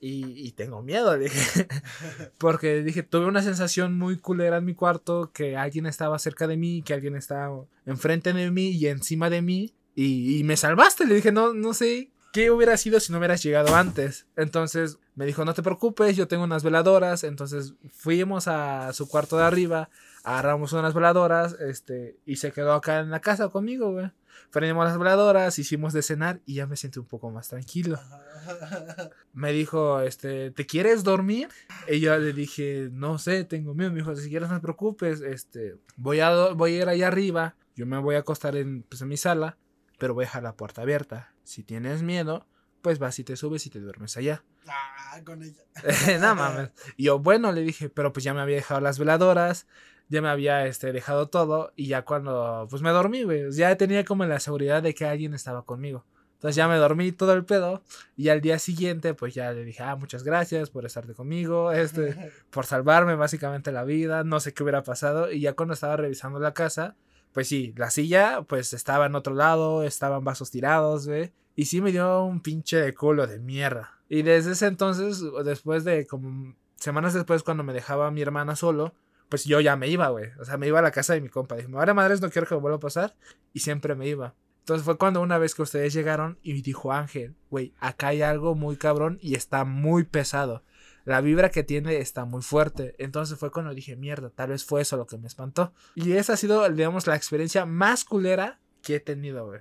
Y, 0.00 0.48
y 0.48 0.50
tengo 0.52 0.82
miedo, 0.82 1.16
le 1.16 1.24
dije. 1.24 1.68
Porque 2.38 2.82
dije, 2.82 3.04
tuve 3.04 3.26
una 3.26 3.42
sensación 3.42 3.96
muy 3.96 4.18
culera 4.18 4.56
en 4.56 4.64
mi 4.64 4.74
cuarto, 4.74 5.30
que 5.32 5.56
alguien 5.56 5.86
estaba 5.86 6.18
cerca 6.18 6.48
de 6.48 6.56
mí, 6.56 6.82
que 6.82 6.94
alguien 6.94 7.14
estaba 7.14 7.64
enfrente 7.86 8.32
de 8.32 8.50
mí 8.50 8.70
y 8.70 8.88
encima 8.88 9.30
de 9.30 9.42
mí. 9.42 9.72
Y, 9.94 10.38
y 10.38 10.44
me 10.44 10.56
salvaste, 10.56 11.06
le 11.06 11.14
dije, 11.14 11.30
no, 11.30 11.52
no 11.52 11.72
sé 11.72 12.10
qué 12.32 12.50
hubiera 12.50 12.76
sido 12.76 12.98
si 12.98 13.12
no 13.12 13.18
hubieras 13.18 13.42
llegado 13.42 13.76
antes. 13.76 14.26
Entonces 14.36 14.98
me 15.14 15.26
dijo, 15.26 15.44
no 15.44 15.54
te 15.54 15.62
preocupes, 15.62 16.16
yo 16.16 16.26
tengo 16.26 16.44
unas 16.44 16.64
veladoras. 16.64 17.22
Entonces 17.24 17.74
fuimos 17.92 18.48
a 18.48 18.92
su 18.94 19.06
cuarto 19.06 19.36
de 19.36 19.44
arriba, 19.44 19.90
agarramos 20.24 20.72
unas 20.72 20.94
veladoras, 20.94 21.56
este, 21.60 22.16
y 22.24 22.36
se 22.36 22.50
quedó 22.52 22.72
acá 22.72 23.00
en 23.00 23.10
la 23.10 23.20
casa 23.20 23.50
conmigo, 23.50 23.92
güey. 23.92 24.10
Prendimos 24.50 24.86
las 24.86 24.98
veladoras, 24.98 25.58
hicimos 25.58 25.92
de 25.92 26.02
cenar 26.02 26.40
y 26.46 26.54
ya 26.54 26.66
me 26.66 26.76
siento 26.76 27.00
un 27.00 27.06
poco 27.06 27.30
más 27.30 27.48
tranquilo. 27.48 28.00
Me 29.34 29.52
dijo, 29.52 30.00
este, 30.00 30.50
¿te 30.50 30.66
quieres 30.66 31.04
dormir? 31.04 31.48
Y 31.88 32.00
yo 32.00 32.18
le 32.18 32.32
dije, 32.32 32.88
no 32.92 33.18
sé, 33.18 33.44
tengo 33.44 33.74
miedo. 33.74 33.90
Me 33.90 33.98
dijo, 33.98 34.16
si 34.16 34.30
quieres 34.30 34.48
no 34.48 34.56
te 34.56 34.62
preocupes, 34.62 35.20
este, 35.20 35.76
voy 35.96 36.20
a, 36.20 36.30
voy 36.52 36.74
a 36.74 36.82
ir 36.82 36.88
allá 36.88 37.08
arriba, 37.08 37.56
yo 37.76 37.86
me 37.86 37.98
voy 37.98 38.16
a 38.16 38.20
acostar 38.20 38.56
en, 38.56 38.82
pues, 38.82 39.00
en 39.02 39.08
mi 39.08 39.16
sala, 39.16 39.56
pero 39.98 40.14
voy 40.14 40.24
a 40.24 40.26
dejar 40.26 40.42
la 40.42 40.56
puerta 40.56 40.82
abierta. 40.82 41.31
Si 41.44 41.62
tienes 41.62 42.02
miedo, 42.02 42.46
pues 42.82 42.98
vas 42.98 43.18
y 43.18 43.24
te 43.24 43.36
subes 43.36 43.66
y 43.66 43.70
te 43.70 43.80
duermes 43.80 44.16
allá. 44.16 44.44
Ah, 45.14 45.20
con 45.26 45.42
ella. 45.42 45.60
no 46.20 46.34
mames. 46.34 46.70
Y 46.96 47.04
yo, 47.04 47.18
bueno, 47.18 47.52
le 47.52 47.60
dije, 47.60 47.90
pero 47.90 48.14
pues 48.14 48.24
ya 48.24 48.32
me 48.32 48.40
había 48.40 48.56
dejado 48.56 48.80
las 48.80 48.98
veladoras, 48.98 49.66
ya 50.08 50.22
me 50.22 50.30
había 50.30 50.66
este, 50.66 50.90
dejado 50.90 51.28
todo, 51.28 51.74
y 51.76 51.88
ya 51.88 52.06
cuando, 52.06 52.66
pues 52.70 52.80
me 52.80 52.88
dormí, 52.88 53.24
güey. 53.24 53.52
Ya 53.52 53.76
tenía 53.76 54.02
como 54.06 54.24
la 54.24 54.40
seguridad 54.40 54.82
de 54.82 54.94
que 54.94 55.04
alguien 55.04 55.34
estaba 55.34 55.66
conmigo. 55.66 56.06
Entonces 56.34 56.56
ya 56.56 56.66
me 56.66 56.76
dormí 56.76 57.12
todo 57.12 57.34
el 57.34 57.44
pedo, 57.44 57.82
y 58.16 58.30
al 58.30 58.40
día 58.40 58.58
siguiente, 58.58 59.12
pues 59.12 59.34
ya 59.34 59.52
le 59.52 59.64
dije, 59.64 59.82
ah, 59.82 59.96
muchas 59.96 60.22
gracias 60.22 60.70
por 60.70 60.86
estarte 60.86 61.12
conmigo, 61.12 61.72
este, 61.72 62.16
por 62.50 62.64
salvarme 62.64 63.14
básicamente 63.16 63.70
la 63.70 63.84
vida, 63.84 64.24
no 64.24 64.40
sé 64.40 64.54
qué 64.54 64.62
hubiera 64.62 64.82
pasado, 64.82 65.30
y 65.30 65.40
ya 65.40 65.52
cuando 65.52 65.74
estaba 65.74 65.98
revisando 65.98 66.40
la 66.40 66.54
casa, 66.54 66.96
pues 67.32 67.48
sí, 67.48 67.72
la 67.76 67.90
silla, 67.90 68.42
pues 68.42 68.72
estaba 68.72 69.06
en 69.06 69.14
otro 69.14 69.34
lado, 69.34 69.82
estaban 69.82 70.24
vasos 70.24 70.50
tirados, 70.50 71.06
güey. 71.08 71.32
Y 71.54 71.66
sí 71.66 71.80
me 71.80 71.92
dio 71.92 72.24
un 72.24 72.40
pinche 72.40 72.78
de 72.78 72.94
culo 72.94 73.26
de 73.26 73.38
mierda. 73.38 73.98
Y 74.08 74.22
desde 74.22 74.52
ese 74.52 74.66
entonces, 74.66 75.22
después 75.44 75.84
de 75.84 76.06
como 76.06 76.54
semanas 76.76 77.14
después, 77.14 77.42
cuando 77.42 77.62
me 77.62 77.72
dejaba 77.72 78.10
mi 78.10 78.22
hermana 78.22 78.56
solo, 78.56 78.94
pues 79.28 79.44
yo 79.44 79.60
ya 79.60 79.76
me 79.76 79.88
iba, 79.88 80.08
güey. 80.08 80.30
O 80.40 80.44
sea, 80.44 80.58
me 80.58 80.66
iba 80.66 80.80
a 80.80 80.82
la 80.82 80.90
casa 80.90 81.14
de 81.14 81.22
mi 81.22 81.30
compa. 81.30 81.56
Dije, 81.56 81.68
madre 81.68 81.94
madres, 81.94 82.20
no 82.20 82.30
quiero 82.30 82.46
que 82.46 82.54
me 82.54 82.60
vuelva 82.60 82.76
a 82.76 82.80
pasar. 82.80 83.14
Y 83.54 83.60
siempre 83.60 83.94
me 83.94 84.06
iba. 84.06 84.34
Entonces 84.58 84.84
fue 84.84 84.98
cuando 84.98 85.20
una 85.20 85.38
vez 85.38 85.54
que 85.54 85.62
ustedes 85.62 85.92
llegaron 85.92 86.38
y 86.42 86.60
dijo 86.62 86.92
Ángel, 86.92 87.34
güey, 87.50 87.74
acá 87.80 88.08
hay 88.08 88.22
algo 88.22 88.54
muy 88.54 88.76
cabrón 88.76 89.18
y 89.20 89.34
está 89.34 89.64
muy 89.64 90.04
pesado. 90.04 90.62
La 91.04 91.20
vibra 91.20 91.50
que 91.50 91.62
tiene 91.62 91.98
está 91.98 92.24
muy 92.24 92.42
fuerte. 92.42 92.94
Entonces 92.98 93.38
fue 93.38 93.50
cuando 93.50 93.74
dije, 93.74 93.96
mierda, 93.96 94.30
tal 94.30 94.50
vez 94.50 94.64
fue 94.64 94.82
eso 94.82 94.96
lo 94.96 95.06
que 95.06 95.18
me 95.18 95.26
espantó. 95.26 95.72
Y 95.94 96.12
esa 96.12 96.34
ha 96.34 96.36
sido, 96.36 96.68
digamos, 96.68 97.06
la 97.06 97.16
experiencia 97.16 97.66
más 97.66 98.04
culera 98.04 98.60
que 98.82 98.96
he 98.96 99.00
tenido, 99.00 99.46
güey. 99.46 99.60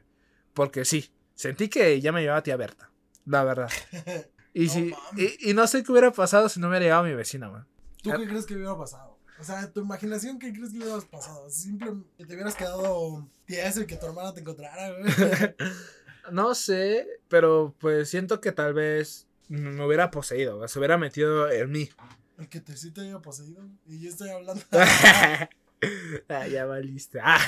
Porque 0.53 0.85
sí, 0.85 1.11
sentí 1.35 1.69
que 1.69 1.99
ya 2.01 2.11
me 2.11 2.21
llevaba 2.21 2.39
a 2.39 2.43
tía 2.43 2.57
Berta. 2.57 2.91
La 3.25 3.43
verdad. 3.43 3.69
Y, 4.53 4.65
No 4.65 4.73
si, 4.73 4.93
y, 5.15 5.49
y 5.51 5.53
no 5.53 5.65
sé 5.65 5.81
qué 5.81 5.93
hubiera 5.93 6.11
pasado 6.11 6.49
si 6.49 6.59
no 6.59 6.67
me 6.67 6.71
hubiera 6.71 6.83
llegado 6.83 7.03
mi 7.05 7.15
vecina, 7.15 7.47
güey. 7.47 7.61
¿Tú 8.03 8.11
qué 8.11 8.27
crees 8.27 8.45
que 8.45 8.55
hubiera 8.55 8.77
pasado? 8.77 9.17
O 9.39 9.43
sea, 9.45 9.71
tu 9.71 9.79
imaginación, 9.79 10.37
¿qué 10.37 10.51
crees 10.51 10.71
que 10.71 10.79
hubiera 10.79 10.99
pasado? 10.99 11.49
Simplemente 11.49 12.25
te 12.25 12.33
hubieras 12.33 12.53
quedado 12.53 13.27
tieso 13.45 13.81
y 13.81 13.87
que 13.87 13.95
tu 13.95 14.07
hermana 14.07 14.33
te 14.33 14.41
encontrara, 14.41 14.91
güey. 14.91 15.11
No 16.31 16.53
sé, 16.53 17.07
pero 17.27 17.73
pues 17.79 18.09
siento 18.09 18.39
que 18.39 18.51
tal 18.51 18.75
vez 18.75 19.27
me 19.51 19.85
hubiera 19.85 20.11
poseído, 20.11 20.65
se 20.67 20.79
hubiera 20.79 20.97
metido 20.97 21.49
en 21.51 21.71
mí. 21.71 21.89
El 22.37 22.47
que 22.47 22.61
te 22.61 22.75
sí 22.77 22.91
te 22.91 23.01
haya 23.01 23.19
poseído. 23.19 23.63
Y 23.85 23.99
yo 23.99 24.09
estoy 24.09 24.29
hablando. 24.29 24.63
Ah, 26.29 26.45
ya 26.47 26.65
valiste. 26.65 27.19
Ah, 27.23 27.39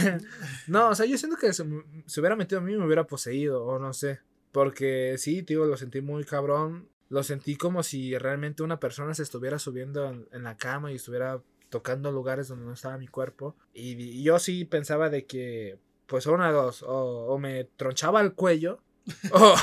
no, 0.65 0.89
o 0.89 0.95
sea, 0.95 1.05
yo 1.05 1.19
siento 1.19 1.37
que 1.37 1.53
se, 1.53 1.61
hubiera 1.61 2.35
metido 2.35 2.61
en 2.61 2.65
mí 2.65 2.73
y 2.73 2.77
me 2.77 2.85
hubiera 2.87 3.05
poseído, 3.05 3.63
o 3.63 3.77
no 3.77 3.93
sé. 3.93 4.21
Porque 4.51 5.17
sí, 5.19 5.43
tío, 5.43 5.67
lo 5.67 5.77
sentí 5.77 6.01
muy 6.01 6.23
cabrón. 6.23 6.89
Lo 7.09 7.21
sentí 7.21 7.55
como 7.55 7.83
si 7.83 8.17
realmente 8.17 8.63
una 8.63 8.79
persona 8.79 9.13
se 9.13 9.21
estuviera 9.21 9.59
subiendo 9.59 10.09
en, 10.09 10.27
en 10.31 10.43
la 10.43 10.57
cama 10.57 10.91
y 10.91 10.95
estuviera 10.95 11.43
tocando 11.69 12.11
lugares 12.11 12.47
donde 12.47 12.65
no 12.65 12.73
estaba 12.73 12.97
mi 12.97 13.07
cuerpo. 13.07 13.55
Y, 13.71 13.91
y 14.01 14.23
yo 14.23 14.39
sí 14.39 14.65
pensaba 14.65 15.11
de 15.11 15.27
que, 15.27 15.77
pues, 16.07 16.25
una 16.25 16.47
de 16.47 16.53
dos, 16.53 16.81
o, 16.81 17.27
o 17.27 17.37
me 17.37 17.65
tronchaba 17.65 18.19
el 18.21 18.33
cuello, 18.33 18.79
o, 19.31 19.55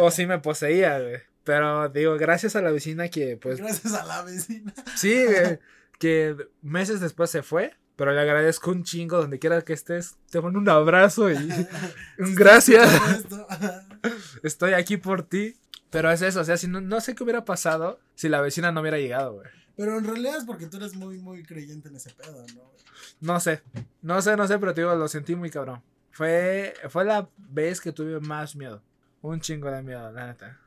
o 0.00 0.10
sí 0.10 0.26
me 0.26 0.40
poseía, 0.40 0.98
güey. 0.98 1.20
Pero 1.46 1.88
digo, 1.90 2.16
gracias 2.16 2.56
a 2.56 2.60
la 2.60 2.72
vecina 2.72 3.08
que, 3.08 3.36
pues, 3.36 3.60
Gracias 3.60 3.94
a 3.94 4.04
la 4.04 4.22
vecina. 4.22 4.74
Sí, 4.96 5.24
güey, 5.24 5.60
que 6.00 6.36
meses 6.60 6.98
después 6.98 7.30
se 7.30 7.44
fue, 7.44 7.72
pero 7.94 8.12
le 8.12 8.20
agradezco 8.20 8.72
un 8.72 8.82
chingo 8.82 9.18
donde 9.18 9.38
quiera 9.38 9.62
que 9.62 9.72
estés. 9.72 10.16
Te 10.28 10.40
mando 10.40 10.58
un 10.58 10.68
abrazo 10.68 11.30
y 11.30 11.36
un 12.18 12.34
gracias. 12.34 12.92
Esto. 13.18 13.46
Estoy 14.42 14.72
aquí 14.72 14.96
por 14.96 15.22
ti. 15.22 15.54
Pero 15.90 16.10
es 16.10 16.20
eso, 16.20 16.40
o 16.40 16.44
sea, 16.44 16.56
si 16.56 16.66
no, 16.66 16.80
no 16.80 17.00
sé 17.00 17.14
qué 17.14 17.22
hubiera 17.22 17.44
pasado 17.44 18.00
si 18.16 18.28
la 18.28 18.40
vecina 18.40 18.72
no 18.72 18.80
hubiera 18.80 18.98
llegado, 18.98 19.34
güey. 19.34 19.48
Pero 19.76 19.98
en 19.98 20.04
realidad 20.04 20.38
es 20.38 20.44
porque 20.44 20.66
tú 20.66 20.78
eres 20.78 20.96
muy, 20.96 21.18
muy 21.20 21.44
creyente 21.44 21.88
en 21.88 21.94
ese 21.94 22.10
pedo, 22.10 22.44
¿no? 22.56 22.72
No 23.20 23.38
sé, 23.38 23.62
no 24.02 24.20
sé, 24.20 24.36
no 24.36 24.48
sé, 24.48 24.58
pero 24.58 24.74
te 24.74 24.80
digo, 24.80 24.96
lo 24.96 25.06
sentí 25.06 25.36
muy 25.36 25.48
cabrón. 25.48 25.80
Fue, 26.10 26.74
fue 26.88 27.04
la 27.04 27.28
vez 27.36 27.80
que 27.80 27.92
tuve 27.92 28.18
más 28.18 28.56
miedo. 28.56 28.82
Un 29.22 29.40
chingo 29.40 29.70
de 29.70 29.82
miedo, 29.82 30.10
la 30.10 30.26
neta. 30.26 30.58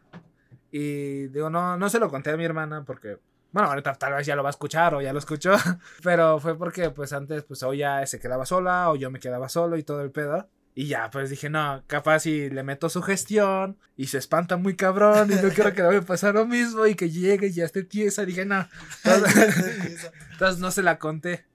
Y 0.71 1.27
digo, 1.27 1.49
no, 1.49 1.77
no 1.77 1.89
se 1.89 1.99
lo 1.99 2.09
conté 2.09 2.31
a 2.31 2.37
mi 2.37 2.45
hermana 2.45 2.83
porque, 2.85 3.17
bueno, 3.51 3.69
ahorita 3.69 3.93
tal 3.95 4.13
vez 4.13 4.25
ya 4.25 4.35
lo 4.35 4.43
va 4.43 4.49
a 4.49 4.51
escuchar 4.51 4.93
o 4.95 5.01
ya 5.01 5.13
lo 5.13 5.19
escuchó. 5.19 5.53
Pero 6.03 6.39
fue 6.39 6.57
porque, 6.57 6.89
pues 6.91 7.13
antes, 7.13 7.43
pues 7.43 7.63
o 7.63 7.73
ya 7.73 8.05
se 8.05 8.19
quedaba 8.19 8.45
sola 8.45 8.89
o 8.91 8.95
yo 8.95 9.09
me 9.11 9.19
quedaba 9.19 9.49
solo 9.49 9.77
y 9.77 9.83
todo 9.83 10.01
el 10.01 10.11
pedo. 10.11 10.47
Y 10.75 10.87
ya, 10.87 11.09
pues 11.09 11.29
dije, 11.29 11.49
no, 11.49 11.83
capaz 11.87 12.21
si 12.21 12.49
le 12.49 12.63
meto 12.63 12.87
su 12.89 13.01
gestión 13.01 13.77
y 13.97 14.07
se 14.07 14.17
espanta 14.17 14.55
muy 14.55 14.75
cabrón 14.75 15.29
y 15.31 15.35
no 15.35 15.49
quiero 15.53 15.73
que 15.73 15.81
le 15.81 15.87
vaya 15.87 15.99
a 15.99 16.03
pasar 16.03 16.35
lo 16.35 16.45
mismo 16.45 16.85
y 16.87 16.95
que 16.95 17.09
llegue 17.09 17.47
y 17.47 17.53
ya 17.53 17.65
esté 17.65 17.83
tiesa. 17.83 18.25
Dije, 18.25 18.45
no. 18.45 18.67
Entonces, 19.03 20.11
entonces 20.31 20.59
no 20.59 20.71
se 20.71 20.83
la 20.83 20.99
conté. 20.99 21.45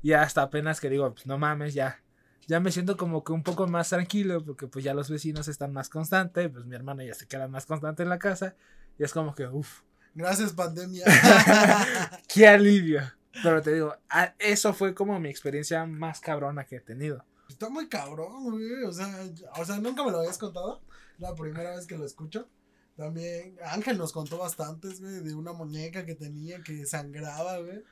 Y 0.00 0.14
hasta 0.14 0.42
apenas 0.42 0.80
que 0.80 0.88
digo, 0.88 1.12
pues 1.12 1.26
no 1.26 1.38
mames, 1.38 1.74
ya. 1.74 2.00
Ya 2.52 2.60
me 2.60 2.70
siento 2.70 2.98
como 2.98 3.24
que 3.24 3.32
un 3.32 3.42
poco 3.42 3.66
más 3.66 3.88
tranquilo 3.88 4.44
porque 4.44 4.66
pues 4.66 4.84
ya 4.84 4.92
los 4.92 5.08
vecinos 5.08 5.48
están 5.48 5.72
más 5.72 5.88
constantes, 5.88 6.50
pues 6.50 6.66
mi 6.66 6.74
hermana 6.76 7.02
ya 7.02 7.14
se 7.14 7.26
queda 7.26 7.48
más 7.48 7.64
constante 7.64 8.02
en 8.02 8.10
la 8.10 8.18
casa 8.18 8.56
y 8.98 9.04
es 9.04 9.14
como 9.14 9.34
que, 9.34 9.46
uff, 9.46 9.80
Gracias, 10.14 10.52
pandemia. 10.52 11.06
qué 12.28 12.46
alivio. 12.46 13.00
Pero 13.42 13.62
te 13.62 13.72
digo, 13.72 13.96
eso 14.38 14.74
fue 14.74 14.94
como 14.94 15.18
mi 15.18 15.30
experiencia 15.30 15.86
más 15.86 16.20
cabrona 16.20 16.66
que 16.66 16.76
he 16.76 16.80
tenido. 16.80 17.24
Está 17.48 17.70
muy 17.70 17.88
cabrón, 17.88 18.50
güey. 18.50 18.84
O 18.84 18.92
sea, 18.92 19.08
o 19.56 19.64
sea, 19.64 19.78
nunca 19.78 20.04
me 20.04 20.10
lo 20.10 20.18
habías 20.18 20.36
contado. 20.36 20.82
La 21.16 21.34
primera 21.34 21.74
vez 21.74 21.86
que 21.86 21.96
lo 21.96 22.04
escucho. 22.04 22.50
También 22.98 23.56
Ángel 23.64 23.96
nos 23.96 24.12
contó 24.12 24.36
bastantes, 24.36 25.00
güey, 25.00 25.20
de 25.20 25.34
una 25.34 25.54
muñeca 25.54 26.04
que 26.04 26.16
tenía 26.16 26.60
que 26.62 26.84
sangraba, 26.84 27.60
güey. 27.60 27.82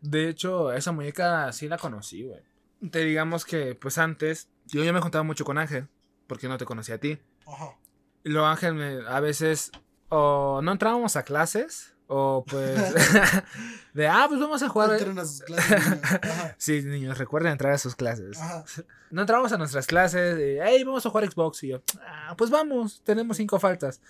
De 0.00 0.28
hecho, 0.28 0.72
esa 0.72 0.90
muñeca 0.90 1.52
sí 1.52 1.68
la 1.68 1.78
conocí, 1.78 2.24
güey. 2.24 2.49
Te 2.90 3.00
digamos 3.04 3.44
que, 3.44 3.74
pues 3.74 3.98
antes, 3.98 4.48
yo 4.66 4.82
ya 4.84 4.92
me 4.92 5.00
juntaba 5.00 5.22
mucho 5.24 5.44
con 5.44 5.58
Ángel, 5.58 5.88
porque 6.26 6.48
no 6.48 6.56
te 6.58 6.64
conocía 6.64 6.94
a 6.96 6.98
ti. 6.98 7.18
Ajá. 7.46 7.76
Y 8.24 8.30
luego 8.30 8.46
Ángel 8.46 8.74
me- 8.74 9.06
a 9.08 9.20
veces 9.20 9.70
o 10.08 10.60
no 10.62 10.72
entrábamos 10.72 11.16
a 11.16 11.22
clases 11.22 11.94
o 12.06 12.44
pues 12.46 12.74
de 13.94 14.08
ah 14.08 14.26
pues 14.28 14.40
vamos 14.40 14.62
a 14.62 14.68
jugar. 14.68 14.90
Entren 14.92 15.18
a 15.18 15.24
sus 15.24 15.42
clases, 15.42 15.70
niños. 15.86 16.00
Ajá. 16.22 16.54
Sí, 16.58 16.82
niños, 16.82 17.18
recuerden 17.18 17.52
entrar 17.52 17.72
a 17.72 17.78
sus 17.78 17.94
clases. 17.96 18.38
Ajá. 18.38 18.64
No 19.10 19.22
entramos 19.22 19.52
a 19.52 19.58
nuestras 19.58 19.86
clases, 19.86 20.36
de, 20.36 20.60
hey, 20.62 20.84
vamos 20.84 21.04
a 21.04 21.10
jugar 21.10 21.28
Xbox 21.30 21.62
y 21.64 21.68
yo, 21.68 21.82
ah, 22.06 22.34
pues 22.38 22.48
vamos, 22.50 23.02
tenemos 23.04 23.36
cinco 23.36 23.58
faltas. 23.58 24.00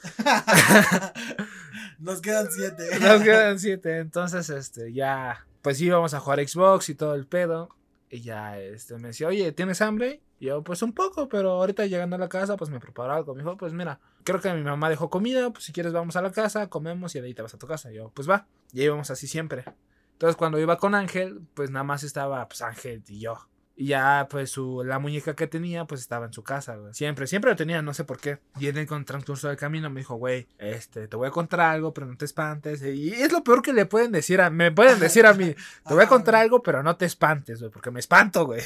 Nos 1.99 2.21
quedan 2.21 2.49
siete. 2.51 2.99
Nos 3.01 3.23
quedan 3.23 3.59
siete, 3.59 3.99
entonces 3.99 4.49
este 4.51 4.93
ya 4.93 5.47
pues 5.63 5.79
sí 5.79 5.89
vamos 5.91 6.15
a 6.15 6.21
jugar 6.21 6.47
Xbox 6.47 6.89
y 6.89 6.95
todo 6.95 7.15
el 7.15 7.27
pedo. 7.27 7.69
Y 8.11 8.23
ya 8.23 8.59
este 8.59 8.99
me 8.99 9.09
decía, 9.09 9.29
"Oye, 9.29 9.53
¿tienes 9.53 9.81
hambre?" 9.81 10.21
Y 10.41 10.47
yo, 10.47 10.65
pues 10.65 10.83
un 10.83 10.93
poco, 10.95 11.29
pero 11.29 11.51
ahorita 11.53 11.87
llegando 11.87 12.17
a 12.17 12.19
la 12.19 12.29
casa, 12.29 12.57
pues 12.57 12.71
me 12.71 12.81
preparo 12.81 13.13
algo. 13.13 13.35
Me 13.35 13.43
dijo, 13.43 13.57
pues 13.59 13.73
mira, 13.75 14.01
creo 14.25 14.41
que 14.41 14.53
mi 14.55 14.63
mamá 14.63 14.89
dejó 14.89 15.11
comida, 15.11 15.51
pues 15.51 15.65
si 15.65 15.73
quieres 15.73 15.93
vamos 15.93 16.17
a 16.17 16.23
la 16.23 16.33
casa, 16.33 16.69
comemos 16.69 17.15
y 17.15 17.21
de 17.21 17.27
ahí 17.27 17.35
te 17.35 17.43
vas 17.43 17.55
a 17.55 17.59
tu 17.59 17.67
casa. 17.67 17.93
Y 17.93 17.97
yo, 17.97 18.11
pues 18.15 18.29
va. 18.29 18.47
Y 18.73 18.83
íbamos 18.83 19.11
así 19.11 19.27
siempre. 19.27 19.65
Entonces 20.13 20.37
cuando 20.37 20.59
iba 20.59 20.79
con 20.79 20.95
Ángel, 20.95 21.43
pues 21.55 21.71
nada 21.71 21.85
más 21.85 22.03
estaba 22.03 22.49
pues 22.49 22.63
Ángel 22.63 23.03
y 23.07 23.21
yo. 23.21 23.50
Y 23.81 23.87
ya 23.87 24.29
pues 24.29 24.51
su, 24.51 24.85
la 24.85 24.99
muñeca 24.99 25.35
que 25.35 25.47
tenía 25.47 25.87
pues 25.87 26.03
estaba 26.03 26.27
en 26.27 26.35
su 26.35 26.43
casa, 26.43 26.77
güey. 26.77 26.93
Siempre, 26.93 27.27
siempre 27.27 27.51
lo 27.51 27.57
tenía, 27.57 27.81
no 27.81 27.95
sé 27.95 28.05
por 28.05 28.21
qué. 28.21 28.39
Y 28.59 28.67
en 28.67 28.77
el 28.77 28.87
transcurso 29.07 29.49
del 29.49 29.57
camino 29.57 29.89
me 29.89 30.01
dijo, 30.01 30.17
güey, 30.17 30.47
este, 30.59 31.09
te 31.09 31.17
voy 31.17 31.29
a 31.29 31.31
contar 31.31 31.61
algo, 31.61 31.95
pero 31.95 32.07
no 32.07 32.15
te 32.15 32.27
espantes. 32.27 32.83
Y 32.83 33.11
es 33.11 33.33
lo 33.33 33.43
peor 33.43 33.63
que 33.63 33.73
le 33.73 33.87
pueden 33.87 34.13
decir 34.13 34.43
a, 34.43 34.51
me 34.51 34.71
pueden 34.71 35.01
decir 35.01 35.25
a 35.25 35.33
mí, 35.33 35.55
te 35.89 35.95
voy 35.95 36.05
a 36.05 36.09
contar 36.09 36.35
algo, 36.37 36.63
pero 36.63 36.83
no 36.83 36.95
te 36.97 37.07
espantes, 37.07 37.61
güey, 37.61 37.73
porque 37.73 37.91
me 37.91 38.01
espanto, 38.01 38.45
güey. 38.45 38.61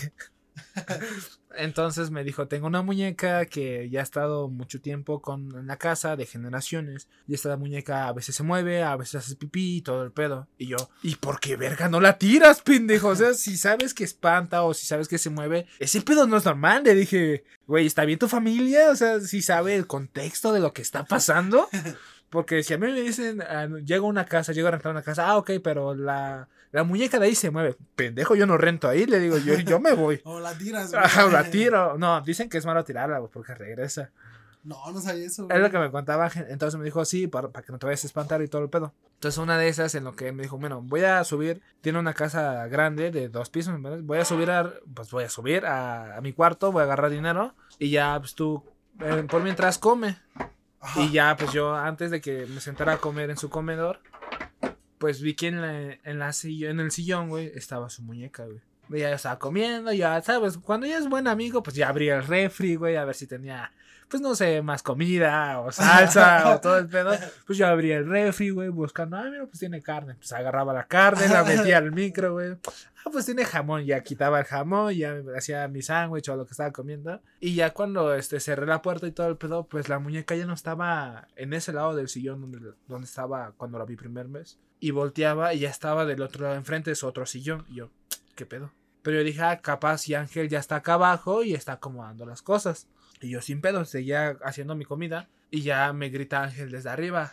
Entonces 1.57 2.11
me 2.11 2.25
dijo, 2.25 2.49
tengo 2.49 2.67
una 2.67 2.83
muñeca 2.83 3.47
que 3.47 3.89
ya 3.89 4.01
ha 4.01 4.03
estado 4.03 4.49
mucho 4.49 4.81
tiempo 4.81 5.23
con, 5.23 5.57
en 5.57 5.67
la 5.67 5.77
casa, 5.77 6.17
de 6.17 6.27
generaciones. 6.27 7.09
Y 7.29 7.35
esta 7.35 7.57
muñeca 7.57 8.09
a 8.09 8.13
veces 8.13 8.35
se 8.35 8.43
mueve, 8.43 8.83
a 8.83 8.97
veces 8.97 9.17
hace 9.17 9.37
pipí 9.37 9.77
y 9.77 9.83
todo 9.83 10.03
el 10.03 10.11
pedo. 10.11 10.49
Y 10.59 10.67
yo, 10.67 10.77
¿y 11.03 11.17
por 11.17 11.39
qué 11.41 11.57
verga 11.57 11.89
no 11.89 12.01
la 12.01 12.19
tiras, 12.19 12.61
pendejo? 12.61 13.09
O 13.09 13.17
sea, 13.17 13.35
si 13.35 13.57
sabes 13.57 13.95
que 13.95 14.05
espanta 14.05 14.65
o 14.65 14.75
si 14.75 14.87
sabes 14.87 15.09
que 15.09 15.19
se 15.19 15.31
mueve, 15.31 15.67
ese 15.79 16.01
pedo 16.01 16.27
no 16.27 16.37
es 16.37 16.45
normal. 16.45 16.83
Le 16.85 16.95
dije, 16.95 17.45
güey, 17.67 17.87
¿está 17.87 18.05
bien 18.05 18.19
tu 18.19 18.29
familia? 18.29 18.91
O 18.91 18.97
sea, 18.97 19.21
si 19.21 19.43
sabe 19.43 19.77
el 19.77 19.87
contexto 19.87 20.53
de 20.53 20.61
lo 20.61 20.73
que 20.73 20.83
está 20.83 21.05
pasando. 21.05 21.69
Porque 22.35 22.65
si 22.65 22.75
a 22.75 22.79
mí 22.79 22.89
me 22.89 23.01
dicen, 23.01 23.43
ah, 23.43 23.69
llego 23.85 24.07
a 24.07 24.11
una 24.11 24.25
casa, 24.25 24.53
llego 24.53 24.67
a 24.67 24.73
rentar 24.73 24.91
una 24.91 25.03
casa, 25.03 25.29
ah, 25.29 25.37
ok, 25.37 25.53
pero 25.63 25.95
la, 25.95 26.49
la 26.73 26.83
muñeca 26.83 27.21
de 27.21 27.27
ahí 27.27 27.37
se 27.37 27.53
mueve. 27.53 27.77
Pendejo, 27.95 28.35
yo 28.35 28.45
no 28.45 28.59
rento 28.59 28.89
ahí, 28.89 29.07
le 29.07 29.21
digo, 29.21 29.39
yo, 29.39 29.55
yo 29.55 29.79
me 29.79 29.93
voy. 29.93 30.21
o 30.25 30.41
la 30.41 30.59
tiras, 30.59 30.93
Ajá, 30.95 31.27
o 31.27 31.31
la 31.31 31.49
tiro. 31.49 31.97
No, 31.97 32.21
dicen 32.23 32.49
que 32.49 32.59
es 32.59 32.67
malo 32.67 32.83
tirarla, 32.83 33.21
güey, 33.21 33.31
porque 33.33 33.55
regresa. 33.55 34.11
No, 34.65 34.77
no 34.91 35.01
sabía 35.01 35.27
eso. 35.27 35.47
Es 35.49 35.61
lo 35.61 35.71
que 35.71 35.79
me 35.79 35.93
contaba. 35.93 36.29
Entonces 36.49 36.77
me 36.77 36.85
dijo, 36.85 37.05
sí, 37.05 37.29
para, 37.29 37.51
para 37.51 37.65
que 37.65 37.71
no 37.71 37.79
te 37.79 37.87
vayas 37.87 38.03
a 38.03 38.09
espantar 38.09 38.43
y 38.43 38.49
todo 38.49 38.63
el 38.63 38.69
pedo. 38.69 38.93
Entonces 39.13 39.39
una 39.39 39.57
de 39.57 39.69
esas 39.69 39.95
en 39.95 40.03
lo 40.03 40.17
que 40.17 40.33
me 40.33 40.43
dijo, 40.43 40.59
bueno, 40.59 40.83
voy 40.83 41.05
a 41.05 41.23
subir. 41.23 41.63
Tiene 41.83 42.01
una 42.01 42.15
casa 42.15 42.67
grande 42.67 43.13
de 43.13 43.29
dos 43.29 43.49
pisos, 43.49 43.81
¿verdad? 43.81 44.01
Voy 44.03 44.19
a 44.19 44.25
subir 44.25 44.51
a, 44.51 44.73
pues 44.93 45.13
voy 45.13 45.23
a 45.23 45.29
subir 45.29 45.67
a, 45.67 46.17
a 46.17 46.21
mi 46.21 46.33
cuarto, 46.33 46.73
voy 46.73 46.81
a 46.81 46.85
agarrar 46.85 47.13
dinero. 47.13 47.55
Y 47.79 47.91
ya, 47.91 48.19
pues 48.19 48.35
tú, 48.35 48.65
eh, 48.99 49.25
por 49.31 49.41
mientras 49.45 49.79
come. 49.79 50.17
Y 50.97 51.11
ya, 51.11 51.37
pues 51.37 51.53
yo 51.53 51.75
antes 51.75 52.11
de 52.11 52.21
que 52.21 52.47
me 52.47 52.61
sentara 52.61 52.95
a 52.95 52.99
comer 52.99 53.31
en 53.31 53.37
su 53.37 53.51
comedor, 53.51 54.01
pues 54.99 55.21
vi 55.21 55.35
que 55.35 55.49
en, 55.49 55.61
la, 55.61 55.99
en, 56.05 56.19
la 56.19 56.31
en 56.43 56.81
el 56.81 56.91
sillón, 56.91 57.29
güey, 57.29 57.53
estaba 57.55 57.91
su 57.91 58.03
muñeca, 58.03 58.45
güey. 58.45 58.61
Ya 58.91 59.13
estaba 59.13 59.39
comiendo, 59.39 59.93
ya, 59.93 60.21
¿sabes? 60.23 60.59
Cuando 60.59 60.87
ya 60.87 60.99
es 60.99 61.09
buen 61.09 61.27
amigo, 61.27 61.63
pues 61.63 61.75
ya 61.75 61.89
abría 61.89 62.17
el 62.17 62.27
refri, 62.27 62.77
güey, 62.77 62.97
a 62.97 63.05
ver 63.05 63.15
si 63.15 63.27
tenía, 63.27 63.73
pues 64.09 64.21
no 64.23 64.35
sé, 64.35 64.63
más 64.63 64.83
comida 64.83 65.61
o 65.61 65.73
salsa 65.73 66.55
o 66.55 66.61
todo 66.63 66.79
el 66.79 66.89
pedo. 66.89 67.13
Pues 67.47 67.59
yo 67.59 67.67
abría 67.67 67.99
el 67.99 68.09
refri, 68.09 68.51
güey, 68.51 68.69
buscando, 68.69 69.17
ah, 69.17 69.25
mira, 69.31 69.47
pues 69.47 69.59
tiene 69.59 69.83
carne. 69.83 70.15
Pues 70.15 70.33
agarraba 70.33 70.73
la 70.73 70.87
carne, 70.87 71.29
la 71.29 71.45
metía 71.45 71.79
al 71.79 71.93
micro, 71.93 72.35
güey. 72.35 72.57
Ah, 73.05 73.11
pues 73.13 73.27
tiene 73.27 73.45
jamón, 73.45 73.85
ya 73.85 74.03
quitaba 74.03 74.39
el 74.39 74.47
jamón, 74.47 74.95
ya 74.95 75.15
hacía 75.37 75.69
mi 75.69 75.83
sándwich 75.83 76.29
o 76.31 76.37
lo 76.37 76.47
que 76.47 76.53
estaba 76.53 76.73
comiendo. 76.73 77.21
Y 77.39 77.55
ya 77.55 77.75
cuando 77.75 78.15
este, 78.15 78.41
cerré 78.41 78.67
la 78.67 78.81
puerta 78.81 79.07
y 79.07 79.13
todo 79.13 79.29
el 79.29 79.37
pedo, 79.37 79.67
pues 79.67 79.89
la 79.89 79.99
muñeca 79.99 80.35
ya 80.35 80.47
no 80.47 80.55
estaba 80.55 81.29
en 81.37 81.53
ese 81.53 81.73
lado 81.73 81.95
del 81.95 82.09
sillón 82.09 82.41
donde, 82.41 82.73
donde 82.89 83.05
estaba 83.05 83.53
cuando 83.57 83.79
la 83.79 83.85
vi 83.85 83.97
primer 83.97 84.29
mes. 84.29 84.59
Y 84.81 84.91
volteaba 84.91 85.53
y 85.53 85.61
ya 85.61 85.71
estaba 85.71 86.07
del 86.07 86.23
otro 86.23 86.45
lado 86.45 86.57
enfrente 86.57 86.91
de 86.91 86.97
su 86.97 87.07
otro 87.07 87.27
sillón. 87.27 87.67
Y 87.69 87.77
yo, 87.77 87.91
¿qué 88.35 88.47
pedo? 88.47 88.73
Pero 89.03 89.19
yo 89.19 89.25
dije, 89.25 89.43
ah, 89.43 89.61
capaz 89.61 90.09
y 90.09 90.15
Ángel 90.15 90.49
ya 90.49 90.59
está 90.59 90.77
acá 90.77 90.95
abajo 90.95 91.43
y 91.43 91.53
está 91.53 91.75
acomodando 91.75 92.25
las 92.25 92.41
cosas. 92.41 92.89
Y 93.25 93.31
yo 93.31 93.41
sin 93.41 93.61
pedo, 93.61 93.85
seguía 93.85 94.39
haciendo 94.45 94.75
mi 94.77 94.85
comida. 94.85 95.29
Y 95.51 95.63
ya 95.63 95.93
me 95.93 96.09
grita 96.11 96.43
Ángel 96.43 96.71
desde 96.71 96.91
arriba. 96.91 97.33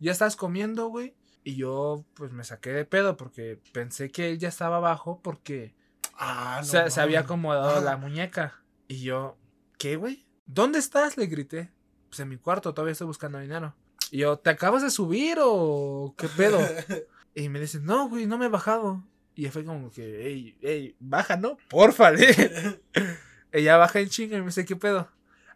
¿Ya 0.00 0.12
estás 0.12 0.36
comiendo, 0.36 0.88
güey? 0.88 1.14
Y 1.42 1.56
yo 1.56 2.04
pues 2.14 2.32
me 2.32 2.44
saqué 2.44 2.70
de 2.70 2.84
pedo 2.84 3.16
porque 3.16 3.60
pensé 3.72 4.10
que 4.10 4.30
él 4.30 4.38
ya 4.38 4.48
estaba 4.48 4.76
abajo 4.76 5.20
porque 5.22 5.74
Ah, 6.16 6.58
no. 6.60 6.64
se, 6.66 6.90
se 6.90 7.00
había 7.00 7.20
acomodado 7.20 7.78
Ah. 7.78 7.80
la 7.80 7.96
muñeca. 7.96 8.62
Y 8.88 9.02
yo, 9.02 9.36
¿qué, 9.78 9.96
güey? 9.96 10.26
¿Dónde 10.46 10.78
estás? 10.78 11.16
Le 11.16 11.26
grité. 11.26 11.70
Pues 12.08 12.20
en 12.20 12.28
mi 12.28 12.36
cuarto, 12.36 12.72
todavía 12.72 12.92
estoy 12.92 13.06
buscando 13.08 13.38
dinero. 13.40 13.74
Y 14.10 14.18
yo, 14.18 14.38
¿te 14.38 14.50
acabas 14.50 14.82
de 14.82 14.90
subir 14.90 15.38
o 15.40 16.14
qué 16.16 16.28
pedo? 16.28 16.58
Y 17.36 17.48
me 17.48 17.58
dice, 17.58 17.80
no, 17.80 18.08
güey, 18.08 18.26
no 18.26 18.38
me 18.38 18.46
he 18.46 18.48
bajado. 18.48 19.02
Y 19.34 19.46
fue 19.48 19.64
como 19.64 19.90
que, 19.90 20.24
ey, 20.28 20.56
ey, 20.62 20.94
baja, 21.00 21.36
¿no? 21.36 21.56
Porfa, 21.68 22.12
le. 22.12 22.28
Ella 23.50 23.76
baja 23.76 23.98
en 23.98 24.08
chinga 24.08 24.36
y 24.36 24.40
me 24.40 24.46
dice, 24.46 24.64
¿qué 24.64 24.76
pedo? 24.76 25.08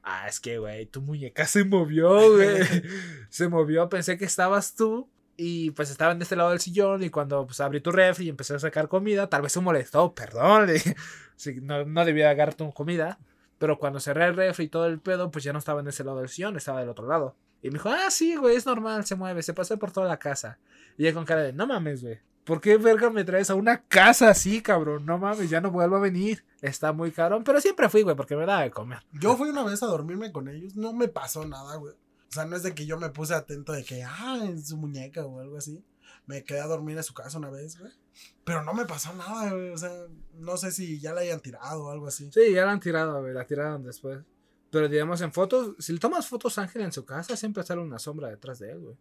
Ah, 0.03 0.26
es 0.28 0.40
que, 0.40 0.59
güey, 0.59 0.86
tu 0.86 1.01
muñeca 1.01 1.46
se 1.46 1.64
movió, 1.64 2.32
güey. 2.34 2.59
se 3.28 3.49
movió, 3.49 3.88
pensé 3.88 4.18
que 4.18 4.24
estabas 4.24 4.74
tú. 4.74 5.09
Y 5.36 5.70
pues 5.70 5.90
estaba 5.90 6.12
en 6.12 6.20
este 6.20 6.34
lado 6.34 6.51
del 6.51 6.61
sillón. 6.61 7.03
Y 7.03 7.11
cuando 7.11 7.46
pues 7.46 7.61
abrí 7.61 7.80
tu 7.80 7.92
refri 7.92 8.26
y 8.26 8.28
empecé 8.28 8.55
a 8.55 8.59
sacar 8.59 8.88
comida, 8.88 9.28
tal 9.28 9.42
vez 9.42 9.53
se 9.53 9.61
molestó, 9.61 10.14
perdón. 10.14 10.68
Sí, 11.36 11.61
no, 11.62 11.84
no 11.84 12.05
debía 12.05 12.30
agarrar 12.30 12.55
tu 12.55 12.72
comida. 12.72 13.20
Pero 13.59 13.78
cuando 13.78 14.01
cerré 14.01 14.26
el 14.26 14.34
refri 14.34 14.64
y 14.64 14.68
todo 14.68 14.86
el 14.86 14.99
pedo, 14.99 15.30
pues 15.30 15.44
ya 15.44 15.53
no 15.53 15.61
estaba 15.61 15.80
en 15.80 15.86
ese 15.86 16.03
lado 16.03 16.18
del 16.18 16.28
sillón, 16.28 16.57
estaba 16.57 16.80
del 16.80 16.88
otro 16.88 17.07
lado. 17.07 17.36
Y 17.62 17.68
me 17.68 17.74
dijo, 17.74 17.88
ah, 17.88 18.11
sí, 18.11 18.36
güey, 18.36 18.57
es 18.57 18.66
normal, 18.66 19.05
se 19.05 19.14
mueve, 19.14 19.42
se 19.42 19.55
pasó 19.55 19.78
por 19.78 19.92
toda 19.92 20.09
la 20.09 20.18
casa. 20.18 20.59
Y 20.96 21.05
ella 21.05 21.14
con 21.14 21.24
cara 21.24 21.42
de, 21.42 21.53
no 21.53 21.66
mames, 21.66 22.03
güey. 22.03 22.18
¿Por 22.49 22.62
qué 22.62 22.78
verga 22.78 23.11
me 23.11 23.24
traes 23.24 23.51
a 23.51 23.55
una 23.55 23.82
casa 23.82 24.30
así, 24.30 24.62
cabrón? 24.62 25.05
No 25.05 25.18
mames, 25.18 25.51
ya 25.51 25.61
no 25.61 25.70
vuelvo 25.70 25.96
a 25.96 26.01
venir. 26.01 26.46
Está 26.62 26.94
muy 26.94 27.12
cabrón, 27.12 27.44
pero 27.44 27.61
siempre 27.61 27.90
fui, 27.90 28.01
güey, 28.01 28.16
porque 28.16 28.36
me 28.36 28.46
daba 28.46 28.62
de 28.62 28.70
comer. 28.70 29.01
Yo 29.12 29.36
fui 29.36 29.51
una 29.51 29.64
vez 29.64 29.82
a 29.82 29.86
dormirme 29.86 30.32
con 30.32 30.49
ellos, 30.49 30.74
no 30.74 30.94
me 30.94 31.09
pasó 31.09 31.44
nada, 31.44 31.76
güey. 31.76 31.92
O 31.92 32.32
sea, 32.32 32.46
no 32.46 32.57
es 32.57 32.62
de 32.62 32.74
que 32.74 32.86
yo 32.86 32.99
me 32.99 33.11
puse 33.11 33.34
atento 33.34 33.72
de 33.72 33.84
que, 33.84 34.03
ah, 34.03 34.38
en 34.42 34.64
su 34.64 34.78
muñeca 34.78 35.26
o 35.26 35.40
algo 35.40 35.59
así. 35.59 35.84
Me 36.24 36.42
quedé 36.42 36.61
a 36.61 36.66
dormir 36.66 36.96
en 36.96 37.05
su 37.05 37.12
casa 37.12 37.36
una 37.36 37.51
vez, 37.51 37.78
güey. 37.78 37.92
Pero 38.44 38.64
no 38.64 38.72
me 38.72 38.86
pasó 38.86 39.12
nada, 39.12 39.53
güey. 39.53 39.68
O 39.68 39.76
sea, 39.76 39.92
no 40.38 40.57
sé 40.57 40.72
si 40.72 40.99
ya 41.01 41.12
la 41.12 41.20
hayan 41.20 41.40
tirado 41.40 41.84
o 41.84 41.90
algo 41.90 42.07
así. 42.07 42.30
Sí, 42.32 42.55
ya 42.55 42.64
la 42.64 42.72
han 42.72 42.80
tirado, 42.80 43.20
güey, 43.20 43.34
la 43.34 43.44
tiraron 43.44 43.82
después. 43.82 44.20
Pero 44.70 44.88
digamos, 44.88 45.20
en 45.20 45.34
fotos, 45.34 45.76
si 45.80 45.92
le 45.92 45.99
tomas 45.99 46.26
fotos 46.26 46.57
a 46.57 46.62
Ángel 46.62 46.80
en 46.80 46.92
su 46.92 47.05
casa, 47.05 47.36
siempre 47.36 47.62
sale 47.62 47.82
una 47.82 47.99
sombra 47.99 48.30
detrás 48.30 48.59
de 48.59 48.70
él, 48.70 48.78
güey. 48.78 48.96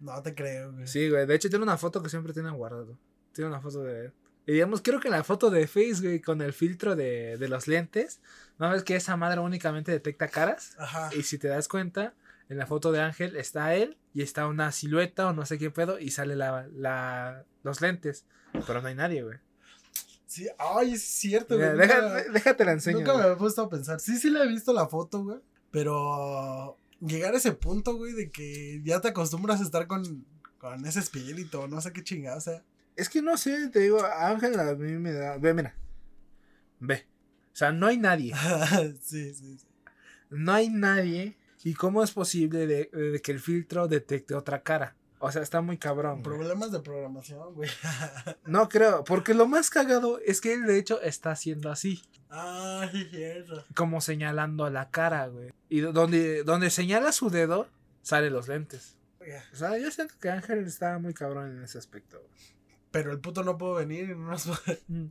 No 0.00 0.22
te 0.22 0.34
creo, 0.34 0.72
güey. 0.72 0.86
Sí, 0.86 1.08
güey, 1.08 1.26
de 1.26 1.34
hecho 1.34 1.48
tiene 1.48 1.62
una 1.62 1.76
foto 1.76 2.02
que 2.02 2.08
siempre 2.08 2.32
tiene 2.32 2.50
guardado. 2.50 2.98
Tiene 3.32 3.48
una 3.48 3.60
foto 3.60 3.82
de 3.82 4.06
él. 4.06 4.12
Y 4.46 4.52
digamos, 4.52 4.82
creo 4.82 5.00
que 5.00 5.08
la 5.08 5.24
foto 5.24 5.50
de 5.50 5.66
Face, 5.66 6.00
güey, 6.02 6.20
con 6.20 6.42
el 6.42 6.52
filtro 6.52 6.96
de, 6.96 7.38
de 7.38 7.48
los 7.48 7.66
lentes, 7.66 8.20
¿no 8.58 8.70
ves 8.70 8.84
que 8.84 8.96
esa 8.96 9.16
madre 9.16 9.40
únicamente 9.40 9.90
detecta 9.90 10.28
caras? 10.28 10.76
Ajá. 10.78 11.10
Y 11.16 11.22
si 11.22 11.38
te 11.38 11.48
das 11.48 11.66
cuenta, 11.66 12.14
en 12.50 12.58
la 12.58 12.66
foto 12.66 12.92
de 12.92 13.00
Ángel 13.00 13.36
está 13.36 13.74
él 13.74 13.96
y 14.12 14.22
está 14.22 14.46
una 14.46 14.70
silueta 14.70 15.28
o 15.28 15.32
no 15.32 15.46
sé 15.46 15.58
qué 15.58 15.70
pedo 15.70 15.98
y 15.98 16.10
sale 16.10 16.36
la, 16.36 16.68
la, 16.74 17.44
los 17.62 17.80
lentes. 17.80 18.26
Pero 18.66 18.82
no 18.82 18.88
hay 18.88 18.94
nadie, 18.94 19.22
güey. 19.22 19.38
Sí, 20.26 20.48
ay, 20.58 20.92
es 20.92 21.02
cierto, 21.02 21.56
güey. 21.56 21.72
Mira, 21.72 22.24
déjate 22.24 22.64
la 22.64 22.72
enseño. 22.72 22.98
Nunca 22.98 23.14
me 23.14 23.22
había 23.22 23.36
puesto 23.36 23.62
a 23.62 23.70
pensar. 23.70 23.98
Sí, 23.98 24.18
sí 24.18 24.30
le 24.30 24.42
he 24.42 24.48
visto 24.48 24.72
la 24.72 24.86
foto, 24.88 25.24
güey. 25.24 25.38
Pero 25.70 26.76
llegar 27.00 27.34
a 27.34 27.38
ese 27.38 27.52
punto, 27.52 27.96
güey, 27.96 28.12
de 28.12 28.30
que 28.30 28.80
ya 28.84 29.00
te 29.00 29.08
acostumbras 29.08 29.60
a 29.60 29.64
estar 29.64 29.86
con, 29.86 30.26
con 30.58 30.84
ese 30.86 31.00
espíritu, 31.00 31.66
no 31.68 31.80
sé 31.80 31.92
qué 31.92 32.02
chingada, 32.02 32.36
o 32.36 32.40
sea. 32.40 32.64
Es 32.96 33.08
que 33.08 33.22
no 33.22 33.36
sé, 33.36 33.68
te 33.70 33.80
digo, 33.80 34.04
Ángel 34.04 34.58
a 34.58 34.74
mí 34.74 34.92
me 34.92 35.12
da. 35.12 35.36
Ve, 35.36 35.52
mira. 35.52 35.74
Ve. 36.78 37.06
O 37.52 37.56
sea, 37.56 37.72
no 37.72 37.86
hay 37.86 37.98
nadie. 37.98 38.34
sí, 39.02 39.34
sí, 39.34 39.58
sí. 39.58 39.66
No 40.30 40.52
hay 40.52 40.68
nadie. 40.68 41.36
¿Y 41.64 41.74
cómo 41.74 42.02
es 42.02 42.12
posible 42.12 42.66
de, 42.66 42.84
de 42.92 43.20
que 43.22 43.32
el 43.32 43.40
filtro 43.40 43.88
detecte 43.88 44.34
otra 44.34 44.62
cara? 44.62 44.96
O 45.26 45.32
sea, 45.32 45.42
está 45.42 45.60
muy 45.60 45.78
cabrón. 45.78 46.22
güey. 46.22 46.36
Problemas 46.36 46.70
de 46.72 46.80
programación, 46.80 47.54
güey. 47.54 47.70
No 48.46 48.68
creo, 48.68 49.04
porque 49.04 49.34
lo 49.34 49.46
más 49.46 49.70
cagado 49.70 50.18
es 50.24 50.40
que 50.40 50.52
él 50.52 50.66
de 50.66 50.78
hecho 50.78 51.00
está 51.00 51.30
haciendo 51.32 51.70
así, 51.70 52.02
Ay, 52.28 52.88
sí, 52.92 53.08
cierto. 53.10 53.64
como 53.74 54.00
señalando 54.00 54.64
a 54.64 54.70
la 54.70 54.90
cara, 54.90 55.26
güey. 55.28 55.50
Y 55.68 55.80
do- 55.80 55.92
donde, 55.92 56.42
donde 56.44 56.70
señala 56.70 57.12
su 57.12 57.30
dedo, 57.30 57.68
salen 58.02 58.32
los 58.32 58.48
lentes. 58.48 58.96
O 59.52 59.56
sea, 59.56 59.78
yo 59.78 59.90
siento 59.90 60.14
que 60.20 60.28
Ángel 60.30 60.66
está 60.66 60.98
muy 60.98 61.14
cabrón 61.14 61.56
en 61.56 61.64
ese 61.64 61.78
aspecto. 61.78 62.18
güey. 62.18 62.40
Pero 62.90 63.10
el 63.10 63.20
puto 63.20 63.42
no 63.42 63.56
puedo 63.56 63.74
venir 63.74 64.10
en 64.10 64.18
unos, 64.18 64.46
Mm. 64.88 65.06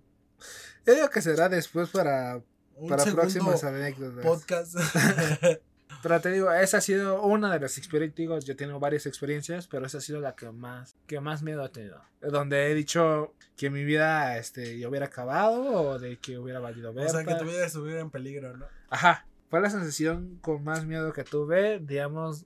Yo 0.85 0.93
digo 0.95 1.09
que 1.09 1.21
será 1.21 1.49
después 1.49 1.89
para, 1.89 2.41
un 2.75 2.89
para 2.89 3.03
próximas 3.05 3.63
anécdotas. 3.63 4.23
podcast. 4.25 4.75
Pero 6.03 6.19
te 6.19 6.31
digo, 6.31 6.51
esa 6.51 6.77
ha 6.77 6.81
sido 6.81 7.21
una 7.23 7.51
de 7.53 7.61
las 7.61 7.77
experiencias. 7.77 8.17
Digo, 8.17 8.37
yo 8.37 8.55
tengo 8.57 8.77
varias 8.77 9.05
experiencias, 9.05 9.67
pero 9.67 9.85
esa 9.85 9.99
ha 9.99 10.01
sido 10.01 10.19
la 10.19 10.35
que 10.35 10.51
más, 10.51 10.97
que 11.07 11.21
más 11.21 11.41
miedo 11.41 11.63
he 11.65 11.69
tenido. 11.69 12.01
Donde 12.21 12.69
he 12.69 12.75
dicho 12.75 13.33
que 13.55 13.69
mi 13.69 13.85
vida 13.85 14.37
este, 14.37 14.77
ya 14.77 14.89
hubiera 14.89 15.05
acabado 15.05 15.63
o 15.63 15.99
de 15.99 16.17
que 16.17 16.37
hubiera 16.37 16.59
valido 16.59 16.91
o 16.91 16.93
ver. 16.93 17.09
sea, 17.09 17.23
que 17.23 17.35
tu 17.35 17.45
vida 17.45 17.65
estuviera 17.65 18.01
en 18.01 18.11
peligro, 18.11 18.57
¿no? 18.57 18.65
Ajá. 18.89 19.25
Fue 19.49 19.61
la 19.61 19.69
sensación 19.69 20.39
con 20.41 20.61
más 20.65 20.85
miedo 20.85 21.13
que 21.13 21.23
tuve, 21.23 21.79
digamos. 21.79 22.45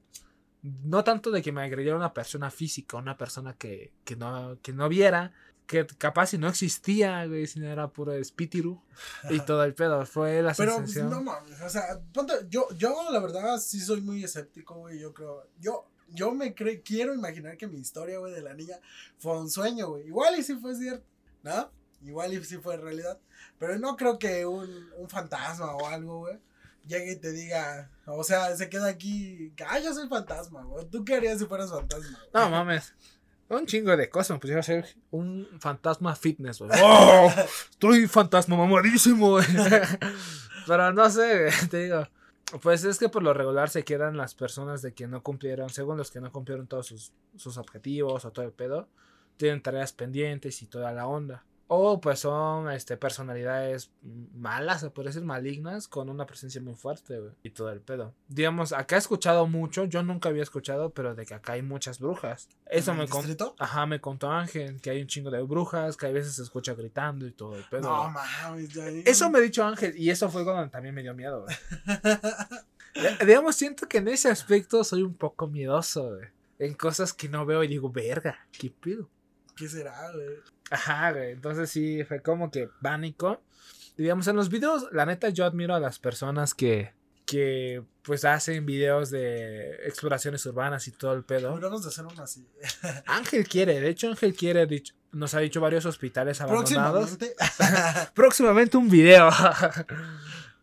No 0.62 1.04
tanto 1.04 1.32
de 1.32 1.42
que 1.42 1.52
me 1.52 1.64
agrediera 1.64 1.96
una 1.96 2.14
persona 2.14 2.52
física, 2.52 2.98
una 2.98 3.18
persona 3.18 3.54
que, 3.54 3.92
que, 4.04 4.16
no, 4.16 4.60
que 4.62 4.72
no 4.72 4.88
viera, 4.88 5.34
que 5.68 5.86
capaz 5.86 6.28
si 6.28 6.38
no 6.38 6.48
existía, 6.48 7.26
güey, 7.26 7.46
si 7.46 7.60
no 7.60 7.68
era 7.68 7.90
puro 7.90 8.14
espíritu 8.14 8.82
y 9.30 9.40
todo 9.46 9.64
el 9.64 9.74
pedo. 9.76 10.06
Fue 10.06 10.42
la 10.42 10.54
Pero 10.54 10.78
pues, 10.78 10.94
sensación. 10.94 11.10
no 11.10 11.22
mames, 11.22 11.62
o 11.62 11.70
sea, 11.70 12.00
ponte, 12.14 12.34
yo, 12.50 12.68
yo 12.78 12.96
la 13.12 13.20
verdad 13.20 13.58
sí 13.60 13.80
soy 13.82 14.02
muy 14.02 14.24
escéptico, 14.24 14.76
güey, 14.76 14.98
yo 14.98 15.14
creo, 15.14 15.46
yo, 15.60 15.86
yo 16.10 16.32
me 16.32 16.56
cre 16.56 16.82
quiero 16.82 17.14
imaginar 17.14 17.58
que 17.58 17.68
mi 17.68 17.80
historia, 17.80 18.18
güey, 18.18 18.34
de 18.34 18.42
la 18.42 18.54
niña 18.54 18.80
fue 19.18 19.38
un 19.38 19.50
sueño, 19.50 19.90
güey, 19.90 20.08
igual 20.08 20.40
y 20.40 20.44
sí 20.44 20.56
fue 20.56 20.74
cierto, 20.74 21.06
¿no? 21.44 21.70
Igual 22.02 22.34
y 22.34 22.44
sí 22.46 22.58
fue 22.58 22.78
realidad, 22.78 23.20
pero 23.60 23.78
no 23.78 23.98
creo 23.98 24.18
que 24.18 24.46
un, 24.46 24.90
un 24.98 25.10
fantasma 25.10 25.76
o 25.76 25.88
algo, 25.88 26.20
güey, 26.20 26.40
llegue 26.86 27.12
y 27.12 27.16
te 27.18 27.32
diga, 27.34 27.92
o 28.06 28.24
sea, 28.24 28.56
se 28.56 28.70
queda 28.70 28.88
aquí, 28.88 29.52
ah, 29.68 29.80
yo 29.80 29.94
soy 29.94 30.08
fantasma, 30.08 30.64
güey, 30.64 30.86
¿tú 30.90 31.04
qué 31.04 31.16
harías 31.16 31.40
si 31.40 31.46
fueras 31.46 31.70
fantasma? 31.72 32.18
güey? 32.32 32.32
No 32.46 32.50
mames. 32.50 32.94
Un 33.50 33.66
chingo 33.66 33.96
de 33.96 34.10
cosas. 34.10 34.32
Me 34.32 34.40
pusieron 34.40 34.60
a 34.60 34.64
ser 34.64 34.86
un 35.12 35.48
fantasma 35.60 36.16
fitness, 36.16 36.60
güey. 36.60 36.72
¡Oh! 36.84 37.32
Estoy 37.70 38.08
fantasma 38.08 38.58
mamadísimo, 38.58 39.32
güey. 39.32 39.46
Pero 40.68 40.92
no 40.94 41.10
sé, 41.10 41.50
te 41.70 41.84
digo. 41.84 42.08
Pues 42.62 42.84
es 42.86 42.98
que 42.98 43.10
por 43.10 43.24
lo 43.24 43.34
regular 43.34 43.70
se 43.70 43.84
quedan 43.84 44.16
las 44.16 44.34
personas 44.34 44.82
de 44.82 44.94
que 44.94 45.08
no 45.08 45.22
cumplieron, 45.22 45.70
según 45.70 45.98
los 45.98 46.12
que 46.12 46.22
no 46.22 46.32
cumplieron 46.32 46.68
todos 46.68 46.88
sus, 46.88 47.12
sus 47.36 47.58
objetivos 47.58 48.24
o 48.24 48.32
todo 48.32 48.46
el 48.46 48.54
pedo, 48.54 48.88
tienen 49.36 49.62
tareas 49.62 49.92
pendientes 49.92 50.62
y 50.62 50.68
toda 50.68 50.94
la 50.94 51.08
onda. 51.08 51.44
O 51.70 52.00
pues 52.00 52.20
son 52.20 52.72
este, 52.72 52.96
personalidades 52.96 53.92
malas, 54.34 54.82
se 54.82 54.90
puede 54.90 55.10
decir 55.10 55.24
malignas, 55.24 55.90
con 55.90 56.10
una 56.10 56.26
presencia 56.26 56.62
muy 56.62 56.76
fuerte 56.76 57.20
güey, 57.20 57.34
y 57.44 57.50
todo 57.50 57.72
el 57.72 57.82
pedo. 57.82 58.14
Digamos, 58.30 58.72
acá 58.72 58.96
he 58.96 59.00
escuchado 59.00 59.48
mucho, 59.48 59.84
yo 59.84 60.02
nunca 60.02 60.30
había 60.30 60.44
escuchado, 60.44 60.92
pero 60.92 61.14
de 61.14 61.26
que 61.26 61.34
acá 61.34 61.54
hay 61.54 61.62
muchas 61.62 62.00
brujas. 62.00 62.48
Eso 62.68 62.92
¿En 62.92 63.00
me 63.00 63.08
contó. 63.08 63.54
Ajá, 63.60 63.86
me 63.86 64.00
contó 64.00 64.32
Ángel, 64.32 64.80
que 64.80 64.92
hay 64.92 65.02
un 65.02 65.08
chingo 65.08 65.30
de 65.30 65.42
brujas, 65.42 65.98
que 65.98 66.06
a 66.06 66.12
veces 66.12 66.36
se 66.36 66.44
escucha 66.44 66.74
gritando 66.74 67.28
y 67.28 67.32
todo 67.32 67.56
el 67.56 67.64
pedo. 67.66 67.82
No 67.82 68.10
mames, 68.10 68.70
ya. 68.74 68.88
Eso 68.88 69.30
me 69.30 69.40
ha 69.40 69.42
dicho 69.42 69.66
Ángel, 69.66 69.94
y 69.98 70.10
eso 70.10 70.30
fue 70.30 70.46
cuando 70.46 70.70
también 70.70 70.96
me 70.96 71.02
dio 71.02 71.14
miedo, 71.14 71.44
güey. 71.44 71.56
Digamos, 73.26 73.56
siento 73.58 73.88
que 73.88 73.98
en 73.98 74.08
ese 74.08 74.30
aspecto 74.30 74.84
soy 74.84 75.04
un 75.04 75.16
poco 75.16 75.48
miedoso, 75.48 76.16
güey. 76.16 76.30
En 76.60 76.74
cosas 76.74 77.14
que 77.14 77.28
no 77.28 77.46
veo 77.46 77.64
y 77.64 77.68
digo, 77.68 77.92
verga, 77.92 78.48
¿qué 78.52 78.72
pedo? 78.72 79.10
¿Qué 79.56 79.68
será, 79.68 80.12
güey? 80.12 80.28
Ajá, 80.72 81.12
güey. 81.14 81.32
Entonces 81.32 81.70
sí, 81.70 82.04
fue 82.04 82.22
como 82.22 82.52
que 82.52 82.70
pánico. 82.82 83.42
Y 83.98 84.04
digamos, 84.04 84.28
en 84.28 84.36
los 84.36 84.50
videos, 84.50 84.88
la 84.92 85.06
neta, 85.06 85.30
yo 85.30 85.46
admiro 85.46 85.74
a 85.74 85.80
las 85.80 85.98
personas 86.00 86.54
que, 86.54 86.94
que 87.26 87.84
pues 88.04 88.26
hacen 88.26 88.66
videos 88.66 89.10
de 89.10 89.72
exploraciones 89.88 90.46
urbanas 90.46 90.88
y 90.88 90.92
todo 90.92 91.14
el 91.14 91.24
pedo. 91.24 91.50
Deberíamos 91.50 91.84
de 91.84 91.90
hacer 91.90 92.06
uno 92.06 92.22
así. 92.22 92.48
Ángel 93.08 93.48
quiere, 93.48 93.80
de 93.82 93.90
hecho, 93.90 94.10
Ángel 94.10 94.34
quiere, 94.36 94.66
dicho- 94.68 94.94
nos 95.12 95.34
ha 95.34 95.40
dicho 95.40 95.60
varios 95.62 95.86
hospitales 95.86 96.42
abandonados. 96.42 97.18
Próximamente. 97.18 98.12
Próximamente 98.14 98.78
un 98.78 98.90
video. 98.90 99.30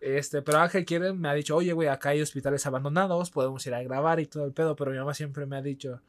Este, 0.01 0.43
pero 0.43 0.59
Ángel 0.59 0.85
quiere, 0.85 1.15
me 1.15 1.31
ha 1.31 1.33
dicho, 1.33 1.57
oye, 1.57 1.73
güey, 1.73 1.89
acá 1.89 2.11
hay 2.11 2.21
hospitales 2.21 2.67
abandonados, 2.67 3.31
podemos 3.31 3.67
ir 3.67 3.73
a 3.73 3.83
grabar 3.83 4.21
y 4.21 4.27
todo 4.27 4.45
el 4.45 4.53
pedo, 4.53 4.77
pero 4.77 4.91
mi 4.91 4.99
mamá 4.99 5.15
siempre 5.15 5.47
me 5.47 5.57
ha 5.57 5.63
dicho, 5.63 6.03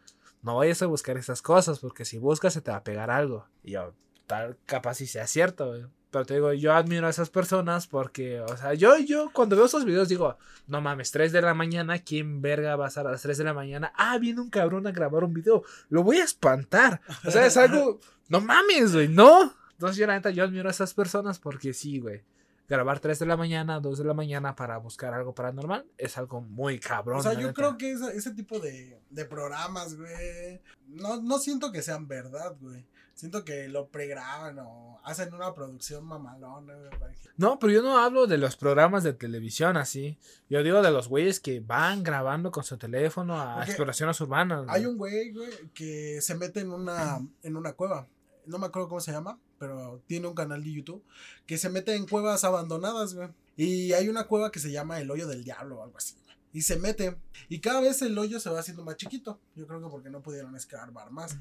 no 0.46 0.58
vayas 0.58 0.80
a 0.84 0.86
buscar 0.86 1.18
esas 1.18 1.42
cosas, 1.42 1.80
porque 1.80 2.06
si 2.06 2.20
buscas 2.20 2.54
se 2.54 2.62
te 2.62 2.70
va 2.70 2.78
a 2.78 2.84
pegar 2.84 3.10
algo. 3.10 3.48
Y 3.64 3.72
yo, 3.72 3.94
tal, 4.28 4.58
capaz 4.68 4.96
si 4.96 5.08
sea 5.08 5.26
cierto, 5.26 5.70
güey. 5.70 5.86
Pero 6.12 6.24
te 6.24 6.36
digo, 6.36 6.54
yo 6.54 6.74
admiro 6.74 7.08
a 7.08 7.10
esas 7.10 7.32
personas 7.32 7.88
porque, 7.88 8.40
o 8.42 8.56
sea, 8.56 8.76
yo, 8.76 8.96
yo 9.00 9.32
cuando 9.34 9.56
veo 9.56 9.66
esos 9.66 9.86
videos 9.86 10.08
digo, 10.08 10.38
no 10.68 10.82
mames, 10.82 11.10
3 11.10 11.32
de 11.32 11.42
la 11.42 11.56
mañana, 11.56 11.98
¿quién 11.98 12.44
verga 12.44 12.76
va 12.76 12.86
a 12.86 12.88
estar 12.90 13.08
a 13.08 13.12
las 13.12 13.24
3 13.24 13.40
de 13.40 13.44
la 13.44 13.56
mañana? 13.56 13.92
Ah, 13.98 14.20
viene 14.20 14.40
un 14.40 14.52
cabrón 14.52 14.86
a 14.86 14.92
grabar 14.92 15.24
un 15.24 15.34
video, 15.34 15.64
lo 15.90 16.04
voy 16.04 16.18
a 16.18 16.24
espantar. 16.24 17.02
O 17.26 17.32
sea, 17.32 17.48
es 17.48 17.58
algo, 17.58 18.00
no 18.30 18.40
mames, 18.40 18.94
güey, 18.94 19.08
no. 19.08 19.52
Entonces 19.72 19.98
yo 19.98 20.06
la 20.06 20.14
neta, 20.14 20.30
yo 20.30 20.44
admiro 20.44 20.70
a 20.70 20.72
esas 20.72 20.94
personas 20.94 21.40
porque 21.40 21.74
sí, 21.74 22.00
güey. 22.00 22.22
Grabar 22.68 23.00
3 23.00 23.20
de 23.20 23.26
la 23.26 23.38
mañana, 23.38 23.80
2 23.80 24.00
de 24.00 24.04
la 24.06 24.14
mañana 24.14 24.56
para 24.56 24.78
buscar 24.78 25.14
algo 25.14 25.36
paranormal 25.36 25.86
es 25.98 26.18
algo 26.18 26.42
muy 26.42 26.80
cabrón. 26.80 27.20
O 27.20 27.24
sea, 27.24 27.34
yo 27.34 27.42
neta. 27.42 27.54
creo 27.54 27.78
que 27.78 27.92
ese, 27.92 28.16
ese 28.18 28.32
tipo 28.32 28.60
de, 28.60 29.00
de 29.10 29.26
programas, 29.26 29.96
güey, 29.96 30.62
no, 30.88 31.22
no 31.22 31.38
siento 31.38 31.72
que 31.72 31.82
sean 31.82 32.08
verdad, 32.08 32.56
güey. 32.60 32.86
Siento 33.14 33.46
que 33.46 33.70
lo 33.70 33.88
pregraban 33.88 34.60
o 34.60 35.00
hacen 35.06 35.34
una 35.34 35.54
producción 35.54 36.06
mamalona, 36.06 36.74
güey. 36.74 36.90
No, 37.38 37.60
pero 37.60 37.72
yo 37.72 37.82
no 37.82 37.98
hablo 37.98 38.28
de 38.28 38.38
los 38.38 38.58
programas 38.58 39.04
de 39.04 39.14
televisión 39.14 39.78
así. 39.78 40.18
Yo 40.50 40.64
digo 40.64 40.82
de 40.82 40.92
los 40.92 41.08
güeyes 41.08 41.40
que 41.40 41.60
van 41.60 42.04
grabando 42.04 42.52
con 42.52 42.64
su 42.64 42.78
teléfono 42.78 43.40
a 43.40 43.64
exploraciones 43.64 44.20
urbanas. 44.20 44.66
Hay 44.68 44.86
un 44.86 44.98
güey, 44.98 45.32
güey, 45.32 45.50
que 45.74 46.20
se 46.22 46.36
mete 46.36 46.62
en 46.62 46.72
una, 46.72 47.20
en 47.44 47.56
una 47.56 47.74
cueva. 47.74 48.08
No 48.46 48.58
me 48.58 48.68
acuerdo 48.68 48.90
cómo 48.90 49.02
se 49.02 49.12
llama, 49.12 49.40
pero 49.60 50.02
tiene 50.08 50.28
un 50.28 50.34
canal 50.36 50.64
de 50.64 50.72
YouTube 50.74 51.04
que 51.46 51.58
se 51.58 51.70
mete 51.70 51.96
en 51.96 52.08
cuevas 52.08 52.44
abandonadas, 52.44 53.14
güey. 53.14 53.30
Y 53.58 53.94
hay 53.94 54.10
una 54.10 54.26
cueva 54.28 54.52
que 54.52 54.60
se 54.60 54.72
llama 54.72 55.00
el 55.00 55.10
hoyo 55.12 55.28
del 55.28 55.44
diablo 55.44 55.78
o 55.80 55.84
algo 55.84 55.98
así, 55.98 56.16
güey. 56.24 56.36
Y 56.54 56.62
se 56.62 56.78
mete. 56.78 57.18
Y 57.50 57.60
cada 57.60 57.82
vez 57.82 58.02
el 58.02 58.18
hoyo 58.18 58.40
se 58.40 58.50
va 58.50 58.60
haciendo 58.60 58.84
más 58.84 58.98
chiquito. 58.98 59.40
Yo 59.56 59.68
creo 59.68 59.82
que 59.82 59.88
porque 59.90 60.10
no 60.10 60.22
pudieron 60.22 60.56
escarbar 60.56 61.12
más. 61.12 61.38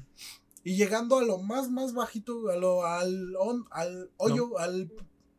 Y 0.63 0.75
llegando 0.77 1.17
a 1.19 1.23
lo 1.23 1.37
más, 1.37 1.69
más 1.69 1.93
bajito, 1.93 2.49
a 2.49 2.55
lo, 2.57 2.85
al, 2.85 3.35
hon- 3.35 3.67
al 3.71 4.09
hoyo, 4.17 4.57
al, 4.57 4.91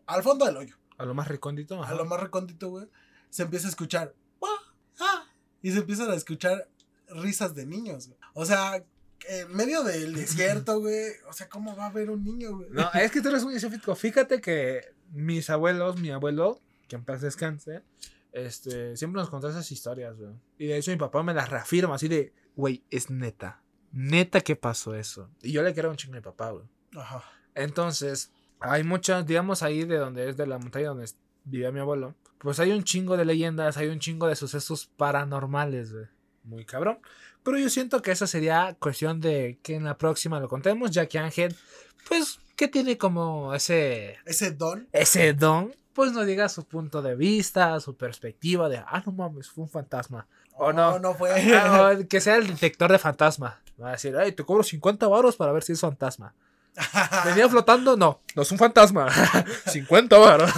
al 0.06 0.22
fondo 0.22 0.44
del 0.46 0.56
hoyo, 0.56 0.76
A 0.98 1.04
lo 1.04 1.14
más 1.14 1.28
recóndito. 1.28 1.74
a 1.80 1.84
ajá. 1.84 1.94
lo 1.94 2.04
más 2.04 2.20
recóndito, 2.20 2.68
güey, 2.70 2.86
se 3.28 3.42
empieza 3.42 3.66
a 3.66 3.70
escuchar. 3.70 4.14
"Guau, 4.38 4.54
ah", 5.00 5.24
Y 5.62 5.72
se 5.72 5.78
empiezan 5.78 6.10
a 6.10 6.14
escuchar 6.14 6.68
risas 7.08 7.54
de 7.54 7.66
niños, 7.66 8.06
güey. 8.08 8.18
O 8.34 8.44
sea, 8.46 8.84
en 9.28 9.54
medio 9.54 9.82
del 9.82 10.14
desierto, 10.14 10.80
güey. 10.80 11.12
O 11.28 11.32
sea, 11.32 11.48
¿cómo 11.48 11.76
va 11.76 11.84
a 11.84 11.88
haber 11.88 12.10
un 12.10 12.24
niño, 12.24 12.56
güey? 12.56 12.68
No, 12.70 12.90
es 12.94 13.10
que 13.10 13.20
tú 13.20 13.28
eres 13.28 13.44
muy 13.44 13.54
escéptico. 13.54 13.94
Fíjate 13.94 14.40
que 14.40 14.92
mis 15.12 15.50
abuelos, 15.50 16.00
mi 16.00 16.10
abuelo, 16.10 16.60
que 16.88 16.96
en 16.96 17.04
paz 17.04 17.20
descanse, 17.20 17.82
este, 18.32 18.96
siempre 18.96 19.20
nos 19.20 19.30
contó 19.30 19.48
esas 19.48 19.70
historias, 19.72 20.16
güey. 20.16 20.34
Y 20.58 20.66
de 20.66 20.76
hecho 20.76 20.90
mi 20.90 20.96
papá 20.96 21.22
me 21.22 21.34
las 21.34 21.50
reafirma 21.50 21.94
así 21.94 22.08
de, 22.08 22.32
güey, 22.54 22.84
es 22.90 23.10
neta. 23.10 23.62
Neta 23.92 24.40
que 24.40 24.56
pasó 24.56 24.94
eso. 24.94 25.30
Y 25.42 25.52
yo 25.52 25.62
le 25.62 25.72
quiero 25.72 25.90
un 25.90 25.96
chingo 25.96 26.14
a 26.14 26.16
mi 26.16 26.22
papá, 26.22 26.50
güey. 26.50 26.66
Ajá. 26.96 27.24
Entonces, 27.54 28.32
hay 28.60 28.84
muchas, 28.84 29.26
digamos 29.26 29.62
ahí 29.62 29.84
de 29.84 29.96
donde 29.96 30.28
es 30.28 30.36
de 30.36 30.46
la 30.46 30.58
montaña 30.58 30.88
donde 30.88 31.10
vivía 31.44 31.72
mi 31.72 31.80
abuelo, 31.80 32.14
pues 32.38 32.60
hay 32.60 32.72
un 32.72 32.84
chingo 32.84 33.16
de 33.16 33.24
leyendas, 33.24 33.76
hay 33.76 33.88
un 33.88 33.98
chingo 33.98 34.26
de 34.26 34.36
sucesos 34.36 34.86
paranormales, 34.96 35.92
güey. 35.92 36.06
Muy 36.44 36.64
cabrón. 36.64 36.98
Pero 37.46 37.58
yo 37.58 37.70
siento 37.70 38.02
que 38.02 38.10
esa 38.10 38.26
sería 38.26 38.74
cuestión 38.80 39.20
de 39.20 39.60
que 39.62 39.76
en 39.76 39.84
la 39.84 39.96
próxima 39.96 40.40
lo 40.40 40.48
contemos, 40.48 40.90
ya 40.90 41.06
que 41.06 41.20
Ángel, 41.20 41.54
pues, 42.08 42.40
que 42.56 42.66
tiene 42.66 42.98
como 42.98 43.54
ese, 43.54 44.16
Ese 44.24 44.50
don. 44.50 44.88
ese 44.90 45.32
don, 45.32 45.72
pues 45.92 46.10
nos 46.10 46.26
diga 46.26 46.48
su 46.48 46.64
punto 46.64 47.02
de 47.02 47.14
vista, 47.14 47.78
su 47.78 47.96
perspectiva 47.96 48.68
de, 48.68 48.78
ah, 48.78 49.00
no 49.06 49.12
mames, 49.12 49.48
fue 49.48 49.62
un 49.62 49.70
fantasma. 49.70 50.26
O 50.54 50.72
no. 50.72 50.98
no 50.98 51.14
fue. 51.14 51.30
Ah, 51.54 51.94
que 52.10 52.20
sea 52.20 52.34
el 52.34 52.48
detector 52.48 52.90
de 52.90 52.98
fantasma. 52.98 53.60
Va 53.80 53.90
a 53.90 53.92
decir, 53.92 54.16
ay, 54.16 54.32
te 54.32 54.42
cobro 54.42 54.64
50 54.64 55.06
baros 55.06 55.36
para 55.36 55.52
ver 55.52 55.62
si 55.62 55.70
es 55.74 55.80
fantasma. 55.80 56.34
¿Venía 57.26 57.48
flotando? 57.48 57.96
No, 57.96 58.22
no 58.34 58.42
es 58.42 58.50
un 58.50 58.58
fantasma. 58.58 59.06
50 59.66 60.18
baros. 60.18 60.50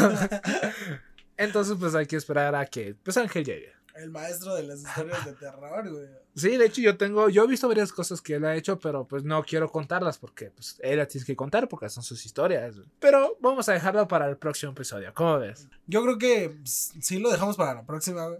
Entonces, 1.37 1.77
pues 1.79 1.95
hay 1.95 2.07
que 2.07 2.17
esperar 2.17 2.55
a 2.55 2.65
que 2.65 2.95
pues 3.03 3.19
Ángel 3.19 3.45
llegue. 3.45 3.78
El 3.99 4.11
maestro 4.11 4.55
de 4.55 4.63
las 4.63 4.81
historias 4.81 5.25
de 5.25 5.33
terror, 5.33 5.91
güey. 5.91 6.07
Sí, 6.37 6.57
de 6.57 6.67
hecho 6.67 6.81
yo 6.81 6.97
tengo, 6.97 7.29
yo 7.29 7.45
he 7.45 7.47
visto 7.49 7.67
varias 7.67 7.93
cosas 7.93 8.21
que 8.21 8.35
él 8.35 8.45
ha 8.45 8.55
hecho, 8.55 8.79
pero 8.79 9.07
pues 9.07 9.25
no 9.25 9.43
quiero 9.43 9.71
contarlas 9.73 10.19
porque 10.19 10.51
pues 10.53 10.77
él 10.81 10.99
las 10.99 11.09
tiene 11.09 11.27
que 11.27 11.35
contar 11.35 11.69
porque 11.69 11.89
son 11.89 12.05
sus 12.05 12.25
historias. 12.25 12.77
güey. 12.77 12.89
Pero 13.01 13.37
vamos 13.41 13.69
a 13.69 13.73
dejarlo 13.73 14.07
para 14.07 14.29
el 14.29 14.37
próximo 14.37 14.71
episodio. 14.73 15.13
¿Cómo 15.15 15.39
ves? 15.41 15.67
Yo 15.89 16.03
creo 16.03 16.17
que 16.17 16.51
pues, 16.51 16.93
sí 17.01 17.19
lo 17.19 17.31
dejamos 17.31 17.57
para 17.57 17.75
la 17.75 17.85
próxima, 17.85 18.27
güey. 18.27 18.39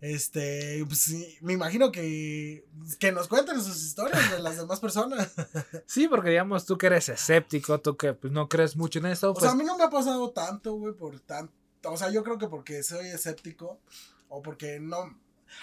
Este, 0.00 0.84
pues 0.86 0.98
sí, 0.98 1.38
me 1.40 1.52
imagino 1.54 1.90
que, 1.90 2.66
que 2.98 3.12
nos 3.12 3.28
cuenten 3.28 3.62
sus 3.62 3.82
historias 3.82 4.30
de 4.30 4.40
las 4.40 4.56
demás 4.56 4.80
personas. 4.80 5.32
Sí, 5.86 6.06
porque 6.06 6.30
digamos 6.30 6.66
tú 6.66 6.76
que 6.76 6.86
eres 6.86 7.08
escéptico, 7.08 7.80
tú 7.80 7.96
que 7.96 8.12
pues 8.12 8.32
no 8.32 8.48
crees 8.48 8.76
mucho 8.76 8.98
en 8.98 9.06
esto, 9.06 9.30
O 9.30 9.34
pues 9.34 9.44
sea, 9.44 9.52
a 9.52 9.54
mí 9.54 9.64
no 9.64 9.76
me 9.78 9.84
ha 9.84 9.90
pasado 9.90 10.30
tanto, 10.30 10.74
güey, 10.74 10.94
por 10.94 11.18
tanto. 11.20 11.52
O 11.84 11.96
sea, 11.96 12.10
yo 12.10 12.22
creo 12.22 12.36
que 12.38 12.48
porque 12.48 12.82
soy 12.82 13.06
escéptico 13.06 13.78
o 14.28 14.42
porque 14.42 14.80
no. 14.80 15.18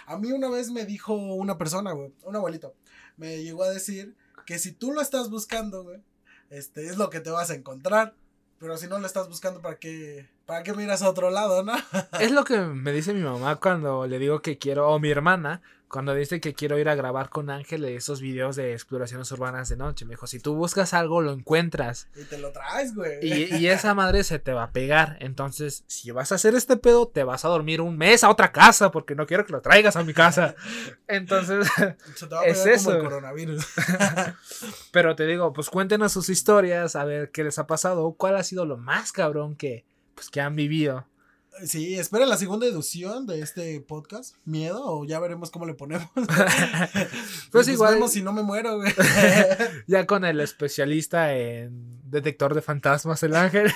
A 0.05 0.18
mí 0.18 0.32
una 0.32 0.49
vez 0.49 0.72
me 0.72 0.86
dijo 0.86 1.13
una 1.13 1.57
persona, 1.57 1.91
güey, 1.91 2.13
un 2.24 2.36
abuelito, 2.36 2.76
me 3.18 3.43
llegó 3.43 3.63
a 3.63 3.70
decir 3.70 4.16
que 4.45 4.59
si 4.59 4.72
tú 4.72 4.91
lo 4.91 5.01
estás 5.01 5.30
buscando, 5.30 5.84
güey, 5.84 6.01
este, 6.49 6.88
es 6.88 6.97
lo 6.97 7.09
que 7.09 7.20
te 7.20 7.30
vas 7.30 7.49
a 7.49 7.55
encontrar. 7.55 8.16
Pero 8.59 8.78
si 8.78 8.88
no 8.88 8.99
lo 8.99 9.05
estás 9.05 9.28
buscando, 9.28 9.61
¿para 9.61 9.78
qué, 9.78 10.30
para 10.45 10.63
qué 10.63 10.73
miras 10.73 11.01
a 11.01 11.09
otro 11.09 11.29
lado, 11.31 11.63
no? 11.63 11.73
Es 12.19 12.31
lo 12.31 12.43
que 12.43 12.57
me 12.59 12.91
dice 12.91 13.13
mi 13.13 13.21
mamá 13.21 13.55
cuando 13.57 14.05
le 14.07 14.19
digo 14.19 14.41
que 14.41 14.57
quiero, 14.57 14.89
o 14.89 14.99
mi 14.99 15.09
hermana, 15.09 15.61
cuando 15.87 16.13
dice 16.13 16.41
que 16.41 16.53
quiero 16.53 16.77
ir 16.77 16.89
a 16.89 16.95
grabar 16.95 17.29
con 17.29 17.49
Ángel 17.49 17.85
esos 17.85 18.19
videos 18.19 18.55
de 18.55 18.73
exploraciones 18.73 19.31
urbanas 19.31 19.69
de 19.69 19.77
noche. 19.77 20.03
Me 20.03 20.11
dijo, 20.15 20.27
si 20.27 20.39
tú 20.39 20.55
buscas 20.55 20.93
algo, 20.93 21.21
lo 21.21 21.31
encuentras. 21.31 22.09
Y 22.15 22.23
te 22.25 22.37
lo 22.37 22.51
traes, 22.51 22.93
güey. 22.95 23.19
Y, 23.21 23.55
y 23.55 23.67
esa 23.67 23.93
madre 23.93 24.23
se 24.23 24.39
te 24.39 24.51
va 24.51 24.63
a 24.63 24.71
pegar. 24.71 25.15
Entonces, 25.21 25.83
si 25.87 26.11
vas 26.11 26.31
a 26.31 26.35
hacer 26.35 26.53
este 26.55 26.75
pedo, 26.75 27.07
te 27.07 27.23
vas 27.23 27.45
a 27.45 27.49
dormir 27.49 27.81
un 27.81 27.97
mes 27.97 28.23
a 28.23 28.29
otra 28.29 28.51
casa, 28.51 28.91
porque 28.91 29.15
no 29.15 29.25
quiero 29.25 29.45
que 29.45 29.53
lo 29.53 29.61
traigas 29.61 29.95
a 29.95 30.03
mi 30.03 30.13
casa. 30.13 30.55
Entonces, 31.07 31.67
Se 32.15 32.27
te 32.27 32.35
va 32.35 32.41
a 32.41 32.45
es 32.45 32.59
pegar 32.59 32.75
eso. 32.75 32.85
como 32.89 32.97
el 32.97 33.03
coronavirus. 33.05 33.65
pero 34.91 35.15
te 35.15 35.25
digo, 35.25 35.53
pues 35.53 35.69
cuéntenos 35.69 36.11
sus 36.11 36.29
historias, 36.29 36.95
a 36.95 37.05
ver 37.05 37.31
qué 37.31 37.43
les 37.43 37.57
ha 37.59 37.67
pasado, 37.67 38.13
cuál 38.17 38.35
ha 38.35 38.43
sido 38.43 38.65
lo 38.65 38.77
más 38.77 39.11
cabrón 39.11 39.55
que, 39.55 39.85
pues, 40.16 40.30
que 40.30 40.41
han 40.41 40.55
vivido. 40.55 41.05
Sí, 41.63 41.95
esperen 41.97 42.28
la 42.28 42.36
segunda 42.36 42.66
edición 42.68 43.26
de 43.28 43.39
este 43.39 43.80
podcast. 43.80 44.36
Miedo, 44.43 44.84
o 44.86 45.05
ya 45.05 45.22
veremos 45.22 45.51
cómo 45.51 45.66
le 45.66 45.74
ponemos. 45.74 46.09
Pues 47.51 47.70
igual- 47.70 47.93
vemos 47.93 48.11
si 48.11 48.22
no 48.22 48.34
me 48.34 48.43
muero, 48.43 48.76
güey. 48.78 48.91
Ya 49.88 50.05
con 50.05 50.26
el 50.26 50.41
especialista 50.41 51.34
en 51.34 52.01
detector 52.09 52.53
de 52.55 52.61
fantasmas 52.61 53.24
el 53.24 53.36
ángel. 53.36 53.72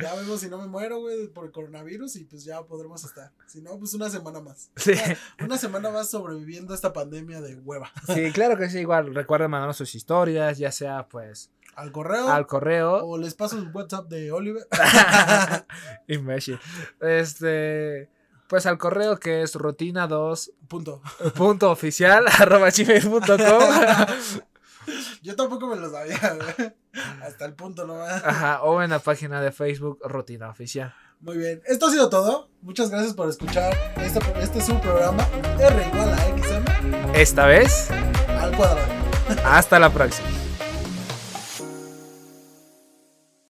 Ya 0.00 0.14
vemos 0.14 0.40
si 0.40 0.48
no 0.50 0.58
me 0.58 0.66
muero, 0.66 1.00
güey, 1.00 1.28
por 1.28 1.46
el 1.46 1.50
coronavirus 1.52 2.16
y 2.16 2.24
pues 2.24 2.44
ya 2.44 2.62
podremos 2.62 3.02
estar. 3.04 3.32
Si 3.46 3.62
no, 3.62 3.78
pues 3.78 3.94
una 3.94 4.10
semana 4.10 4.40
más. 4.40 4.70
Sí. 4.76 4.92
Una, 4.92 5.46
una 5.46 5.58
semana 5.58 5.90
más 5.90 6.10
sobreviviendo 6.10 6.72
a 6.74 6.76
esta 6.76 6.92
pandemia 6.92 7.40
de 7.40 7.54
hueva. 7.56 7.90
Sí, 8.14 8.30
claro 8.32 8.58
que 8.58 8.68
sí, 8.68 8.80
igual. 8.80 9.14
Recuerden 9.14 9.50
mandarnos 9.50 9.78
sus 9.78 9.94
historias, 9.94 10.58
ya 10.58 10.70
sea 10.72 11.08
pues 11.08 11.50
Al 11.78 11.92
correo. 11.92 12.28
al 12.28 12.46
correo. 12.46 13.04
O 13.06 13.16
les 13.18 13.34
paso 13.34 13.56
el 13.56 13.70
WhatsApp 13.72 14.08
de 14.08 14.32
Oliver. 14.32 14.66
Imbécil. 16.08 16.58
Este. 17.00 18.10
Pues 18.48 18.64
al 18.66 18.78
correo 18.78 19.18
que 19.18 19.42
es 19.42 19.54
rutina2 19.56 20.50
Punto. 20.68 21.02
punto 21.34 21.70
oficial 21.70 22.24
arroba 22.38 22.70
gmail.com 22.70 23.26
Yo 25.22 25.36
tampoco 25.36 25.66
me 25.66 25.76
lo 25.76 25.90
sabía. 25.90 26.16
Hasta 27.22 27.44
el 27.44 27.52
punto 27.54 27.86
nomás. 27.86 28.24
Ajá, 28.24 28.62
o 28.62 28.82
en 28.82 28.90
la 28.90 28.98
página 29.00 29.40
de 29.42 29.52
Facebook 29.52 29.98
Rutina 30.02 30.48
Oficial. 30.48 30.94
Muy 31.20 31.36
bien. 31.36 31.60
Esto 31.66 31.86
ha 31.86 31.90
sido 31.90 32.08
todo. 32.08 32.48
Muchas 32.62 32.88
gracias 32.90 33.12
por 33.14 33.28
escuchar 33.28 33.76
este, 33.96 34.18
este 34.40 34.58
es 34.60 34.64
su 34.66 34.80
programa 34.80 35.26
R 35.60 35.86
igual 35.92 36.10
a 36.12 36.16
XM 36.16 37.14
Esta 37.14 37.44
vez, 37.46 37.90
al 38.40 38.56
cuadrado. 38.56 38.88
hasta 39.44 39.78
la 39.78 39.90
próxima. 39.92 40.26